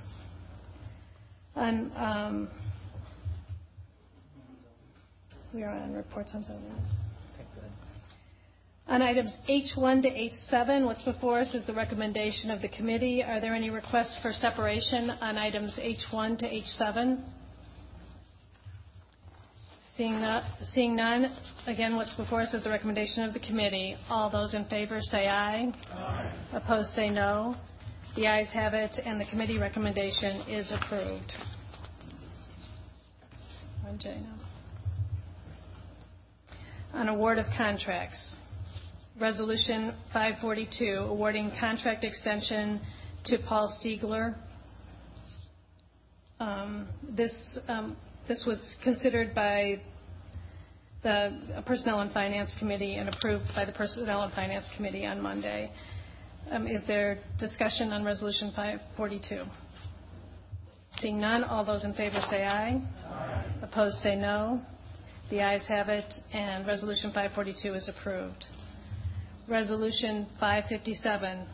And 1.55 1.91
um, 1.95 2.49
We 5.53 5.61
are 5.61 5.69
on 5.69 5.93
reports 5.93 6.31
on 6.33 6.43
zoning. 6.45 6.71
Okay, 8.87 8.91
good. 8.91 8.93
On 8.93 9.01
items 9.01 9.31
H1 9.49 10.01
to 10.03 10.09
H7, 10.09 10.85
what's 10.85 11.03
before 11.03 11.39
us 11.39 11.53
is 11.53 11.65
the 11.65 11.73
recommendation 11.73 12.51
of 12.51 12.61
the 12.61 12.69
committee. 12.69 13.23
Are 13.23 13.39
there 13.39 13.55
any 13.55 13.69
requests 13.69 14.19
for 14.21 14.31
separation 14.33 15.09
on 15.09 15.37
items 15.37 15.77
H1 15.77 16.37
to 16.39 16.45
H7? 16.45 17.23
Seeing 19.95 20.95
none, 20.95 21.37
again, 21.67 21.95
what's 21.95 22.15
before 22.15 22.41
us 22.41 22.53
is 22.53 22.63
the 22.63 22.69
recommendation 22.69 23.23
of 23.23 23.33
the 23.33 23.39
committee. 23.39 23.95
All 24.09 24.29
those 24.29 24.55
in 24.55 24.65
favor 24.65 24.99
say 25.01 25.27
aye. 25.27 25.71
Aye. 25.93 26.31
Opposed 26.53 26.89
say 26.95 27.09
no. 27.09 27.55
The 28.15 28.25
ayes 28.27 28.47
have 28.53 28.73
it, 28.73 28.91
and 29.05 29.21
the 29.21 29.25
committee 29.25 29.59
recommendation 29.59 30.41
is 30.49 30.71
approved. 30.71 31.33
On 33.87 33.99
J. 33.99 34.17
On 36.93 37.07
award 37.07 37.37
of 37.37 37.45
contracts. 37.55 38.35
Resolution 39.19 39.93
542, 40.11 41.05
awarding 41.07 41.51
contract 41.59 42.03
extension 42.03 42.81
to 43.25 43.37
Paul 43.47 43.77
Stiegler. 43.79 44.35
Um, 46.39 46.87
um, 47.67 47.95
this 48.27 48.43
was 48.47 48.59
considered 48.83 49.35
by 49.35 49.79
the 51.03 51.63
Personnel 51.65 51.99
and 51.99 52.11
Finance 52.11 52.55
Committee 52.57 52.95
and 52.95 53.07
approved 53.07 53.45
by 53.55 53.65
the 53.65 53.71
Personnel 53.71 54.23
and 54.23 54.33
Finance 54.33 54.65
Committee 54.75 55.05
on 55.05 55.21
Monday. 55.21 55.71
Um, 56.49 56.65
is 56.65 56.81
there 56.87 57.19
discussion 57.39 57.93
on 57.93 58.03
Resolution 58.03 58.51
542? 58.55 59.43
Seeing 60.99 61.19
none, 61.19 61.43
all 61.43 61.63
those 61.63 61.83
in 61.83 61.93
favor 61.93 62.19
say 62.31 62.45
aye. 62.45 62.81
Opposed 63.61 63.97
say 63.97 64.15
no. 64.15 64.59
The 65.29 65.41
ayes 65.41 65.65
have 65.67 65.89
it, 65.89 66.11
and 66.33 66.65
Resolution 66.65 67.11
542 67.11 67.73
is 67.75 67.89
approved. 67.89 68.45
Resolution 69.47 70.25
557, 70.39 71.45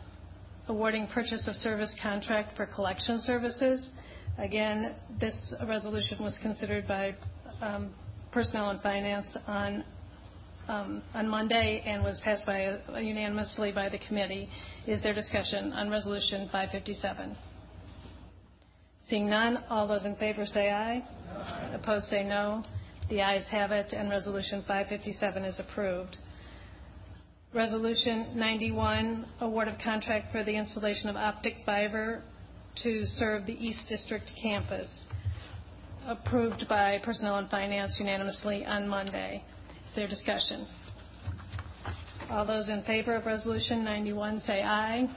awarding 0.68 1.08
purchase 1.08 1.48
of 1.48 1.54
service 1.56 1.92
contract 2.00 2.56
for 2.56 2.66
collection 2.66 3.20
services. 3.20 3.90
Again, 4.38 4.94
this 5.20 5.54
resolution 5.68 6.22
was 6.22 6.38
considered 6.40 6.86
by 6.86 7.16
um, 7.60 7.90
Personnel 8.30 8.70
and 8.70 8.80
Finance 8.80 9.36
um, 9.48 11.02
on 11.14 11.28
Monday 11.28 11.82
and 11.84 12.04
was 12.04 12.20
passed 12.22 12.44
uh, 12.48 12.96
unanimously 12.98 13.72
by 13.72 13.88
the 13.88 13.98
committee. 14.06 14.48
Is 14.86 15.02
there 15.02 15.12
discussion 15.12 15.72
on 15.72 15.90
Resolution 15.90 16.48
557? 16.52 17.36
Seeing 19.08 19.28
none, 19.28 19.64
all 19.68 19.88
those 19.88 20.04
in 20.04 20.14
favor 20.14 20.46
say 20.46 20.70
aye. 20.70 21.02
Opposed 21.74 22.06
say 22.06 22.22
no. 22.22 22.62
The 23.08 23.20
ayes 23.20 23.46
have 23.50 23.72
it, 23.72 23.92
and 23.92 24.08
Resolution 24.08 24.60
557 24.68 25.44
is 25.44 25.58
approved. 25.58 26.16
Resolution 27.52 28.28
91, 28.36 29.26
award 29.40 29.66
of 29.66 29.74
contract 29.82 30.30
for 30.30 30.44
the 30.44 30.54
installation 30.54 31.08
of 31.08 31.16
optic 31.16 31.54
fiber 31.66 32.22
to 32.84 33.04
serve 33.04 33.44
the 33.44 33.54
East 33.54 33.88
District 33.88 34.30
campus, 34.40 35.06
approved 36.06 36.68
by 36.68 37.00
Personnel 37.02 37.38
and 37.38 37.50
Finance 37.50 37.96
unanimously 37.98 38.64
on 38.64 38.88
Monday. 38.88 39.42
Is 39.88 39.96
there 39.96 40.06
discussion? 40.06 40.64
All 42.30 42.46
those 42.46 42.68
in 42.68 42.84
favor 42.84 43.16
of 43.16 43.26
Resolution 43.26 43.82
91 43.82 44.42
say 44.42 44.62
aye. 44.62 45.08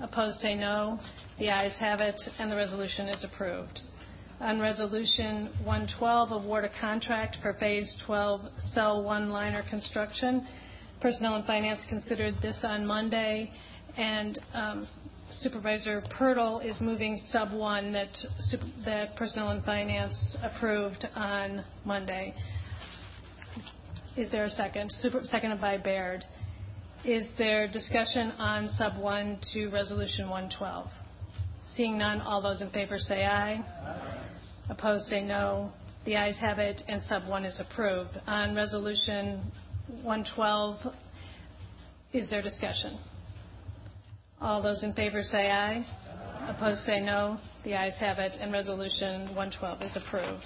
Opposed 0.00 0.38
say 0.38 0.54
no. 0.54 0.98
The 1.38 1.50
ayes 1.50 1.76
have 1.78 2.00
it, 2.00 2.18
and 2.38 2.50
the 2.50 2.56
resolution 2.56 3.06
is 3.08 3.22
approved. 3.22 3.80
On 4.40 4.60
Resolution 4.60 5.50
112, 5.64 6.32
award 6.32 6.64
a 6.64 6.70
contract 6.80 7.36
for 7.42 7.52
Phase 7.60 7.94
12 8.06 8.40
Cell 8.72 9.02
1 9.02 9.28
liner 9.28 9.62
construction. 9.68 10.46
Personnel 11.00 11.36
and 11.36 11.46
Finance 11.46 11.80
considered 11.88 12.34
this 12.42 12.58
on 12.62 12.84
Monday, 12.86 13.50
and 13.96 14.38
um, 14.52 14.86
Supervisor 15.38 16.02
Pertl 16.18 16.62
is 16.62 16.78
moving 16.78 17.18
Sub 17.30 17.52
1 17.52 17.92
that 18.84 19.16
Personnel 19.16 19.48
and 19.50 19.64
Finance 19.64 20.36
approved 20.42 21.06
on 21.14 21.64
Monday. 21.86 22.34
Is 24.18 24.30
there 24.30 24.44
a 24.44 24.50
second? 24.50 24.92
Seconded 25.24 25.58
by 25.58 25.78
Bayrd. 25.78 26.22
Is 27.02 27.26
there 27.38 27.66
discussion 27.66 28.32
on 28.32 28.68
Sub 28.76 28.98
1 28.98 29.38
to 29.54 29.70
Resolution 29.70 30.28
112? 30.28 30.86
Seeing 31.76 31.96
none, 31.96 32.20
all 32.20 32.42
those 32.42 32.60
in 32.60 32.68
favor 32.70 32.98
say 32.98 33.24
aye. 33.24 33.64
Opposed 34.68 35.06
say 35.06 35.24
no. 35.24 35.72
The 36.04 36.16
ayes 36.16 36.36
have 36.40 36.58
it, 36.58 36.82
and 36.88 37.00
Sub 37.02 37.26
1 37.26 37.46
is 37.46 37.58
approved. 37.58 38.18
On 38.26 38.54
Resolution 38.54 39.50
112, 40.02 40.78
is 42.12 42.28
there 42.30 42.42
discussion? 42.42 42.98
All 44.40 44.62
those 44.62 44.82
in 44.82 44.94
favor 44.94 45.22
say 45.22 45.50
aye. 45.50 45.84
Opposed 46.48 46.84
say 46.86 47.00
no. 47.00 47.38
The 47.64 47.74
ayes 47.74 47.94
have 48.00 48.18
it, 48.18 48.32
and 48.40 48.52
Resolution 48.52 49.34
112 49.34 49.82
is 49.82 49.96
approved. 49.96 50.44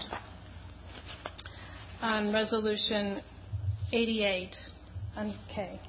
On 2.02 2.32
Resolution 2.32 3.22
88, 3.92 4.56
okay. 5.18 5.80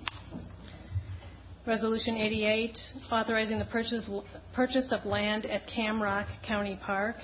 Resolution 1.66 2.16
88, 2.16 2.78
authorizing 3.12 3.58
the 3.58 3.66
purchase 4.54 4.92
of 4.92 5.06
land 5.06 5.48
at 5.48 5.64
Camrock 5.68 6.28
County 6.48 6.80
Park. 6.86 7.16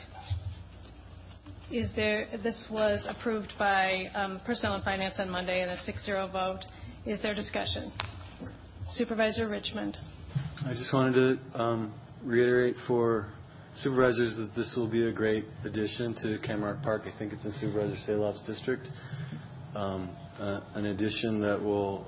Is 1.71 1.89
there 1.95 2.27
this 2.43 2.67
was 2.69 3.05
approved 3.07 3.53
by 3.57 4.07
um, 4.13 4.41
Personnel 4.45 4.75
and 4.75 4.83
Finance 4.83 5.15
on 5.19 5.29
Monday 5.29 5.61
in 5.63 5.69
a 5.69 5.77
6-0 5.77 6.29
vote. 6.33 6.65
Is 7.05 7.21
there 7.21 7.33
discussion? 7.33 7.93
Supervisor 8.91 9.47
Richmond. 9.47 9.97
I 10.65 10.73
just 10.73 10.93
wanted 10.93 11.39
to 11.53 11.61
um, 11.61 11.93
reiterate 12.25 12.75
for 12.89 13.29
supervisors 13.77 14.35
that 14.35 14.51
this 14.53 14.73
will 14.75 14.91
be 14.91 15.07
a 15.07 15.13
great 15.13 15.45
addition 15.63 16.13
to 16.15 16.39
Camrock 16.45 16.83
Park. 16.83 17.03
I 17.05 17.17
think 17.17 17.31
it's 17.31 17.45
in 17.45 17.53
Supervisor 17.53 17.95
Salov's 18.05 18.45
district. 18.45 18.89
Um, 19.73 20.09
an 20.39 20.87
addition 20.87 21.39
that 21.39 21.61
will 21.61 22.05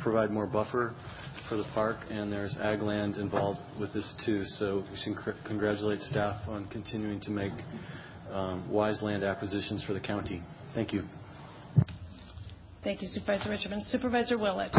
provide 0.00 0.32
more 0.32 0.48
buffer 0.48 0.96
for 1.48 1.56
the 1.56 1.64
park, 1.74 1.98
and 2.10 2.32
there's 2.32 2.56
ag 2.60 2.82
land 2.82 3.16
involved 3.18 3.60
with 3.78 3.92
this 3.92 4.14
too. 4.26 4.44
So 4.44 4.82
we 4.90 4.96
should 4.96 5.16
congratulate 5.46 6.00
staff 6.00 6.40
on 6.48 6.66
continuing 6.68 7.20
to 7.20 7.30
make 7.30 7.52
Um, 8.32 8.70
wise 8.70 9.02
land 9.02 9.24
acquisitions 9.24 9.82
for 9.84 9.92
the 9.92 10.00
county. 10.00 10.42
Thank 10.74 10.92
you. 10.92 11.02
Thank 12.84 13.02
you, 13.02 13.08
Supervisor 13.08 13.50
Richmond. 13.50 13.84
Supervisor 13.86 14.38
Willett. 14.38 14.72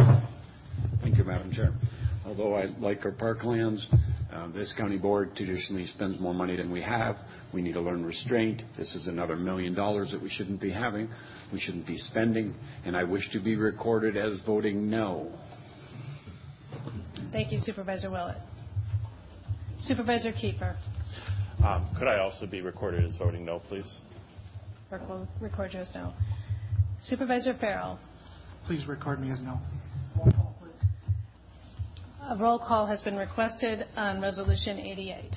Thank 1.02 1.18
you, 1.18 1.24
Madam 1.24 1.52
Chair. 1.52 1.74
Although 2.26 2.56
I 2.56 2.66
like 2.80 3.04
our 3.04 3.12
parklands, 3.12 3.82
uh, 4.34 4.48
this 4.54 4.74
county 4.78 4.98
board 4.98 5.36
traditionally 5.36 5.86
spends 5.88 6.20
more 6.20 6.34
money 6.34 6.56
than 6.56 6.72
we 6.72 6.82
have. 6.82 7.18
We 7.54 7.62
need 7.62 7.74
to 7.74 7.82
learn 7.82 8.06
restraint. 8.06 8.62
This 8.78 8.96
is 8.96 9.08
another 9.08 9.36
$1 9.36 9.42
million 9.42 9.76
that 9.76 10.20
we 10.22 10.30
shouldn't 10.30 10.62
be 10.62 10.72
having, 10.72 11.10
we 11.52 11.60
shouldn't 11.60 11.86
be 11.86 11.98
spending, 11.98 12.56
and 12.86 12.96
I 12.96 13.04
wish 13.04 13.30
to 13.34 13.40
be 13.40 13.56
recorded 13.56 14.16
as 14.16 14.42
voting 14.46 14.90
no. 14.90 15.32
Thank 17.32 17.52
you, 17.52 17.60
Supervisor 17.62 18.10
Willett. 18.10 18.38
Supervisor 19.82 20.32
Kiefer. 20.32 20.78
Um, 21.64 21.88
could 22.00 22.08
I 22.08 22.18
also 22.18 22.48
be 22.48 22.62
recorded 22.62 23.06
as 23.06 23.16
voting 23.18 23.46
no, 23.46 23.60
please? 23.60 23.86
Record 24.90 25.74
you 25.74 25.80
as 25.80 25.90
no. 25.94 26.12
Supervisor 27.04 27.54
Ferrell. 27.60 28.00
Please 28.66 28.88
record 28.88 29.22
me 29.22 29.32
as 29.32 29.40
no. 29.42 29.60
Roll 30.18 30.32
call. 30.32 30.56
A 32.32 32.36
roll 32.38 32.60
call 32.60 32.88
has 32.88 33.02
been 33.04 33.16
requested 33.16 33.86
on 33.96 34.20
Resolution 34.20 34.80
88. 34.80 35.36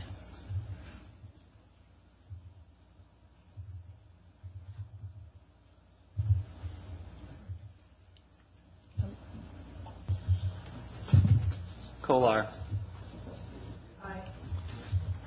Kolar. 12.02 12.48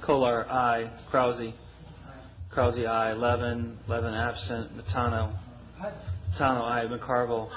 Kolar, 0.08 0.50
aye. 0.50 0.90
Krause. 1.12 1.52
Krause, 2.50 2.80
aye. 2.88 3.12
Levin. 3.12 3.78
Levin, 3.90 4.14
absent. 4.14 4.72
Matano. 4.72 5.38
Matano, 5.78 6.62
aye. 6.62 6.86
McCarville. 6.86 7.52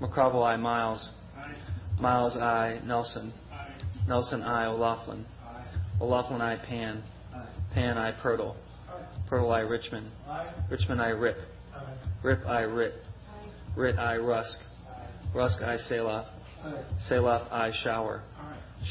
McCarville, 0.00 0.46
aye. 0.46 0.56
Miles. 0.56 1.10
Miles, 2.00 2.36
aye. 2.36 2.78
Nelson. 2.86 3.32
Nelson, 4.06 4.42
aye. 4.42 4.66
O'Laughlin. 4.66 5.26
O'Laughlin, 6.00 6.40
aye. 6.40 6.58
Pan. 6.64 7.02
Pan, 7.74 7.98
aye. 7.98 8.14
Pertl. 8.22 8.54
Pertl, 9.28 9.52
aye. 9.52 9.62
Richmond. 9.62 10.08
Richmond, 10.70 11.00
aye. 11.00 11.08
Ripp. 11.08 11.38
Ripp, 12.22 12.46
aye. 12.46 12.62
Ritt. 12.62 12.94
Ritt, 13.76 13.98
aye. 13.98 14.18
Rusk. 14.18 14.58
Rusk. 15.34 15.58
Salov. 15.60 16.24
Aye. 16.62 16.84
Salov, 17.10 17.50
aye. 17.50 17.72
Schauer. 17.84 18.20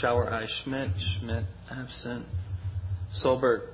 Schauer, 0.01 0.29
aye. 0.34 0.47
Schmidt. 0.65 0.89
Schmidt, 1.21 1.45
absent. 1.71 2.25
Solberg. 3.22 3.70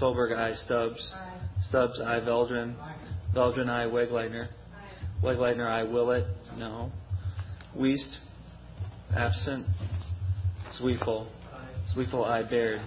Solberg, 0.00 0.36
aye. 0.36 0.54
Stubbs. 0.54 1.12
Aye. 1.14 1.40
Stubbs, 1.68 2.00
aye. 2.00 2.20
Veldran. 2.20 2.76
Aye. 2.80 2.94
Veldran, 3.34 3.68
aye. 3.68 3.86
Wegleitner. 3.86 4.48
Aye. 4.48 5.24
Wegleitner, 5.24 5.68
aye. 5.68 5.82
Willett. 5.84 6.26
No. 6.56 6.90
Wuest. 7.76 8.16
Absent. 9.14 9.66
Zweifel. 10.80 11.26
Aye. 11.52 11.94
Zweifel, 11.94 12.24
aye. 12.26 12.42
Bayrd. 12.44 12.86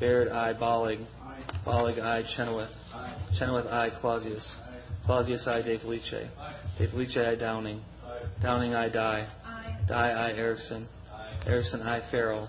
Bayrd, 0.00 0.32
aye. 0.32 0.54
Bollig. 0.54 1.00
Aye. 1.22 1.42
Bollig, 1.66 1.98
aye. 1.98 2.22
Chenoweth. 2.36 2.70
Aye. 2.94 3.16
Chenoweth, 3.38 3.66
aye. 3.66 3.90
Clausius. 4.00 4.46
Aye. 4.68 4.78
Clausius, 5.04 5.46
aye. 5.46 5.62
De 5.62 5.78
Felice. 5.78 6.14
Aye. 6.14 6.54
De 6.78 6.88
Felice, 6.88 7.16
aye. 7.16 7.36
Downing. 7.36 7.80
Aye. 8.04 8.42
Downing, 8.42 8.74
aye. 8.74 8.88
Dye. 8.88 9.28
Aye. 9.44 9.76
Dye, 9.88 10.12
aye. 10.12 10.32
Erickson. 10.32 10.88
Aye. 11.12 11.40
Erickson, 11.46 11.82
aye. 11.82 12.02
Ferrell. 12.10 12.48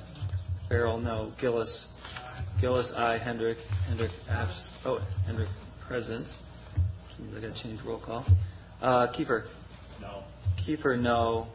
Ferrell, 0.70 1.00
no. 1.00 1.34
Gillis. 1.40 1.88
Gillis, 2.66 2.92
aye. 2.96 3.20
Hendrick. 3.20 3.60
Hendrick, 3.88 4.10
abs. 4.28 4.68
Oh, 4.86 4.98
Hendrick, 5.28 5.50
present. 5.88 6.26
I 6.76 7.40
got 7.40 7.54
to 7.54 7.62
change 7.62 7.80
roll 7.86 8.02
call. 8.04 8.26
Uh, 8.82 9.06
Kiefer. 9.14 9.46
No. 10.02 10.24
Kiefer, 10.68 11.00
no. 11.00 11.46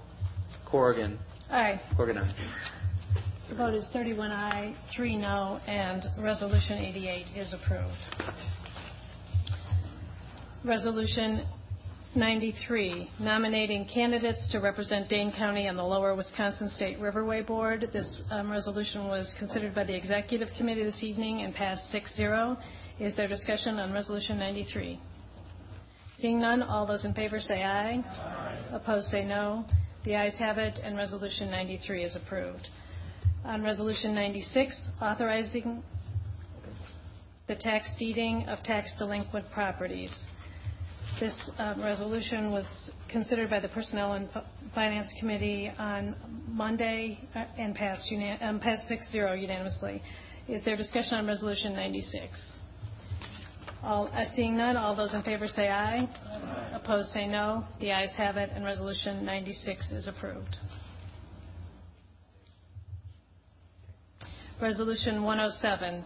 Corrigan. 0.71 1.19
Aye. 1.51 1.81
Corrigan, 1.97 2.23
aye. 2.23 2.33
The 3.49 3.57
vote 3.57 3.75
is 3.75 3.85
31 3.93 4.31
aye, 4.31 4.77
3 4.95 5.17
no, 5.17 5.59
and 5.67 6.05
Resolution 6.17 6.79
88 6.79 7.37
is 7.37 7.53
approved. 7.55 7.93
Resolution 10.65 11.45
93, 12.17 13.09
nominating 13.21 13.87
candidates 13.87 14.49
to 14.51 14.59
represent 14.59 15.09
Dane 15.09 15.31
County 15.31 15.69
on 15.69 15.77
the 15.77 15.85
Lower 15.85 16.17
Wisconsin 16.17 16.69
State 16.71 16.99
Riverway 16.99 17.47
Board. 17.47 17.89
This 17.93 18.21
um, 18.33 18.51
resolution 18.51 19.07
was 19.07 19.33
considered 19.39 19.77
by 19.77 19.85
the 19.85 19.95
Executive 19.95 20.49
Committee 20.59 20.83
this 20.83 21.05
evening 21.05 21.43
and 21.43 21.55
passed 21.55 21.85
6-0. 21.95 22.59
Is 22.99 23.15
there 23.15 23.29
discussion 23.29 23.79
on 23.79 23.93
Resolution 23.93 24.41
93? 24.41 25.01
Seeing 26.19 26.41
none, 26.41 26.65
all 26.65 26.85
those 26.85 27.05
in 27.05 27.15
favor 27.15 27.41
say 27.41 27.63
aye. 27.63 28.03
Opposed 28.73 29.07
say 29.07 29.25
no. 29.25 29.65
The 30.05 30.17
ayes 30.17 30.37
have 30.41 30.59
it, 30.59 30.81
and 30.83 30.97
Resolution 30.97 31.49
93 31.49 32.03
is 32.03 32.17
approved. 32.17 32.67
On 33.45 33.63
Resolution 33.63 34.17
96, 34.17 34.89
authorizing 35.01 35.85
the 37.47 37.55
tax 37.55 37.89
deeding 38.01 38.49
of 38.49 38.65
tax 38.65 38.91
delinquent 38.99 39.49
properties. 39.53 40.11
This 41.21 41.51
um, 41.59 41.83
resolution 41.83 42.51
was 42.51 42.65
considered 43.11 43.51
by 43.51 43.61
the 43.61 43.69
Personnel 43.69 44.15
and 44.15 44.27
F- 44.35 44.43
Finance 44.75 45.13
Committee 45.21 45.71
on 45.79 46.17
Monday 46.49 47.19
uh, 47.35 47.45
and 47.59 47.75
passed 47.75 48.11
unan- 48.11 48.43
um, 48.43 48.59
passed 48.59 48.89
6-0 48.91 49.39
unanimously. 49.39 50.01
Is 50.49 50.65
there 50.65 50.79
discussion 50.79 51.15
on 51.15 51.27
Resolution 51.27 51.75
96? 51.75 52.25
All, 53.83 54.09
uh, 54.15 54.25
seeing 54.35 54.57
none, 54.57 54.79
all 54.79 54.97
those 54.97 55.13
in 55.13 55.23
favor 55.23 55.47
say 55.47 55.69
aye. 55.69 56.09
Opposed 56.73 57.09
say 57.13 57.27
no. 57.29 57.65
The 57.81 57.93
ayes 57.93 58.13
have 58.17 58.39
it, 58.39 58.49
and 58.55 58.65
Resolution 58.65 59.23
96 59.23 59.91
is 59.93 60.09
approved. 60.09 60.57
Resolution 64.61 65.23
107, 65.23 66.03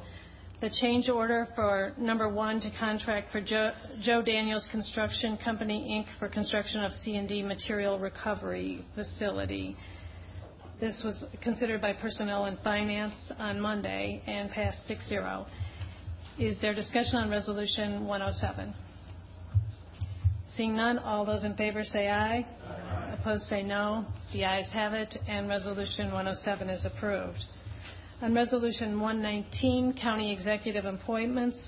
the 0.60 0.70
change 0.80 1.08
order 1.08 1.48
for 1.54 1.92
number 1.98 2.28
one 2.28 2.60
to 2.60 2.70
contract 2.78 3.30
for 3.32 3.40
Joe, 3.40 3.72
Joe 4.02 4.22
Daniels 4.22 4.66
Construction 4.70 5.36
Company, 5.42 6.04
Inc. 6.04 6.18
for 6.18 6.28
construction 6.28 6.82
of 6.82 6.92
C&D 7.02 7.42
material 7.42 7.98
recovery 7.98 8.84
facility. 8.94 9.76
This 10.80 11.02
was 11.04 11.24
considered 11.42 11.80
by 11.80 11.92
Personnel 11.92 12.46
and 12.46 12.58
Finance 12.60 13.14
on 13.38 13.60
Monday 13.60 14.22
and 14.26 14.50
passed 14.50 14.78
6-0. 14.88 15.46
Is 16.38 16.58
there 16.60 16.74
discussion 16.74 17.16
on 17.16 17.30
Resolution 17.30 18.06
107? 18.06 18.74
Seeing 20.56 20.76
none, 20.76 20.98
all 20.98 21.24
those 21.24 21.44
in 21.44 21.54
favor 21.56 21.84
say 21.84 22.08
aye. 22.08 22.46
Aye. 22.68 23.16
Opposed 23.20 23.44
say 23.44 23.62
no. 23.62 24.04
The 24.32 24.44
ayes 24.44 24.68
have 24.72 24.94
it, 24.94 25.16
and 25.28 25.48
Resolution 25.48 26.06
107 26.06 26.68
is 26.70 26.84
approved. 26.84 27.44
On 28.24 28.32
Resolution 28.34 28.98
119, 28.98 29.98
County 30.00 30.32
Executive 30.32 30.86
Appointments, 30.86 31.58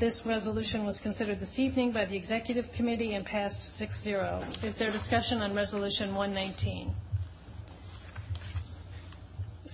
this 0.00 0.18
resolution 0.24 0.86
was 0.86 0.98
considered 1.02 1.40
this 1.40 1.58
evening 1.58 1.92
by 1.92 2.06
the 2.06 2.16
Executive 2.16 2.64
Committee 2.74 3.12
and 3.12 3.26
passed 3.26 3.58
6-0. 3.78 4.64
Is 4.64 4.74
there 4.78 4.90
discussion 4.90 5.42
on 5.42 5.54
Resolution 5.54 6.14
119? 6.14 6.94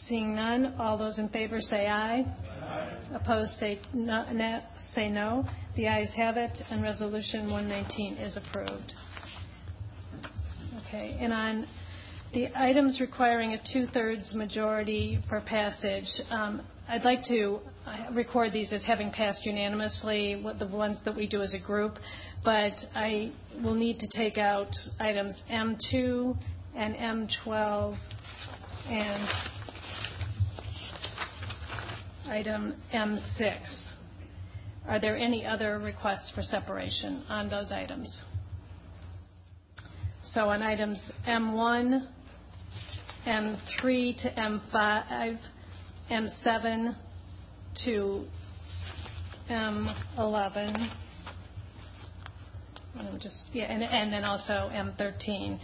Seeing 0.08 0.34
none, 0.34 0.74
all 0.80 0.98
those 0.98 1.20
in 1.20 1.28
favor 1.28 1.60
say 1.60 1.86
aye. 1.86 2.24
Aye. 2.60 2.98
Opposed 3.14 3.52
say 3.60 3.78
no, 3.92 4.28
no, 4.32 4.62
say 4.96 5.08
no. 5.08 5.46
The 5.76 5.86
ayes 5.86 6.12
have 6.16 6.36
it, 6.36 6.58
and 6.72 6.82
Resolution 6.82 7.48
119 7.52 8.14
is 8.14 8.36
approved. 8.36 8.92
Okay, 10.88 11.16
and 11.20 11.32
on 11.32 11.68
the 12.34 12.48
items 12.56 13.00
requiring 13.00 13.52
a 13.52 13.60
two-thirds 13.72 14.34
majority 14.34 15.20
for 15.28 15.40
passage, 15.40 16.08
um, 16.30 16.62
I'd 16.88 17.04
like 17.04 17.24
to 17.28 17.60
uh, 17.86 18.12
record 18.12 18.52
these 18.52 18.72
as 18.72 18.82
having 18.82 19.12
passed 19.12 19.46
unanimously, 19.46 20.44
the 20.58 20.66
ones 20.66 20.98
that 21.04 21.14
we 21.14 21.28
do 21.28 21.42
as 21.42 21.54
a 21.54 21.64
group, 21.64 21.94
but 22.44 22.72
I 22.96 23.30
will 23.62 23.74
need 23.74 24.00
to 24.00 24.08
take 24.08 24.36
out 24.36 24.70
items 24.98 25.40
M2 25.48 26.36
and 26.74 26.96
M12 26.96 27.96
and 28.88 29.28
item 32.26 32.74
M6. 32.92 33.58
Are 34.88 34.98
there 34.98 35.16
any 35.16 35.46
other 35.46 35.78
requests 35.78 36.32
for 36.34 36.42
separation 36.42 37.22
on 37.28 37.48
those 37.48 37.70
items? 37.70 38.22
So 40.24 40.48
on 40.48 40.62
items 40.62 40.98
M1, 41.28 42.08
M3 43.26 44.20
to 44.22 44.30
M5, 44.34 45.38
M7 46.10 46.96
to 47.84 48.24
M11, 49.50 50.88
and 52.96 53.20
just 53.20 53.48
yeah, 53.52 53.64
and, 53.64 53.82
and 53.82 54.12
then 54.12 54.24
also 54.24 54.70
M13. 54.72 55.58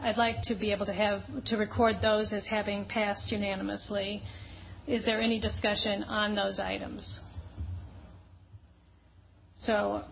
I'd 0.00 0.16
like 0.16 0.42
to 0.44 0.54
be 0.54 0.72
able 0.72 0.86
to 0.86 0.92
have 0.92 1.22
to 1.46 1.56
record 1.56 1.96
those 2.02 2.32
as 2.32 2.46
having 2.46 2.84
passed 2.84 3.30
unanimously. 3.30 4.22
Is 4.86 5.04
there 5.04 5.20
any 5.20 5.40
discussion 5.40 6.02
on 6.04 6.34
those 6.34 6.58
items? 6.58 7.20
So 9.60 10.02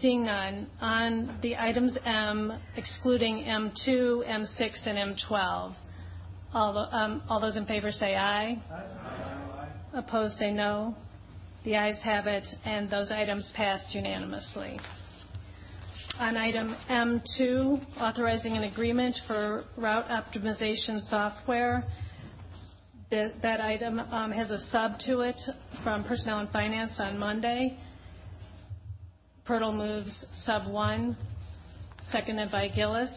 seeing 0.00 0.24
none, 0.24 0.66
on 0.80 1.38
the 1.42 1.56
items 1.56 1.96
M, 2.04 2.52
excluding 2.76 3.44
M2, 3.44 4.26
M6, 4.26 4.86
and 4.86 5.16
M12, 5.16 5.66
um, 5.66 5.76
all 6.54 7.40
those 7.40 7.56
in 7.56 7.66
favor 7.66 7.90
say 7.90 8.14
aye. 8.16 8.60
Aye. 8.70 9.68
Opposed 9.94 10.36
say 10.36 10.50
no. 10.50 10.94
The 11.64 11.76
ayes 11.76 12.00
have 12.02 12.26
it, 12.26 12.44
and 12.64 12.90
those 12.90 13.12
items 13.12 13.50
pass 13.54 13.80
unanimously. 13.94 14.80
On 16.18 16.36
item 16.36 16.76
M2, 16.90 18.00
authorizing 18.00 18.56
an 18.56 18.64
agreement 18.64 19.16
for 19.26 19.64
route 19.76 20.08
optimization 20.08 21.00
software, 21.08 21.84
that 23.10 23.60
item 23.60 24.00
um, 24.00 24.32
has 24.32 24.50
a 24.50 24.58
sub 24.70 24.98
to 25.00 25.20
it 25.20 25.36
from 25.84 26.02
Personnel 26.04 26.40
and 26.40 26.50
Finance 26.50 26.94
on 26.98 27.18
Monday. 27.18 27.78
Pertl 29.46 29.76
moves 29.76 30.24
sub 30.44 30.66
one, 30.66 31.16
seconded 32.10 32.50
by 32.50 32.68
Gillis. 32.68 33.12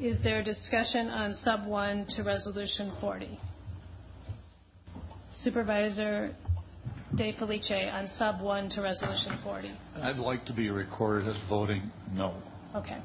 Is 0.00 0.20
there 0.22 0.44
discussion 0.44 1.08
on 1.08 1.34
sub 1.42 1.66
one 1.66 2.06
to 2.10 2.22
Resolution 2.22 2.92
40? 3.00 3.36
Supervisor 5.42 6.36
DeFelice 7.16 7.92
on 7.92 8.08
sub 8.16 8.40
one 8.40 8.70
to 8.70 8.80
Resolution 8.80 9.40
40. 9.42 9.72
I'd 10.00 10.18
like 10.18 10.44
to 10.46 10.52
be 10.52 10.70
recorded 10.70 11.26
as 11.26 11.36
voting 11.48 11.90
no. 12.12 12.40
Okay. 12.76 12.98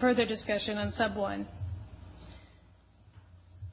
Further 0.00 0.24
discussion 0.24 0.78
on 0.78 0.92
sub 0.92 1.16
one. 1.16 1.44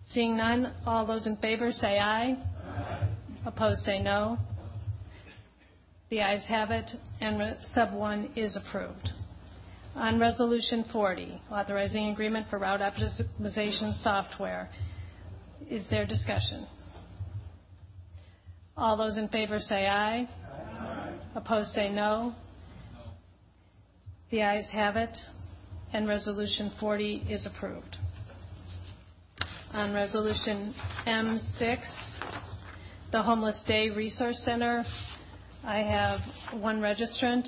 Seeing 0.09 0.35
none, 0.35 0.73
all 0.87 1.05
those 1.05 1.27
in 1.27 1.37
favor 1.37 1.71
say 1.71 1.99
aye. 1.99 2.37
Aye. 2.65 3.07
Opposed 3.45 3.83
say 3.85 3.99
no. 3.99 4.39
The 6.09 6.21
ayes 6.21 6.43
have 6.47 6.71
it, 6.71 6.89
and 7.19 7.55
sub 7.75 7.93
one 7.93 8.31
is 8.35 8.57
approved. 8.57 9.11
On 9.95 10.19
Resolution 10.19 10.85
40, 10.91 11.41
authorizing 11.51 12.09
agreement 12.09 12.47
for 12.49 12.59
route 12.59 12.79
optimization 12.79 13.93
software, 14.01 14.69
is 15.69 15.85
there 15.89 16.05
discussion? 16.05 16.65
All 18.77 18.95
those 18.95 19.17
in 19.17 19.27
favor 19.27 19.59
say 19.59 19.87
aye. 19.87 20.27
Aye. 20.79 21.13
Opposed 21.35 21.71
say 21.71 21.89
no. 21.89 22.33
The 24.31 24.41
ayes 24.41 24.67
have 24.71 24.95
it, 24.95 25.15
and 25.91 26.07
Resolution 26.07 26.71
40 26.79 27.27
is 27.29 27.45
approved 27.45 27.97
on 29.73 29.93
Resolution 29.93 30.73
M6, 31.07 31.79
the 33.11 33.21
Homeless 33.21 33.61
Day 33.67 33.89
Resource 33.89 34.41
Center. 34.43 34.83
I 35.63 35.79
have 35.79 36.19
one 36.61 36.81
registrant, 36.81 37.47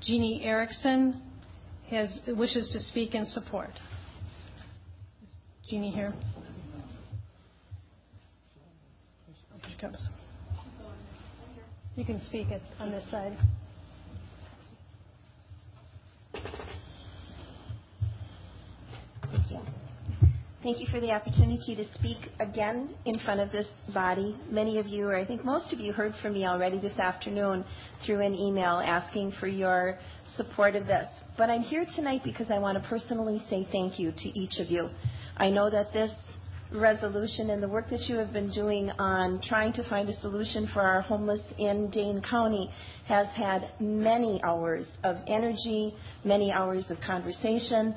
Jeannie 0.00 0.42
Erickson, 0.44 1.20
has 1.96 2.20
wishes 2.26 2.70
to 2.72 2.80
speak 2.80 3.14
in 3.14 3.26
support. 3.26 3.70
Is 5.22 5.28
Jeannie 5.68 5.90
here? 5.90 6.12
Here 9.26 9.70
she 9.70 9.80
comes. 9.80 10.08
You 11.96 12.04
can 12.04 12.20
speak 12.22 12.48
on 12.78 12.90
this 12.90 13.08
side. 13.10 13.36
Thank 20.62 20.78
you 20.78 20.86
for 20.92 21.00
the 21.00 21.10
opportunity 21.10 21.74
to 21.74 21.84
speak 21.94 22.18
again 22.38 22.90
in 23.04 23.18
front 23.18 23.40
of 23.40 23.50
this 23.50 23.66
body. 23.92 24.36
Many 24.48 24.78
of 24.78 24.86
you, 24.86 25.08
or 25.08 25.16
I 25.16 25.26
think 25.26 25.44
most 25.44 25.72
of 25.72 25.80
you, 25.80 25.92
heard 25.92 26.14
from 26.22 26.34
me 26.34 26.46
already 26.46 26.78
this 26.78 26.96
afternoon 27.00 27.64
through 28.06 28.20
an 28.20 28.32
email 28.32 28.80
asking 28.84 29.32
for 29.40 29.48
your 29.48 29.98
support 30.36 30.76
of 30.76 30.86
this. 30.86 31.08
But 31.36 31.50
I'm 31.50 31.62
here 31.62 31.84
tonight 31.96 32.20
because 32.22 32.46
I 32.48 32.60
want 32.60 32.80
to 32.80 32.88
personally 32.88 33.42
say 33.50 33.66
thank 33.72 33.98
you 33.98 34.12
to 34.12 34.38
each 34.38 34.60
of 34.60 34.70
you. 34.70 34.88
I 35.36 35.50
know 35.50 35.68
that 35.68 35.92
this 35.92 36.14
resolution 36.70 37.50
and 37.50 37.60
the 37.60 37.68
work 37.68 37.90
that 37.90 38.02
you 38.02 38.16
have 38.18 38.32
been 38.32 38.52
doing 38.52 38.88
on 39.00 39.40
trying 39.42 39.72
to 39.72 39.90
find 39.90 40.08
a 40.08 40.20
solution 40.20 40.68
for 40.72 40.82
our 40.82 41.00
homeless 41.00 41.42
in 41.58 41.90
Dane 41.90 42.22
County 42.22 42.70
has 43.08 43.26
had 43.34 43.70
many 43.80 44.40
hours 44.44 44.86
of 45.02 45.16
energy, 45.26 45.92
many 46.24 46.52
hours 46.52 46.84
of 46.88 46.98
conversation, 47.04 47.96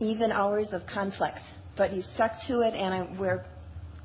even 0.00 0.32
hours 0.32 0.66
of 0.72 0.82
conflict. 0.92 1.38
But 1.76 1.92
you 1.92 2.02
stuck 2.14 2.32
to 2.48 2.60
it, 2.60 2.74
and 2.74 2.94
I, 2.94 3.08
we're, 3.18 3.44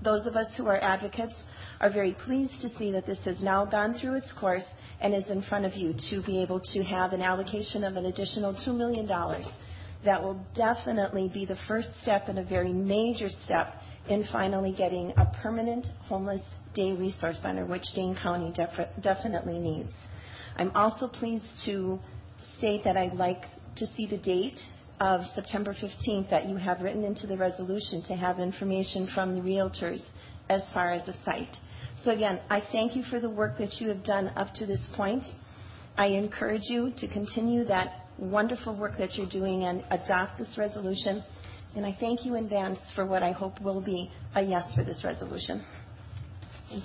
those 0.01 0.25
of 0.25 0.35
us 0.35 0.47
who 0.57 0.67
are 0.67 0.81
advocates 0.81 1.33
are 1.79 1.91
very 1.91 2.13
pleased 2.25 2.61
to 2.61 2.69
see 2.77 2.91
that 2.91 3.05
this 3.05 3.19
has 3.25 3.41
now 3.41 3.65
gone 3.65 3.97
through 3.99 4.15
its 4.15 4.31
course 4.39 4.63
and 5.01 5.13
is 5.13 5.29
in 5.29 5.41
front 5.43 5.65
of 5.65 5.75
you 5.75 5.93
to 6.09 6.21
be 6.23 6.41
able 6.41 6.59
to 6.59 6.83
have 6.83 7.13
an 7.13 7.21
allocation 7.21 7.83
of 7.83 7.95
an 7.95 8.05
additional 8.05 8.53
$2 8.53 8.75
million. 8.75 9.07
That 10.05 10.21
will 10.21 10.45
definitely 10.55 11.29
be 11.33 11.45
the 11.45 11.57
first 11.67 11.89
step 12.01 12.27
and 12.27 12.39
a 12.39 12.43
very 12.43 12.73
major 12.73 13.29
step 13.45 13.75
in 14.09 14.25
finally 14.31 14.73
getting 14.77 15.11
a 15.17 15.25
permanent 15.41 15.85
homeless 16.07 16.41
day 16.73 16.93
resource 16.93 17.37
center, 17.41 17.65
which 17.65 17.83
Dane 17.95 18.17
County 18.21 18.51
def- 18.55 18.89
definitely 19.01 19.59
needs. 19.59 19.91
I'm 20.57 20.71
also 20.75 21.07
pleased 21.07 21.45
to 21.65 21.99
state 22.57 22.83
that 22.83 22.97
I'd 22.97 23.13
like 23.13 23.43
to 23.77 23.85
see 23.95 24.07
the 24.07 24.17
date 24.17 24.59
of 24.99 25.21
September 25.33 25.73
15th 25.73 26.29
that 26.29 26.47
you 26.47 26.55
have 26.57 26.81
written 26.81 27.03
into 27.03 27.27
the 27.27 27.37
resolution 27.37 28.03
to 28.03 28.15
have 28.15 28.39
information 28.39 29.07
from 29.13 29.35
the 29.35 29.41
realtors 29.41 30.01
as 30.49 30.61
far 30.73 30.91
as 30.91 31.05
the 31.05 31.13
site. 31.23 31.55
So 32.03 32.11
again, 32.11 32.39
I 32.49 32.61
thank 32.71 32.95
you 32.95 33.03
for 33.03 33.19
the 33.19 33.29
work 33.29 33.57
that 33.59 33.75
you 33.79 33.89
have 33.89 34.03
done 34.03 34.29
up 34.35 34.53
to 34.55 34.65
this 34.65 34.85
point. 34.95 35.23
I 35.97 36.07
encourage 36.07 36.63
you 36.63 36.93
to 36.97 37.07
continue 37.07 37.65
that 37.65 38.07
wonderful 38.17 38.75
work 38.75 38.97
that 38.97 39.15
you're 39.15 39.29
doing 39.29 39.63
and 39.63 39.83
adopt 39.91 40.37
this 40.37 40.57
resolution. 40.57 41.23
And 41.75 41.85
I 41.85 41.95
thank 41.99 42.25
you 42.25 42.35
in 42.35 42.45
advance 42.45 42.79
for 42.95 43.05
what 43.05 43.23
I 43.23 43.31
hope 43.31 43.61
will 43.61 43.81
be 43.81 44.11
a 44.35 44.41
yes 44.41 44.73
for 44.75 44.83
this 44.83 45.03
resolution. 45.03 45.63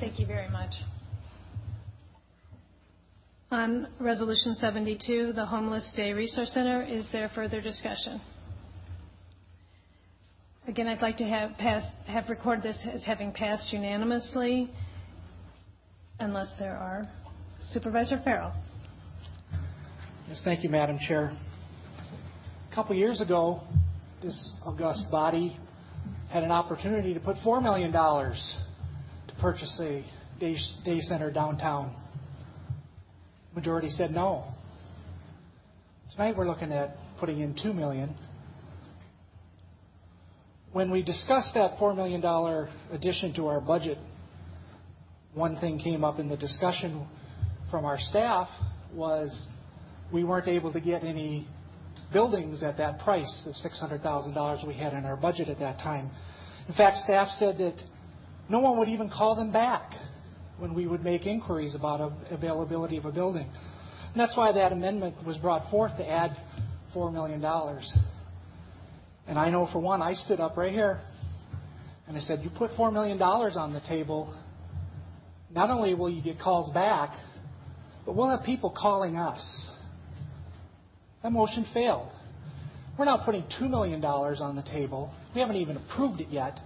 Thank 0.01 0.19
you 0.19 0.27
very 0.27 0.49
much. 0.49 0.75
On 3.55 3.87
Resolution 4.01 4.57
72, 4.57 5.33
the 5.33 5.47
Homeless 5.47 5.89
Day 5.95 6.13
Resource 6.13 6.53
Center, 6.53 6.83
is 6.83 7.07
there 7.13 7.31
further 7.37 7.61
discussion? 7.61 8.21
Again, 10.67 10.89
I'd 10.89 11.01
like 11.01 11.19
to 11.19 11.25
have, 11.25 12.29
record 12.29 12.65
this 12.65 12.77
as 12.93 13.05
having 13.05 13.31
passed 13.31 13.73
unanimously, 13.73 14.73
unless 16.19 16.53
there 16.59 16.77
are. 16.77 17.05
Supervisor 17.71 18.21
Ferrell. 18.25 18.53
Yes, 20.27 20.41
thank 20.43 20.65
you, 20.65 20.69
Madam 20.69 20.99
Chair. 21.07 21.33
A 22.73 22.75
couple 22.75 22.97
years 22.97 23.21
ago, 23.21 23.61
this 24.21 24.51
august 24.65 25.05
body 25.13 25.57
had 26.29 26.43
an 26.43 26.51
opportunity 26.51 27.15
to 27.15 27.21
put 27.21 27.37
$4 27.37 27.63
million 27.63 27.93
to 27.93 29.35
purchase 29.41 29.81
a 29.81 30.05
day 30.41 31.01
center 31.03 31.31
downtown. 31.31 31.95
Majority 33.55 33.89
said 33.91 34.11
no. 34.11 34.45
Tonight 36.11 36.37
we're 36.37 36.49
looking 36.49 36.73
at 36.73 36.97
putting 37.21 37.41
in 37.41 37.55
2 37.63 37.73
million. 37.73 38.15
When 40.73 40.91
we 40.91 41.03
discussed 41.03 41.55
that 41.55 41.79
$4 41.79 41.95
million 41.95 42.25
addition 42.91 43.33
to 43.35 43.47
our 43.47 43.61
budget, 43.61 43.99
one 45.35 45.57
thing 45.59 45.79
came 45.79 46.03
up 46.03 46.19
in 46.19 46.29
the 46.29 46.37
discussion 46.37 47.07
from 47.71 47.85
our 47.85 47.99
staff 47.99 48.49
was 48.93 49.47
we 50.13 50.25
weren't 50.25 50.49
able 50.49 50.73
to 50.73 50.81
get 50.81 51.05
any 51.05 51.47
buildings 52.13 52.65
at 52.65 52.77
that 52.79 53.01
price, 53.01 53.47
the 53.47 53.69
$600,000 53.69 54.67
we 54.67 54.75
had 54.75 54.95
in 54.95 55.05
our 55.05 55.17
budget 55.17 55.49
at 55.49 55.61
that 55.61 55.79
time. 55.79 56.11
In 56.69 56.75
fact, 56.75 56.97
staff 57.05 57.29
said 57.39 57.59
that 57.59 57.77
no 58.49 58.59
one 58.59 58.79
would 58.79 58.89
even 58.89 59.09
call 59.09 59.37
them 59.37 59.53
back 59.53 59.93
when 60.59 60.75
we 60.75 60.87
would 60.87 61.03
make 61.03 61.27
inquiries 61.27 61.75
about 61.75 62.13
availability 62.31 62.97
of 62.97 63.05
a 63.05 63.13
building. 63.13 63.49
That's 64.17 64.37
why 64.37 64.53
that 64.53 64.73
amendment 64.73 65.17
was 65.27 65.37
brought 65.39 65.71
forth 65.71 65.97
to 65.97 66.09
add 66.09 66.37
$4 66.95 67.13
million. 67.13 67.45
And 69.27 69.39
I 69.39 69.51
know 69.51 69.69
for 69.73 69.81
one, 69.81 70.03
I 70.03 70.13
stood 70.15 70.39
up 70.39 70.57
right 70.57 70.73
here 70.73 71.01
and 72.07 72.17
I 72.17 72.21
said, 72.21 72.43
You 72.43 72.51
put 72.51 72.71
$4 72.73 72.93
million 72.93 73.21
on 73.21 73.73
the 73.73 73.81
table, 73.81 74.39
not 75.51 75.71
only 75.71 75.95
will 75.95 76.11
you 76.11 76.23
get 76.23 76.39
calls 76.39 76.73
back, 76.73 77.11
but 78.07 78.15
we'll 78.15 78.31
have 78.31 78.45
people 78.45 78.75
calling 78.77 79.17
us. 79.17 79.67
That 81.23 81.33
motion 81.33 81.67
failed. 81.73 82.11
We're 82.99 83.07
now 83.07 83.17
putting 83.25 83.43
$2 83.61 83.69
million 83.69 84.05
on 84.05 84.55
the 84.55 84.63
table. 84.63 85.13
We 85.35 85.41
haven't 85.41 85.57
even 85.57 85.77
approved 85.77 86.21
it 86.21 86.29
yet. 86.31 86.61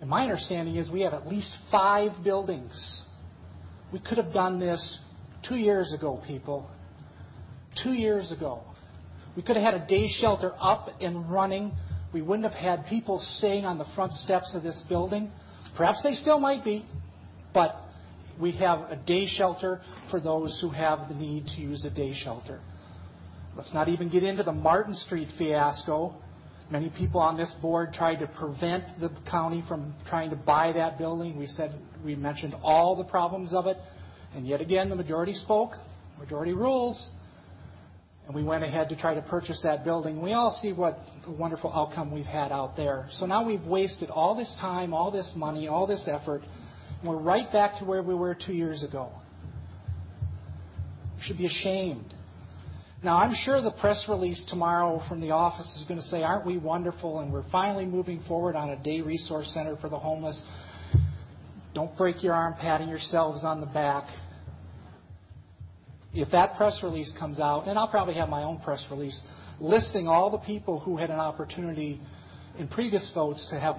And 0.00 0.10
my 0.10 0.22
understanding 0.22 0.76
is 0.76 0.90
we 0.90 1.02
have 1.02 1.14
at 1.14 1.26
least 1.26 1.52
five 1.70 2.10
buildings. 2.22 3.02
We 3.92 3.98
could 3.98 4.18
have 4.18 4.32
done 4.32 4.60
this 4.60 4.98
two 5.48 5.56
years 5.56 5.92
ago, 5.92 6.22
people. 6.26 6.68
Two 7.82 7.92
years 7.92 8.32
ago. 8.32 8.62
We 9.36 9.42
could 9.42 9.56
have 9.56 9.74
had 9.74 9.82
a 9.82 9.86
day 9.86 10.08
shelter 10.20 10.52
up 10.58 10.88
and 11.00 11.30
running. 11.30 11.72
We 12.12 12.22
wouldn't 12.22 12.50
have 12.50 12.58
had 12.58 12.86
people 12.86 13.20
staying 13.38 13.64
on 13.64 13.78
the 13.78 13.86
front 13.94 14.12
steps 14.12 14.54
of 14.54 14.62
this 14.62 14.82
building. 14.88 15.30
Perhaps 15.76 16.02
they 16.02 16.14
still 16.14 16.40
might 16.40 16.64
be, 16.64 16.86
but 17.52 17.76
we 18.40 18.52
have 18.52 18.90
a 18.90 18.96
day 18.96 19.26
shelter 19.26 19.80
for 20.10 20.20
those 20.20 20.58
who 20.60 20.70
have 20.70 21.08
the 21.08 21.14
need 21.14 21.46
to 21.48 21.60
use 21.60 21.84
a 21.84 21.90
day 21.90 22.14
shelter. 22.14 22.60
Let's 23.56 23.72
not 23.72 23.88
even 23.88 24.08
get 24.08 24.22
into 24.22 24.42
the 24.42 24.52
Martin 24.52 24.94
Street 24.94 25.28
fiasco. 25.38 26.14
Many 26.68 26.90
people 26.90 27.20
on 27.20 27.36
this 27.36 27.54
board 27.62 27.92
tried 27.94 28.16
to 28.16 28.26
prevent 28.26 28.98
the 28.98 29.10
county 29.30 29.62
from 29.68 29.94
trying 30.08 30.30
to 30.30 30.36
buy 30.36 30.72
that 30.72 30.98
building. 30.98 31.38
We 31.38 31.46
said 31.46 31.72
we 32.04 32.16
mentioned 32.16 32.54
all 32.60 32.96
the 32.96 33.04
problems 33.04 33.52
of 33.52 33.66
it, 33.66 33.76
and 34.34 34.46
yet 34.46 34.60
again 34.60 34.88
the 34.88 34.96
majority 34.96 35.32
spoke, 35.32 35.72
majority 36.18 36.54
rules, 36.54 37.08
and 38.26 38.34
we 38.34 38.42
went 38.42 38.64
ahead 38.64 38.88
to 38.88 38.96
try 38.96 39.14
to 39.14 39.22
purchase 39.22 39.60
that 39.62 39.84
building. 39.84 40.20
We 40.20 40.32
all 40.32 40.58
see 40.60 40.72
what 40.72 40.98
a 41.24 41.30
wonderful 41.30 41.72
outcome 41.72 42.10
we've 42.10 42.24
had 42.24 42.50
out 42.50 42.76
there. 42.76 43.08
So 43.20 43.26
now 43.26 43.46
we've 43.46 43.62
wasted 43.62 44.10
all 44.10 44.34
this 44.34 44.52
time, 44.60 44.92
all 44.92 45.12
this 45.12 45.32
money, 45.36 45.68
all 45.68 45.86
this 45.86 46.08
effort, 46.10 46.42
and 47.00 47.08
we're 47.08 47.22
right 47.22 47.50
back 47.52 47.78
to 47.78 47.84
where 47.84 48.02
we 48.02 48.14
were 48.14 48.34
two 48.34 48.54
years 48.54 48.82
ago. 48.82 49.12
We 51.16 51.22
should 51.22 51.38
be 51.38 51.46
ashamed. 51.46 52.12
Now, 53.02 53.18
I'm 53.18 53.34
sure 53.44 53.60
the 53.60 53.72
press 53.72 54.04
release 54.08 54.42
tomorrow 54.48 55.02
from 55.08 55.20
the 55.20 55.30
office 55.30 55.66
is 55.78 55.86
going 55.86 56.00
to 56.00 56.06
say, 56.06 56.22
Aren't 56.22 56.46
we 56.46 56.56
wonderful? 56.56 57.20
And 57.20 57.30
we're 57.32 57.48
finally 57.50 57.84
moving 57.84 58.22
forward 58.26 58.56
on 58.56 58.70
a 58.70 58.82
day 58.82 59.00
resource 59.02 59.50
center 59.52 59.76
for 59.76 59.90
the 59.90 59.98
homeless. 59.98 60.40
Don't 61.74 61.94
break 61.98 62.22
your 62.22 62.32
arm 62.32 62.54
patting 62.58 62.88
yourselves 62.88 63.44
on 63.44 63.60
the 63.60 63.66
back. 63.66 64.08
If 66.14 66.30
that 66.30 66.56
press 66.56 66.78
release 66.82 67.12
comes 67.18 67.38
out, 67.38 67.68
and 67.68 67.78
I'll 67.78 67.88
probably 67.88 68.14
have 68.14 68.30
my 68.30 68.42
own 68.42 68.60
press 68.60 68.82
release 68.90 69.20
listing 69.60 70.08
all 70.08 70.30
the 70.30 70.38
people 70.38 70.80
who 70.80 70.96
had 70.96 71.10
an 71.10 71.20
opportunity 71.20 72.00
in 72.58 72.68
previous 72.68 73.10
votes 73.14 73.46
to 73.50 73.60
have 73.60 73.76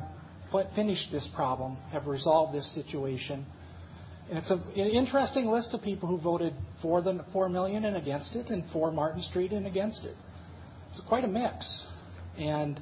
finished 0.76 1.12
this 1.12 1.28
problem, 1.36 1.78
have 1.92 2.06
resolved 2.06 2.56
this 2.56 2.72
situation 2.76 3.48
it's 4.30 4.52
an 4.52 4.62
interesting 4.76 5.48
list 5.48 5.74
of 5.74 5.82
people 5.82 6.10
who 6.10 6.18
voted 6.18 6.54
for 6.82 7.02
the 7.02 7.24
four 7.32 7.50
million 7.50 7.86
and 7.86 7.96
against 7.96 8.36
it, 8.36 8.48
and 8.50 8.64
for 8.74 8.92
Martin 8.92 9.22
Street 9.24 9.52
and 9.52 9.66
against 9.66 10.04
it. 10.04 10.16
It's 10.92 11.02
quite 11.08 11.24
a 11.24 11.28
mix, 11.28 11.86
and 12.38 12.80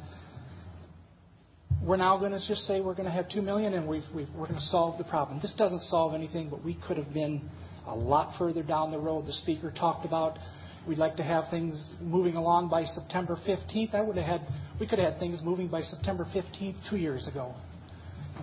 we're 1.84 1.98
now 1.98 2.18
going 2.18 2.32
to 2.32 2.48
just 2.48 2.62
say 2.62 2.82
we're 2.82 2.96
going 2.96 3.06
to 3.06 3.12
have 3.12 3.30
two 3.30 3.42
million 3.42 3.74
and 3.74 3.88
we're 3.88 4.02
going 4.12 4.56
to 4.56 4.68
solve 4.72 4.98
the 4.98 5.04
problem. 5.04 5.40
This 5.42 5.54
doesn't 5.58 5.82
solve 5.82 6.16
anything, 6.16 6.50
but 6.50 6.64
we 6.64 6.76
could 6.88 6.98
have 6.98 7.14
been 7.14 7.48
a 7.88 7.96
lot 7.96 8.38
further 8.40 8.64
down 8.64 8.92
the 8.92 9.00
road. 9.00 9.28
The 9.28 9.34
speaker 9.34 9.72
talked 9.72 10.06
about 10.06 10.40
we'd 10.88 10.98
like 10.98 11.16
to 11.18 11.24
have 11.24 11.46
things 11.50 11.90
moving 12.02 12.36
along 12.36 12.70
by 12.70 12.86
September 12.86 13.38
15th. 13.48 13.94
I 13.94 14.02
would 14.02 14.18
have 14.18 14.26
had 14.26 14.48
we 14.80 14.88
could 14.88 15.00
have 15.00 15.14
had 15.14 15.20
things 15.20 15.42
moving 15.44 15.68
by 15.68 15.82
September 15.82 16.28
15th 16.34 16.76
two 16.90 16.98
years 16.98 17.28
ago. 17.28 17.54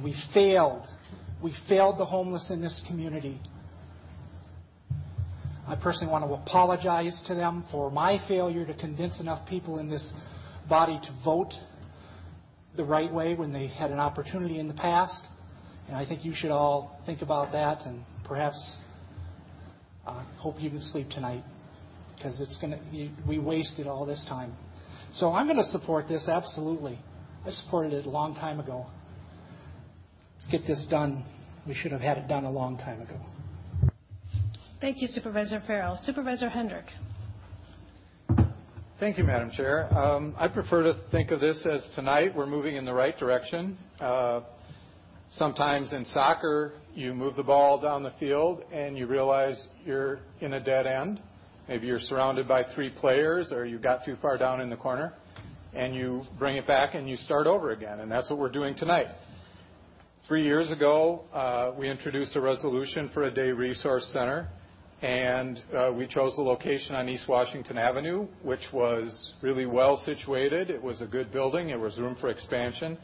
We 0.02 0.14
failed 0.32 0.86
we 1.42 1.54
failed 1.68 1.98
the 1.98 2.04
homeless 2.04 2.50
in 2.50 2.62
this 2.62 2.80
community. 2.86 3.40
I 5.66 5.76
personally 5.76 6.12
want 6.12 6.24
to 6.24 6.34
apologize 6.34 7.20
to 7.26 7.34
them 7.34 7.64
for 7.70 7.90
my 7.90 8.20
failure 8.28 8.64
to 8.66 8.74
convince 8.74 9.20
enough 9.20 9.48
people 9.48 9.78
in 9.78 9.88
this 9.88 10.08
body 10.68 11.00
to 11.02 11.14
vote 11.24 11.52
the 12.76 12.84
right 12.84 13.12
way 13.12 13.34
when 13.34 13.52
they 13.52 13.68
had 13.68 13.90
an 13.90 13.98
opportunity 13.98 14.58
in 14.58 14.68
the 14.68 14.74
past. 14.74 15.20
And 15.88 15.96
I 15.96 16.06
think 16.06 16.24
you 16.24 16.32
should 16.34 16.50
all 16.50 17.00
think 17.06 17.22
about 17.22 17.52
that 17.52 17.86
and 17.86 18.02
perhaps 18.24 18.76
uh, 20.06 20.24
hope 20.36 20.56
you 20.60 20.70
can 20.70 20.80
sleep 20.80 21.10
tonight 21.10 21.44
because 22.16 22.40
it's 22.40 22.56
going 22.58 22.72
to 22.72 23.28
we 23.28 23.38
wasted 23.38 23.86
all 23.86 24.06
this 24.06 24.24
time. 24.28 24.52
So 25.14 25.32
I'm 25.32 25.46
going 25.46 25.58
to 25.58 25.70
support 25.70 26.08
this 26.08 26.28
absolutely. 26.28 26.98
I 27.44 27.50
supported 27.50 27.92
it 27.92 28.06
a 28.06 28.10
long 28.10 28.34
time 28.34 28.60
ago. 28.60 28.86
Let's 30.42 30.50
get 30.50 30.66
this 30.66 30.84
done. 30.90 31.24
We 31.68 31.74
should 31.74 31.92
have 31.92 32.00
had 32.00 32.18
it 32.18 32.26
done 32.26 32.44
a 32.44 32.50
long 32.50 32.76
time 32.76 33.00
ago. 33.00 33.14
Thank 34.80 35.00
you, 35.00 35.06
Supervisor 35.06 35.62
Ferrell. 35.68 35.96
Supervisor 36.02 36.48
Hendrick. 36.48 36.86
Thank 38.98 39.18
you, 39.18 39.24
Madam 39.24 39.52
Chair. 39.52 39.92
Um, 39.96 40.34
I 40.36 40.48
prefer 40.48 40.82
to 40.82 40.96
think 41.12 41.30
of 41.30 41.40
this 41.40 41.64
as 41.64 41.88
tonight 41.94 42.34
we're 42.34 42.46
moving 42.46 42.74
in 42.74 42.84
the 42.84 42.92
right 42.92 43.16
direction. 43.16 43.78
Uh, 44.00 44.40
sometimes 45.36 45.92
in 45.92 46.04
soccer, 46.06 46.72
you 46.92 47.14
move 47.14 47.36
the 47.36 47.44
ball 47.44 47.80
down 47.80 48.02
the 48.02 48.12
field 48.18 48.64
and 48.72 48.98
you 48.98 49.06
realize 49.06 49.64
you're 49.84 50.18
in 50.40 50.54
a 50.54 50.60
dead 50.60 50.88
end. 50.88 51.20
Maybe 51.68 51.86
you're 51.86 52.00
surrounded 52.00 52.48
by 52.48 52.64
three 52.74 52.90
players 52.90 53.52
or 53.52 53.64
you 53.64 53.78
got 53.78 54.04
too 54.04 54.16
far 54.20 54.38
down 54.38 54.60
in 54.60 54.70
the 54.70 54.76
corner 54.76 55.14
and 55.72 55.94
you 55.94 56.24
bring 56.36 56.56
it 56.56 56.66
back 56.66 56.96
and 56.96 57.08
you 57.08 57.16
start 57.16 57.46
over 57.46 57.70
again. 57.70 58.00
And 58.00 58.10
that's 58.10 58.28
what 58.28 58.40
we're 58.40 58.50
doing 58.50 58.74
tonight. 58.74 59.06
Three 60.32 60.44
years 60.44 60.70
ago, 60.70 61.24
uh, 61.34 61.72
we 61.78 61.90
introduced 61.90 62.36
a 62.36 62.40
resolution 62.40 63.10
for 63.12 63.24
a 63.24 63.30
day 63.30 63.50
resource 63.50 64.08
center 64.14 64.48
and 65.02 65.62
uh, 65.76 65.92
we 65.92 66.06
chose 66.06 66.34
the 66.36 66.42
location 66.42 66.94
on 66.94 67.06
East 67.06 67.28
Washington 67.28 67.76
Avenue, 67.76 68.26
which 68.42 68.62
was 68.72 69.34
really 69.42 69.66
well 69.66 69.98
situated. 70.06 70.70
It 70.70 70.82
was 70.82 71.02
a 71.02 71.06
good 71.06 71.32
building. 71.32 71.66
There 71.66 71.78
was 71.78 71.98
room 71.98 72.16
for 72.18 72.30
expansion. 72.30 72.96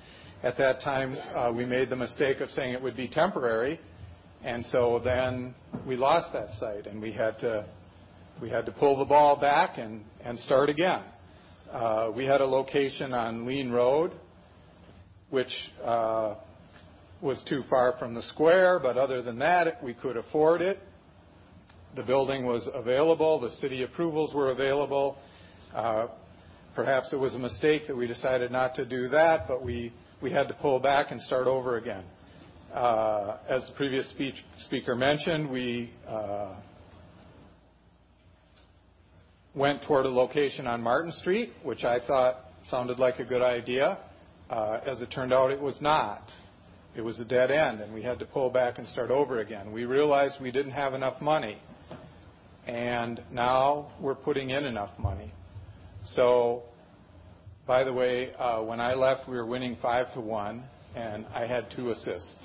At 0.42 0.56
that 0.56 0.80
time, 0.80 1.18
uh, 1.36 1.52
we 1.54 1.66
made 1.66 1.90
the 1.90 1.96
mistake 1.96 2.40
of 2.40 2.48
saying 2.48 2.72
it 2.72 2.80
would 2.80 2.96
be 2.96 3.08
temporary, 3.08 3.78
and 4.42 4.64
so 4.64 4.98
then 5.04 5.54
we 5.86 5.96
lost 5.96 6.32
that 6.32 6.54
site, 6.58 6.86
and 6.86 6.98
we 6.98 7.12
had 7.12 7.38
to 7.40 8.72
pull 8.78 8.98
the 8.98 9.04
ball 9.04 9.36
back 9.36 9.76
and 9.76 10.38
start 10.38 10.70
again. 10.70 11.02
We 12.16 12.24
had 12.24 12.40
a 12.40 12.46
location 12.46 13.12
on 13.12 13.44
Lien 13.44 13.70
Road, 13.70 14.12
which 15.28 15.52
was 17.20 17.42
too 17.48 17.64
far 17.68 17.96
from 17.98 18.14
the 18.14 18.22
square, 18.22 18.78
but 18.78 18.96
other 18.96 19.22
than 19.22 19.38
that, 19.38 19.82
we 19.82 19.94
could 19.94 20.16
afford 20.16 20.60
it. 20.60 20.78
The 21.96 22.02
building 22.02 22.46
was 22.46 22.68
available. 22.72 23.40
The 23.40 23.50
city 23.56 23.82
approvals 23.82 24.32
were 24.34 24.50
available. 24.50 25.18
Uh, 25.74 26.06
perhaps 26.74 27.12
it 27.12 27.16
was 27.16 27.34
a 27.34 27.38
mistake 27.38 27.86
that 27.88 27.96
we 27.96 28.06
decided 28.06 28.52
not 28.52 28.74
to 28.76 28.84
do 28.84 29.08
that, 29.08 29.48
but 29.48 29.64
we, 29.64 29.92
we 30.22 30.30
had 30.30 30.46
to 30.48 30.54
pull 30.54 30.78
back 30.78 31.10
and 31.10 31.20
start 31.22 31.46
over 31.46 31.76
again. 31.76 32.04
Uh, 32.72 33.38
as 33.48 33.66
the 33.66 33.72
previous 33.74 34.12
speaker 34.58 34.94
mentioned, 34.94 35.50
we 35.50 35.90
uh, 36.06 36.54
went 39.54 39.82
toward 39.82 40.06
a 40.06 40.08
location 40.08 40.66
on 40.66 40.82
Martin 40.82 41.10
Street, 41.12 41.52
which 41.64 41.82
I 41.82 41.98
thought 42.06 42.44
sounded 42.70 42.98
like 42.98 43.18
a 43.18 43.24
good 43.24 43.42
idea. 43.42 43.98
As 44.50 45.00
it 45.00 45.10
turned 45.10 45.32
out, 45.32 45.50
it 45.50 45.60
was 45.60 45.76
not. 45.80 46.22
It 46.96 47.02
was 47.02 47.20
a 47.20 47.24
dead 47.24 47.50
end, 47.50 47.80
and 47.80 47.94
we 47.94 48.02
had 48.02 48.18
to 48.18 48.24
pull 48.24 48.50
back 48.50 48.78
and 48.78 48.88
start 48.88 49.10
over 49.10 49.40
again. 49.40 49.72
We 49.72 49.84
realized 49.84 50.36
we 50.40 50.50
didn't 50.50 50.72
have 50.72 50.94
enough 50.94 51.20
money 51.20 51.58
and 52.68 53.22
now 53.32 53.90
we're 53.98 54.14
putting 54.14 54.50
in 54.50 54.64
enough 54.64 54.90
money. 54.98 55.32
So, 56.08 56.64
by 57.66 57.82
the 57.82 57.92
way, 57.92 58.34
uh, 58.34 58.60
when 58.62 58.78
I 58.78 58.92
left, 58.92 59.28
we 59.28 59.36
were 59.36 59.46
winning 59.46 59.78
five 59.80 60.12
to 60.14 60.20
one, 60.20 60.64
and 60.94 61.26
I 61.34 61.46
had 61.46 61.70
two 61.74 61.90
assists. 61.90 62.36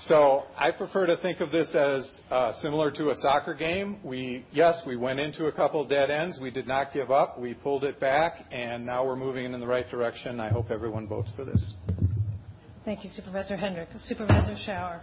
So 0.00 0.42
I 0.58 0.72
prefer 0.72 1.06
to 1.06 1.16
think 1.18 1.40
of 1.40 1.52
this 1.52 1.72
as 1.74 2.20
uh, 2.30 2.52
similar 2.60 2.90
to 2.92 3.10
a 3.10 3.14
soccer 3.16 3.54
game. 3.54 3.98
We 4.02 4.44
yes, 4.52 4.82
we 4.86 4.96
went 4.96 5.20
into 5.20 5.46
a 5.46 5.52
couple 5.52 5.86
dead 5.86 6.10
ends. 6.10 6.38
We 6.40 6.50
did 6.50 6.66
not 6.66 6.92
give 6.92 7.10
up. 7.12 7.38
We 7.38 7.54
pulled 7.54 7.84
it 7.84 8.00
back, 8.00 8.44
and 8.50 8.84
now 8.84 9.06
we're 9.06 9.16
moving 9.16 9.52
in 9.52 9.60
the 9.60 9.66
right 9.66 9.88
direction. 9.88 10.40
I 10.40 10.48
hope 10.48 10.70
everyone 10.70 11.06
votes 11.06 11.30
for 11.36 11.44
this. 11.44 11.74
Thank 12.84 13.04
you, 13.04 13.10
Supervisor 13.14 13.56
Hendrick. 13.56 13.88
Supervisor 14.04 14.56
Schauer. 14.66 15.00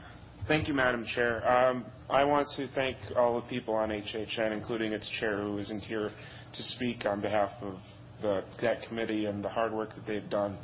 Thank 0.47 0.67
you, 0.67 0.73
Madam 0.73 1.05
Chair. 1.05 1.49
Um, 1.49 1.85
I 2.09 2.23
want 2.25 2.47
to 2.57 2.67
thank 2.75 2.97
all 3.15 3.35
the 3.35 3.47
people 3.47 3.73
on 3.73 3.89
HHN, 3.89 4.51
including 4.51 4.91
its 4.91 5.09
chair, 5.19 5.41
who 5.41 5.57
isn't 5.59 5.81
here 5.81 6.11
to 6.53 6.63
speak 6.63 7.05
on 7.05 7.21
behalf 7.21 7.51
of 7.61 7.75
the, 8.21 8.43
that 8.61 8.81
committee 8.87 9.25
and 9.25 9.43
the 9.43 9.49
hard 9.49 9.71
work 9.71 9.95
that 9.95 10.05
they've 10.05 10.29
done 10.29 10.57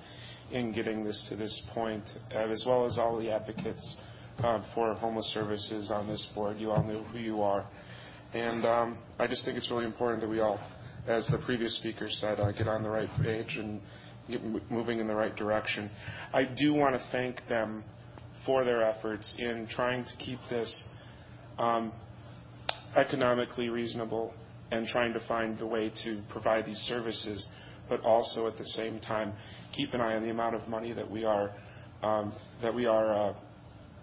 in 0.51 0.73
getting 0.73 1.03
this 1.03 1.25
to 1.29 1.35
this 1.35 1.61
point, 1.73 2.03
as 2.31 2.63
well 2.67 2.85
as 2.85 2.97
all 2.97 3.17
the 3.17 3.31
advocates 3.31 3.97
uh, 4.43 4.61
for 4.73 4.93
homeless 4.95 5.25
services 5.33 5.91
on 5.91 6.07
this 6.07 6.25
board. 6.35 6.57
You 6.59 6.71
all 6.71 6.83
know 6.83 7.03
who 7.03 7.19
you 7.19 7.41
are. 7.41 7.67
And 8.33 8.65
um, 8.65 8.97
I 9.19 9.27
just 9.27 9.45
think 9.45 9.57
it's 9.57 9.71
really 9.71 9.85
important 9.85 10.21
that 10.21 10.29
we 10.29 10.39
all, 10.39 10.59
as 11.07 11.27
the 11.27 11.37
previous 11.39 11.77
speaker 11.77 12.07
said, 12.09 12.39
uh, 12.39 12.51
get 12.51 12.67
on 12.67 12.83
the 12.83 12.89
right 12.89 13.09
page 13.21 13.55
and 13.57 13.79
get 14.29 14.43
moving 14.69 14.99
in 14.99 15.07
the 15.07 15.15
right 15.15 15.35
direction. 15.35 15.89
I 16.33 16.43
do 16.43 16.73
want 16.73 16.95
to 16.95 17.01
thank 17.11 17.37
them 17.47 17.83
for 18.45 18.63
their 18.63 18.83
efforts 18.83 19.33
in 19.39 19.67
trying 19.69 20.03
to 20.03 20.11
keep 20.17 20.39
this 20.49 20.83
um, 21.57 21.93
economically 22.95 23.69
reasonable 23.69 24.33
and 24.71 24.85
trying 24.87 25.13
to 25.13 25.21
find 25.27 25.57
the 25.57 25.65
way 25.65 25.91
to 26.03 26.21
provide 26.29 26.65
these 26.65 26.77
services, 26.87 27.47
but 27.87 28.01
also 28.01 28.47
at 28.47 28.57
the 28.57 28.65
same 28.65 28.99
time 28.99 29.33
keep 29.75 29.93
an 29.93 30.01
eye 30.01 30.15
on 30.15 30.23
the 30.23 30.29
amount 30.29 30.55
of 30.55 30.67
money 30.67 30.91
that 30.93 31.09
we 31.09 31.23
are 31.23 31.51
um, 32.03 32.33
that 32.61 32.73
we 32.73 32.85
are 32.85 33.29
uh, 33.29 33.33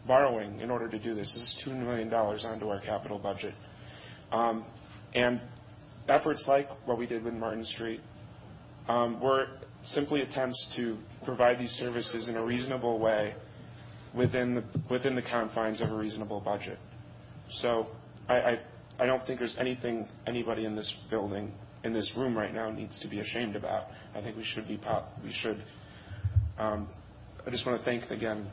borrowing 0.06 0.60
in 0.60 0.70
order 0.70 0.88
to 0.88 0.98
do 0.98 1.14
this. 1.14 1.32
This 1.32 1.42
is 1.42 1.62
two 1.64 1.72
million 1.72 2.08
dollars 2.08 2.44
onto 2.44 2.68
our 2.68 2.80
capital 2.80 3.18
budget, 3.18 3.54
um, 4.32 4.64
and 5.14 5.40
efforts 6.08 6.44
like 6.48 6.68
what 6.86 6.98
we 6.98 7.06
did 7.06 7.24
with 7.24 7.34
Martin 7.34 7.64
Street 7.64 8.00
um, 8.88 9.20
were 9.20 9.46
simply 9.84 10.22
attempts 10.22 10.74
to 10.76 10.96
provide 11.24 11.58
these 11.58 11.70
services 11.72 12.28
in 12.28 12.36
a 12.36 12.44
reasonable 12.44 12.98
way 12.98 13.34
within 14.14 14.54
the, 14.54 14.64
within 14.90 15.14
the 15.14 15.22
confines 15.22 15.80
of 15.80 15.90
a 15.90 15.96
reasonable 15.96 16.40
budget. 16.40 16.78
So 17.50 17.88
I, 18.28 18.58
don't 19.06 19.26
think 19.26 19.38
there's 19.38 19.56
anything 19.58 20.08
anybody 20.26 20.64
in 20.64 20.76
this 20.76 20.92
building, 21.10 21.52
in 21.82 21.92
this 21.92 22.10
room 22.16 22.36
right 22.36 22.54
now, 22.54 22.70
needs 22.70 22.98
to 23.00 23.08
be 23.08 23.20
ashamed 23.20 23.56
about. 23.56 23.86
I 24.14 24.22
think 24.22 24.36
we 24.36 24.44
should 24.44 24.66
be, 24.66 24.80
we 25.22 25.32
should. 25.32 25.62
Um, 26.58 26.88
I 27.46 27.50
just 27.50 27.66
want 27.66 27.78
to 27.78 27.84
thank 27.84 28.10
again 28.10 28.46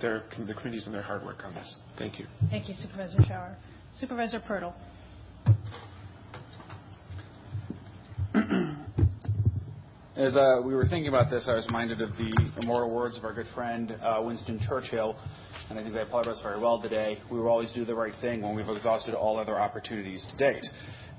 the 0.00 0.54
committees 0.60 0.86
and 0.86 0.94
their 0.94 1.02
hard 1.02 1.24
work 1.24 1.42
on 1.44 1.54
this. 1.54 1.76
Thank 1.98 2.18
you. 2.18 2.26
Thank 2.50 2.68
you, 2.68 2.74
Supervisor 2.74 3.18
Schauer. 3.18 3.54
Supervisor 3.98 4.40
Pertl. 4.40 4.72
As 10.16 10.34
uh, 10.34 10.60
we 10.64 10.74
were 10.74 10.86
thinking 10.86 11.08
about 11.08 11.30
this, 11.30 11.46
I 11.48 11.54
was 11.54 11.66
reminded 11.66 12.00
of 12.00 12.10
the 12.16 12.50
immortal 12.60 12.90
words 12.90 13.18
of 13.18 13.24
our 13.24 13.34
good 13.34 13.46
friend 13.54 13.94
uh, 14.02 14.22
Winston 14.24 14.58
Churchill, 14.66 15.16
and 15.68 15.78
I 15.78 15.82
think 15.82 15.94
they 15.94 16.00
apply 16.00 16.24
to 16.24 16.30
us 16.30 16.40
very 16.42 16.58
well 16.58 16.80
today. 16.80 17.18
We 17.30 17.38
will 17.38 17.48
always 17.48 17.72
do 17.72 17.84
the 17.84 17.94
right 17.94 18.14
thing 18.20 18.42
when 18.42 18.54
we've 18.54 18.68
exhausted 18.68 19.14
all 19.14 19.38
other 19.38 19.58
opportunities 19.58 20.26
to 20.30 20.36
date. 20.36 20.64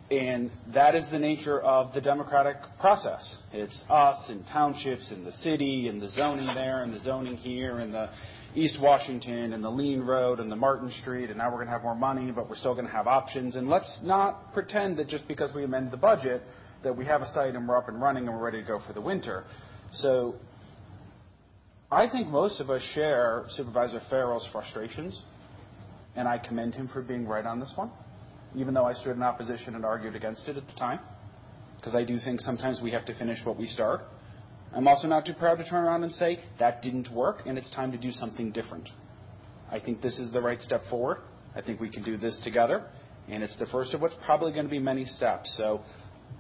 And 0.09 0.51
that 0.73 0.95
is 0.95 1.03
the 1.11 1.19
nature 1.19 1.59
of 1.61 1.93
the 1.93 1.99
democratic 1.99 2.55
process. 2.80 3.36
It's 3.51 3.84
us 3.89 4.17
and 4.30 4.45
townships 4.47 5.11
and 5.11 5.25
the 5.25 5.34
city 5.34 5.89
and 5.89 6.01
the 6.01 6.09
zoning 6.11 6.47
there 6.55 6.84
and 6.84 6.93
the 6.93 6.99
zoning 7.01 7.36
here 7.36 7.80
and 7.80 7.93
the 7.93 8.09
East 8.57 8.79
Washington 8.81 9.53
and 9.53 9.63
the 9.63 9.69
Lien 9.69 10.01
Road 10.01 10.39
and 10.39 10.51
the 10.51 10.55
Martin 10.55 10.91
Street, 11.01 11.29
and 11.29 11.37
now 11.37 11.45
we're 11.49 11.57
going 11.57 11.67
to 11.67 11.73
have 11.73 11.83
more 11.83 11.93
money, 11.93 12.31
but 12.31 12.49
we're 12.49 12.55
still 12.55 12.73
going 12.73 12.87
to 12.87 12.91
have 12.91 13.05
options. 13.05 13.55
And 13.55 13.69
let's 13.69 13.99
not 14.01 14.51
pretend 14.51 14.97
that 14.97 15.07
just 15.07 15.27
because 15.27 15.53
we 15.53 15.63
amend 15.63 15.91
the 15.91 15.97
budget, 15.97 16.41
that 16.83 16.97
we 16.97 17.05
have 17.05 17.21
a 17.21 17.27
site 17.27 17.53
and 17.53 17.67
we're 17.67 17.77
up 17.77 17.87
and 17.87 18.01
running 18.01 18.27
and 18.27 18.35
we're 18.35 18.43
ready 18.43 18.59
to 18.59 18.67
go 18.67 18.79
for 18.87 18.93
the 18.93 19.01
winter. 19.01 19.43
So 19.93 20.37
I 21.91 22.09
think 22.09 22.29
most 22.29 22.59
of 22.59 22.71
us 22.71 22.81
share 22.95 23.45
Supervisor 23.55 24.01
Ferrell's 24.09 24.47
frustrations, 24.51 25.21
and 26.15 26.27
I 26.27 26.39
commend 26.39 26.73
him 26.73 26.89
for 26.91 27.03
being 27.03 27.27
right 27.27 27.45
on 27.45 27.59
this 27.59 27.71
one, 27.75 27.91
even 28.55 28.73
though 28.73 28.85
I 28.85 28.93
stood 28.93 29.15
in 29.15 29.21
opposition 29.21 29.75
and 29.75 29.85
argued 29.85 30.15
against 30.15 30.47
it 30.47 30.57
at 30.57 30.65
the 30.65 30.73
time, 30.73 30.99
because 31.75 31.93
I 31.93 32.03
do 32.03 32.17
think 32.17 32.41
sometimes 32.41 32.79
we 32.81 32.89
have 32.89 33.05
to 33.05 33.13
finish 33.19 33.37
what 33.45 33.55
we 33.55 33.67
start. 33.67 34.01
I'm 34.74 34.88
also 34.88 35.07
not 35.07 35.26
too 35.26 35.34
proud 35.34 35.55
to 35.55 35.70
turn 35.70 35.86
around 35.86 36.03
and 36.03 36.11
say, 36.11 36.39
that 36.59 36.82
didn't 36.82 37.11
work, 37.11 37.43
and 37.45 37.57
it's 37.57 37.74
time 37.74 37.91
to 37.91 37.97
do 37.97 38.11
something 38.11 38.51
different. 38.51 38.89
I 39.72 39.80
think 39.80 40.01
this 40.01 40.20
is 40.20 40.32
the 40.32 40.41
right 40.41 40.61
step 40.61 40.84
forward. 40.89 41.20
I 41.55 41.61
think 41.61 41.80
we 41.80 41.89
can 41.89 42.03
do 42.03 42.18
this 42.18 42.39
together, 42.43 42.86
and 43.28 43.43
it's 43.43 43.57
the 43.57 43.65
first 43.68 43.93
of 43.93 44.01
what's 44.01 44.15
probably 44.26 44.51
going 44.51 44.65
to 44.65 44.72
be 44.72 44.80
many 44.80 45.05
steps. 45.05 45.55
So 45.57 45.82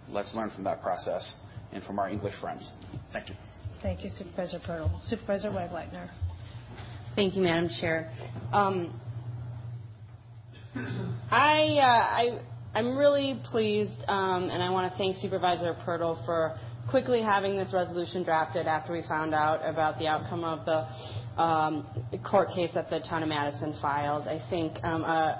let's 0.09 0.33
learn 0.33 0.51
from 0.51 0.63
that 0.65 0.81
process 0.81 1.33
and 1.73 1.83
from 1.83 1.99
our 1.99 2.09
English 2.09 2.35
friends. 2.39 2.69
Thank 3.11 3.29
you. 3.29 3.35
Thank 3.81 4.03
you, 4.03 4.09
Supervisor 4.17 4.59
Pertl. 4.59 4.99
Supervisor 5.07 5.49
Wegleitner. 5.49 6.09
Thank 7.15 7.35
you, 7.35 7.43
Madam 7.43 7.69
Chair. 7.79 8.11
Um, 8.53 8.99
I, 11.31 11.77
uh, 11.79 11.83
I, 11.83 12.39
I'm 12.75 12.97
really 12.97 13.41
pleased, 13.49 14.03
um, 14.07 14.49
and 14.49 14.61
I 14.61 14.69
want 14.69 14.91
to 14.91 14.97
thank 14.97 15.17
Supervisor 15.17 15.75
Pertl 15.85 16.23
for 16.25 16.59
quickly 16.89 17.21
having 17.21 17.57
this 17.57 17.73
resolution 17.73 18.23
drafted 18.23 18.67
after 18.67 18.93
we 18.93 19.01
found 19.07 19.33
out 19.33 19.59
about 19.63 19.99
the 19.99 20.07
outcome 20.07 20.43
of 20.43 20.65
the 20.65 21.41
um, 21.41 21.85
court 22.23 22.49
case 22.55 22.71
that 22.73 22.89
the 22.89 22.99
town 22.99 23.23
of 23.23 23.29
Madison 23.29 23.75
filed. 23.81 24.27
I 24.27 24.41
think 24.49 24.83
um, 24.83 25.03
uh, 25.05 25.35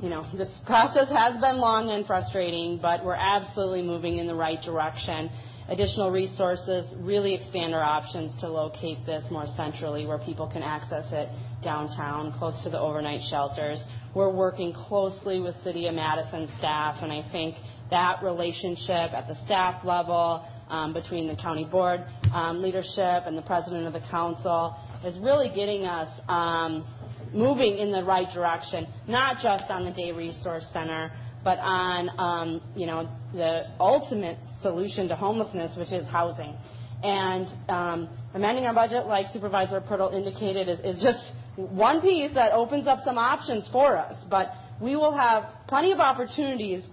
you 0.00 0.10
know, 0.10 0.26
this 0.36 0.48
process 0.66 1.08
has 1.08 1.40
been 1.40 1.58
long 1.58 1.90
and 1.90 2.06
frustrating, 2.06 2.78
but 2.80 3.04
we're 3.04 3.14
absolutely 3.14 3.82
moving 3.82 4.18
in 4.18 4.26
the 4.26 4.34
right 4.34 4.60
direction. 4.62 5.30
Additional 5.68 6.12
resources 6.12 6.86
really 7.00 7.34
expand 7.34 7.74
our 7.74 7.82
options 7.82 8.38
to 8.40 8.48
locate 8.48 9.04
this 9.04 9.24
more 9.30 9.46
centrally 9.56 10.06
where 10.06 10.18
people 10.18 10.48
can 10.48 10.62
access 10.62 11.06
it 11.10 11.28
downtown, 11.62 12.32
close 12.38 12.62
to 12.62 12.70
the 12.70 12.78
overnight 12.78 13.20
shelters. 13.30 13.82
We're 14.14 14.30
working 14.30 14.72
closely 14.72 15.40
with 15.40 15.56
City 15.64 15.88
of 15.88 15.94
Madison 15.94 16.48
staff, 16.58 16.98
and 17.02 17.12
I 17.12 17.28
think 17.32 17.56
that 17.90 18.22
relationship 18.22 19.12
at 19.12 19.26
the 19.28 19.36
staff 19.44 19.84
level 19.84 20.46
um, 20.68 20.92
between 20.92 21.28
the 21.28 21.36
county 21.36 21.64
board 21.64 22.04
um, 22.32 22.62
leadership 22.62 23.22
and 23.26 23.36
the 23.36 23.42
president 23.42 23.86
of 23.86 23.92
the 23.92 24.08
council 24.10 24.76
is 25.04 25.16
really 25.18 25.48
getting 25.54 25.84
us 25.84 26.08
um, 26.28 26.84
moving 27.32 27.76
in 27.78 27.92
the 27.92 28.02
right 28.04 28.32
direction, 28.34 28.86
not 29.06 29.36
just 29.42 29.70
on 29.70 29.84
the 29.84 29.92
Day 29.92 30.12
Resource 30.12 30.66
Center, 30.72 31.12
but 31.44 31.58
on 31.58 32.10
um, 32.18 32.60
you 32.74 32.86
know 32.86 33.08
the 33.32 33.64
ultimate 33.78 34.38
solution 34.62 35.08
to 35.08 35.16
homelessness, 35.16 35.76
which 35.76 35.92
is 35.92 36.06
housing. 36.08 36.56
And 37.02 37.46
um, 37.68 38.08
amending 38.34 38.64
our 38.64 38.74
budget, 38.74 39.06
like 39.06 39.26
Supervisor 39.32 39.80
Pertl 39.80 40.14
indicated, 40.14 40.68
is, 40.68 40.96
is 40.96 41.02
just 41.02 41.30
one 41.56 42.00
piece 42.00 42.32
that 42.34 42.52
opens 42.52 42.86
up 42.86 43.00
some 43.04 43.18
options 43.18 43.64
for 43.70 43.96
us. 43.96 44.16
But 44.28 44.48
we 44.80 44.96
will 44.96 45.16
have 45.16 45.44
plenty 45.68 45.92
of 45.92 46.00
opportunities 46.00 46.84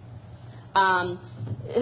um, 0.76 1.19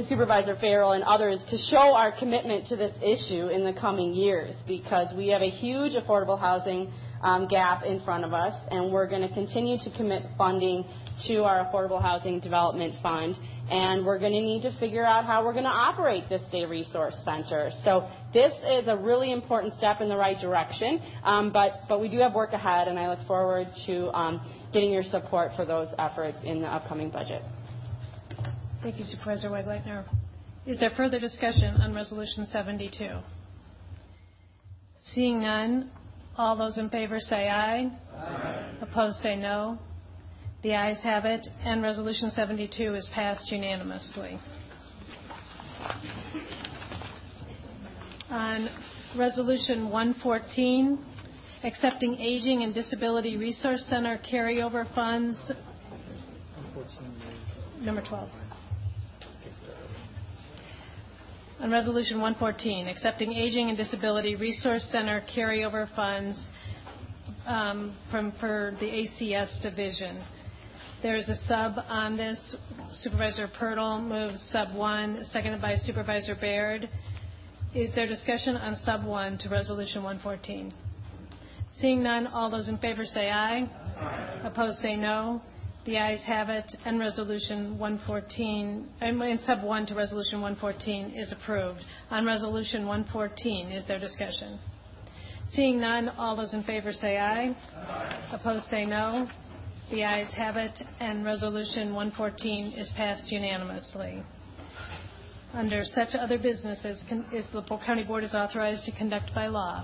Supervisor 0.08 0.56
Ferrell 0.60 0.94
and 0.94 1.04
others 1.04 1.44
to 1.50 1.58
show 1.58 1.94
our 1.96 2.12
commitment 2.18 2.68
to 2.68 2.76
this 2.76 2.94
issue 3.02 3.48
in 3.48 3.64
the 3.64 3.74
coming 3.74 4.14
years 4.14 4.56
because 4.68 5.14
we 5.16 5.28
have 5.30 5.42
a 5.42 5.50
huge 5.50 5.94
affordable 5.94 6.40
housing 6.40 6.92
um, 7.22 7.48
gap 7.48 7.84
in 7.84 8.00
front 8.02 8.26
of 8.26 8.34
us, 8.34 8.54
and 8.70 8.92
we're 8.92 9.08
going 9.08 9.28
to 9.28 9.34
continue 9.34 9.78
to 9.84 9.92
commit 9.96 10.24
funding 10.38 10.86
to 11.28 11.44
our 11.44 11.66
Affordable 11.66 12.02
Housing 12.02 12.40
Development 12.40 12.96
Fund, 13.04 13.36
and 13.70 14.06
we're 14.06 14.18
going 14.18 14.32
to 14.32 14.42
need 14.42 14.64
to 14.64 14.76
figure 14.80 15.06
out 15.06 15.26
how 15.26 15.46
we're 15.46 15.54
going 15.54 15.66
to 15.66 15.70
operate 15.70 16.24
this 16.30 16.42
Day 16.52 16.66
Resource 16.66 17.16
Center. 17.24 17.70
So 17.84 18.08
this 18.34 18.54
is 18.54 18.88
a 18.88 18.98
really 18.98 19.32
important 19.32 19.76
step 19.76 20.02
in 20.02 20.10
the 20.10 20.18
right 20.18 20.40
direction, 20.40 21.00
um, 21.24 21.52
but, 21.52 21.82
but 21.88 22.02
we 22.02 22.10
do 22.10 22.18
have 22.20 22.34
work 22.34 22.54
ahead, 22.54 22.88
and 22.88 22.98
I 22.98 23.10
look 23.10 23.26
forward 23.28 23.68
to 23.86 24.10
um, 24.18 24.42
getting 24.74 24.92
your 24.92 25.04
support 25.04 25.52
for 25.56 25.66
those 25.66 25.90
efforts 26.00 26.38
in 26.44 26.62
the 26.62 26.68
upcoming 26.68 27.12
budget. 27.12 27.44
Thank 28.84 28.98
you, 28.98 29.06
Supervisor 29.06 29.50
Wegleitner. 29.50 30.06
Is 30.66 30.80
there 30.80 30.90
further 30.98 31.20
discussion 31.20 31.76
on 31.82 31.94
Resolution 31.94 32.48
72? 32.48 33.20
Seeing 35.14 35.40
none, 35.42 35.92
all 36.36 36.56
those 36.56 36.80
in 36.80 36.90
favor 36.90 37.20
say 37.20 37.48
aye. 37.48 37.92
Aye. 38.16 38.74
Opposed 38.82 39.18
say 39.18 39.36
no. 39.36 39.78
The 40.64 40.74
ayes 40.74 40.98
have 41.04 41.26
it, 41.26 41.48
and 41.64 41.84
Resolution 41.84 42.32
72 42.32 42.96
is 42.96 43.08
passed 43.14 43.52
unanimously. 43.52 44.40
On 48.32 48.68
Resolution 49.16 49.92
114, 49.92 51.06
accepting 51.64 52.16
Aging 52.20 52.64
and 52.64 52.74
Disability 52.74 53.38
Resource 53.38 53.86
Center 53.88 54.20
carryover 54.32 54.92
funds. 54.96 55.52
Number 57.84 58.02
12. 58.02 58.30
On 61.62 61.70
Resolution 61.70 62.20
114, 62.20 62.88
accepting 62.88 63.34
Aging 63.34 63.70
and 63.70 63.78
Disability 63.78 64.36
Resource 64.36 64.84
Center 64.92 65.24
carryover 65.32 65.88
funds 65.96 66.44
um, 67.46 67.96
from 68.10 68.32
for 68.40 68.76
the 68.80 68.88
ACS 68.88 69.62
division. 69.62 70.24
There 71.04 71.16
is 71.16 71.30
a 71.30 71.36
sub 71.48 71.74
on 71.88 72.18
this. 72.18 72.56
Supervisor 73.04 73.48
Pertl 73.48 74.02
moves 74.02 74.42
sub 74.52 74.74
one, 74.74 75.24
seconded 75.32 75.62
by 75.62 75.76
Supervisor 75.76 76.34
Bayrd. 76.36 76.90
Is 77.76 77.94
there 77.94 78.08
discussion 78.08 78.56
on 78.56 78.76
sub 78.78 79.06
one 79.06 79.38
to 79.38 79.50
Resolution 79.50 80.02
114? 80.02 80.74
Seeing 81.78 82.02
none, 82.02 82.26
all 82.26 82.50
those 82.50 82.70
in 82.70 82.80
favor 82.80 83.06
say 83.06 83.30
aye. 83.30 83.70
Aye. 84.00 84.42
Opposed 84.46 84.80
say 84.80 84.96
no. 84.96 85.44
The 85.84 85.98
ayes 85.98 86.22
have 86.28 86.50
it, 86.50 86.72
and 86.86 87.00
Resolution 87.00 87.80
114, 87.80 88.88
and 89.02 89.40
sub 89.48 89.64
1 89.64 89.88
to 89.88 89.96
Resolution 89.96 90.40
114 90.40 91.14
is 91.16 91.32
approved. 91.32 91.80
On 92.12 92.24
Resolution 92.24 92.86
114, 92.86 93.72
is 93.72 93.88
there 93.88 93.98
discussion? 93.98 94.60
Seeing 95.54 95.82
none, 95.82 96.10
all 96.20 96.36
those 96.36 96.54
in 96.54 96.62
favor 96.64 96.94
say 96.94 97.18
aye. 97.18 97.56
Aye. 97.76 98.30
Opposed 98.32 98.68
say 98.68 98.86
no. 98.86 99.28
The 99.90 100.04
ayes 100.04 100.32
have 100.34 100.56
it, 100.56 100.80
and 101.00 101.26
Resolution 101.26 101.96
114 101.96 102.74
is 102.74 102.92
passed 102.96 103.32
unanimously. 103.32 104.22
Under 105.54 105.84
such 105.84 106.14
other 106.14 106.38
businesses, 106.38 107.04
is 107.34 107.46
the 107.54 107.64
Polk 107.64 107.82
County 107.84 108.04
Board 108.04 108.24
is 108.24 108.36
authorized 108.36 108.84
to 108.84 108.92
conduct 108.92 109.34
by 109.34 109.48
law. 109.48 109.84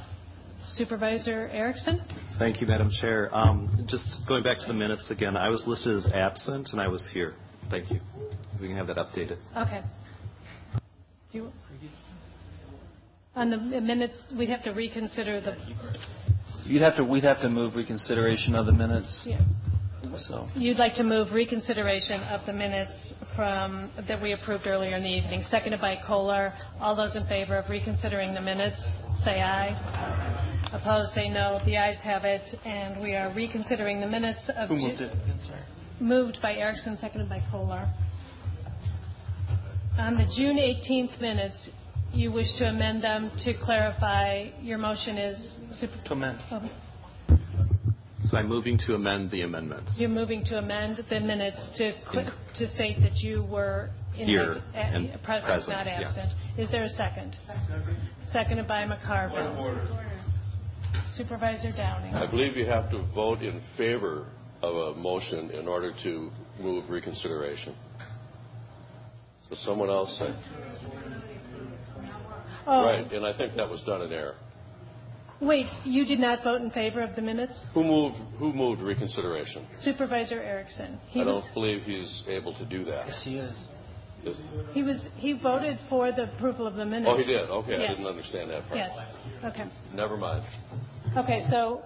Supervisor 0.64 1.50
Erickson? 1.52 2.02
Thank 2.40 2.62
you, 2.62 2.68
Madam 2.68 2.90
Chair. 2.92 3.34
Um, 3.36 3.86
just 3.90 4.04
going 4.28 4.44
back 4.44 4.60
to 4.60 4.68
the 4.68 4.74
minutes 4.74 5.10
again, 5.12 5.38
I 5.38 5.50
was 5.50 5.64
listed 5.66 5.96
as 5.96 6.12
absent, 6.14 6.70
and 6.72 6.82
I 6.82 6.88
was 6.88 7.08
here. 7.14 7.36
Thank 7.70 7.92
you. 7.92 8.00
We 8.62 8.68
can 8.68 8.78
have 8.78 8.88
that 8.88 8.98
updated. 8.98 9.38
Okay. 9.56 9.82
On 13.36 13.50
the 13.50 13.58
minutes, 13.58 14.16
we'd 14.38 14.50
have 14.50 14.64
to 14.64 14.72
reconsider 14.72 15.40
the... 15.42 15.56
You'd 16.66 16.82
have 16.82 16.98
to, 16.98 17.04
we'd 17.04 17.24
have 17.24 17.40
to 17.42 17.50
move 17.50 17.76
reconsideration 17.76 18.56
of 18.56 18.66
the 18.66 18.74
minutes. 18.74 19.26
Yeah. 19.26 19.40
So. 20.28 20.48
You'd 20.56 20.78
like 20.78 20.96
to 20.96 21.04
move 21.04 21.32
reconsideration 21.32 22.22
of 22.24 22.46
the 22.46 22.54
minutes 22.54 23.14
from, 23.36 23.90
that 24.08 24.22
we 24.22 24.34
approved 24.34 24.68
earlier 24.68 24.96
in 24.96 25.04
the 25.04 25.10
evening, 25.10 25.44
seconded 25.50 25.82
by 25.82 25.98
Kolar. 26.06 26.54
All 26.80 26.96
those 26.96 27.16
in 27.16 27.26
favor 27.28 27.58
of 27.58 27.70
reconsidering 27.70 28.34
the 28.34 28.42
minutes, 28.42 28.84
say 29.24 29.42
aye. 29.42 29.74
Opposed, 30.74 31.14
say 31.14 31.30
no. 31.30 31.60
The 31.66 31.78
ayes 31.78 31.98
have 32.04 32.26
it, 32.26 32.44
and 32.66 33.02
we 33.02 33.16
are 33.16 33.34
reconsidering 33.34 34.00
the 34.02 34.08
minutes 34.08 34.50
of... 34.56 34.70
Who 34.70 34.76
moved 34.76 35.02
it? 35.02 35.12
Sorry. 35.44 35.62
Moved 36.00 36.40
by 36.42 36.54
Erickson, 36.54 36.98
seconded 37.00 37.30
by 37.30 37.42
Kolar. 37.52 37.88
On 39.98 40.16
the 40.16 40.26
June 40.36 40.58
18th 40.58 41.20
minutes, 41.20 41.70
you 42.14 42.32
wish 42.32 42.48
to 42.58 42.66
amend 42.66 43.04
them 43.04 43.32
to 43.46 43.54
clarify 43.64 44.50
your 44.62 44.78
motion 44.78 45.18
is... 45.18 45.60
To 45.80 46.14
amend. 46.14 46.40
Oh. 46.52 46.70
So 48.30 48.38
I'm 48.38 48.50
moving 48.50 48.78
to 48.80 48.96
amend 48.96 49.32
the 49.32 49.42
amendments. 49.44 49.94
You're 49.98 50.10
moving 50.10 50.44
to 50.46 50.58
amend 50.58 51.00
the 51.10 51.20
minutes 51.20 51.72
to 51.78 51.94
to 52.56 52.68
state 52.76 53.00
that 53.02 53.18
you 53.18 53.44
were 53.44 53.90
in 54.18 54.28
Here 54.28 54.56
the, 54.56 54.78
and 54.78 55.24
present, 55.24 55.46
present, 55.46 55.70
not 55.70 55.86
yes. 55.86 56.34
Is 56.58 56.70
there 56.70 56.84
a 56.84 56.90
second? 56.90 57.38
Seconded 58.32 58.68
by 58.68 58.86
McCarville. 58.86 60.14
Supervisor 61.12 61.72
Downing. 61.76 62.14
I 62.14 62.30
believe 62.30 62.58
you 62.58 62.66
have 62.66 62.92
to 62.92 63.04
vote 63.16 63.42
in 63.42 63.62
favor 63.78 64.28
of 64.62 64.76
a 64.76 65.00
motion 65.00 65.52
in 65.52 65.68
order 65.68 65.94
to 66.04 66.30
move 66.60 66.90
reconsideration. 66.90 67.76
So 69.50 69.56
someone 69.56 69.90
else 69.90 70.18
said. 70.18 70.36
Oh, 72.70 72.86
Right, 72.86 73.10
and 73.14 73.26
I 73.26 73.36
think 73.38 73.56
that 73.56 73.70
was 73.70 73.82
done 73.84 74.02
in 74.02 74.12
error. 74.12 74.36
Wait, 75.42 75.68
you 75.84 76.06
did 76.06 76.20
not 76.20 76.44
vote 76.44 76.62
in 76.62 76.70
favor 76.72 77.02
of 77.02 77.16
the 77.16 77.22
minutes? 77.22 77.60
Who 77.74 77.84
moved, 77.84 78.18
who 78.38 78.54
moved 78.54 78.82
reconsideration? 78.82 79.68
Supervisor 79.80 80.42
Erickson. 80.42 81.00
He 81.08 81.22
I 81.22 81.26
was, 81.26 81.44
don't 81.44 81.54
believe 81.54 81.84
he's 81.84 82.24
able 82.28 82.54
to 82.56 82.66
do 82.66 82.86
that. 82.86 83.08
Yes, 83.08 83.22
he 83.24 83.38
is. 83.38 83.68
Is- 84.26 84.42
he 84.74 84.84
was, 84.84 85.06
he 85.16 85.40
voted 85.40 85.78
for 85.90 86.12
the 86.12 86.24
approval 86.24 86.68
of 86.68 86.74
the 86.76 86.86
minutes. 86.86 87.10
Oh, 87.14 87.18
he 87.18 87.24
did? 87.24 87.50
Okay, 87.50 87.76
I 87.76 87.88
didn't 87.90 88.06
understand 88.06 88.50
that 88.50 88.68
part. 88.68 88.78
Yes, 88.78 88.92
okay. 89.46 89.64
Never 89.94 90.18
mind. 90.18 90.44
Okay, 91.16 91.42
so 91.50 91.84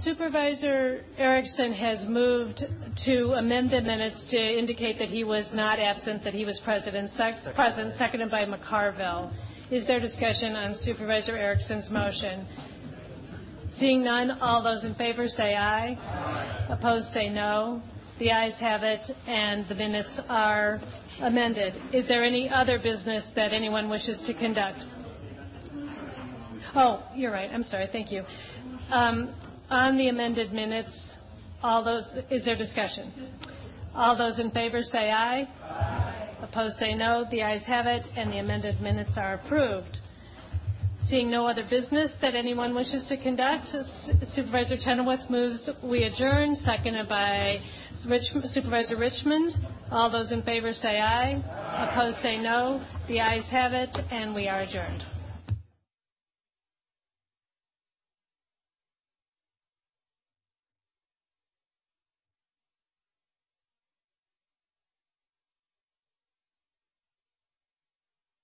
Supervisor 0.00 1.04
Erickson 1.16 1.72
has 1.72 2.04
moved 2.08 2.64
to 3.04 3.32
amend 3.34 3.70
the 3.70 3.80
minutes 3.80 4.26
to 4.30 4.36
indicate 4.58 4.98
that 4.98 5.08
he 5.08 5.22
was 5.22 5.48
not 5.52 5.78
absent, 5.78 6.24
that 6.24 6.34
he 6.34 6.44
was 6.44 6.60
present, 6.64 7.10
sec- 7.12 7.54
present, 7.54 7.94
seconded 7.98 8.30
by 8.30 8.44
McCarville. 8.44 9.32
Is 9.74 9.84
there 9.88 9.98
discussion 9.98 10.54
on 10.54 10.76
Supervisor 10.82 11.36
Erickson's 11.36 11.90
motion? 11.90 12.46
Seeing 13.76 14.04
none, 14.04 14.30
all 14.40 14.62
those 14.62 14.84
in 14.84 14.94
favor 14.94 15.26
say 15.26 15.56
aye. 15.56 15.98
Aye. 15.98 16.66
Opposed 16.70 17.08
say 17.08 17.28
no. 17.28 17.82
The 18.20 18.30
ayes 18.30 18.54
have 18.60 18.84
it, 18.84 19.00
and 19.26 19.66
the 19.68 19.74
minutes 19.74 20.20
are 20.28 20.80
amended. 21.20 21.74
Is 21.92 22.06
there 22.06 22.22
any 22.22 22.48
other 22.48 22.78
business 22.78 23.28
that 23.34 23.52
anyone 23.52 23.90
wishes 23.90 24.22
to 24.28 24.34
conduct? 24.34 24.78
Oh, 26.76 27.02
you're 27.16 27.32
right. 27.32 27.50
I'm 27.52 27.64
sorry. 27.64 27.88
Thank 27.90 28.12
you. 28.12 28.22
Um, 28.92 29.34
on 29.70 29.98
the 29.98 30.06
amended 30.08 30.52
minutes, 30.52 30.96
all 31.64 31.82
those, 31.82 32.04
is 32.30 32.44
there 32.44 32.56
discussion? 32.56 33.28
All 33.92 34.16
those 34.16 34.38
in 34.38 34.52
favor 34.52 34.82
say 34.82 35.10
aye. 35.10 35.48
Aye. 35.64 36.03
Opposed 36.42 36.76
say 36.76 36.94
no. 36.94 37.24
The 37.30 37.42
ayes 37.42 37.64
have 37.66 37.86
it, 37.86 38.04
and 38.16 38.32
the 38.32 38.38
amended 38.38 38.80
minutes 38.80 39.12
are 39.16 39.34
approved. 39.34 39.98
Seeing 41.08 41.30
no 41.30 41.46
other 41.46 41.64
business 41.68 42.12
that 42.22 42.34
anyone 42.34 42.74
wishes 42.74 43.06
to 43.08 43.16
conduct, 43.22 43.66
Supervisor 44.34 44.76
Chenoweth 44.82 45.28
moves 45.28 45.68
we 45.82 46.04
adjourn, 46.04 46.56
seconded 46.56 47.08
by 47.08 47.58
Supervisor 47.98 48.96
Richmond. 48.96 49.52
All 49.90 50.10
those 50.10 50.32
in 50.32 50.42
favor 50.42 50.72
say 50.72 50.98
aye. 51.00 51.42
aye. 51.44 51.90
Opposed 51.90 52.22
say 52.22 52.38
no. 52.38 52.82
The 53.06 53.20
ayes 53.20 53.46
have 53.50 53.74
it, 53.74 53.94
and 54.10 54.34
we 54.34 54.48
are 54.48 54.62
adjourned. 54.62 55.02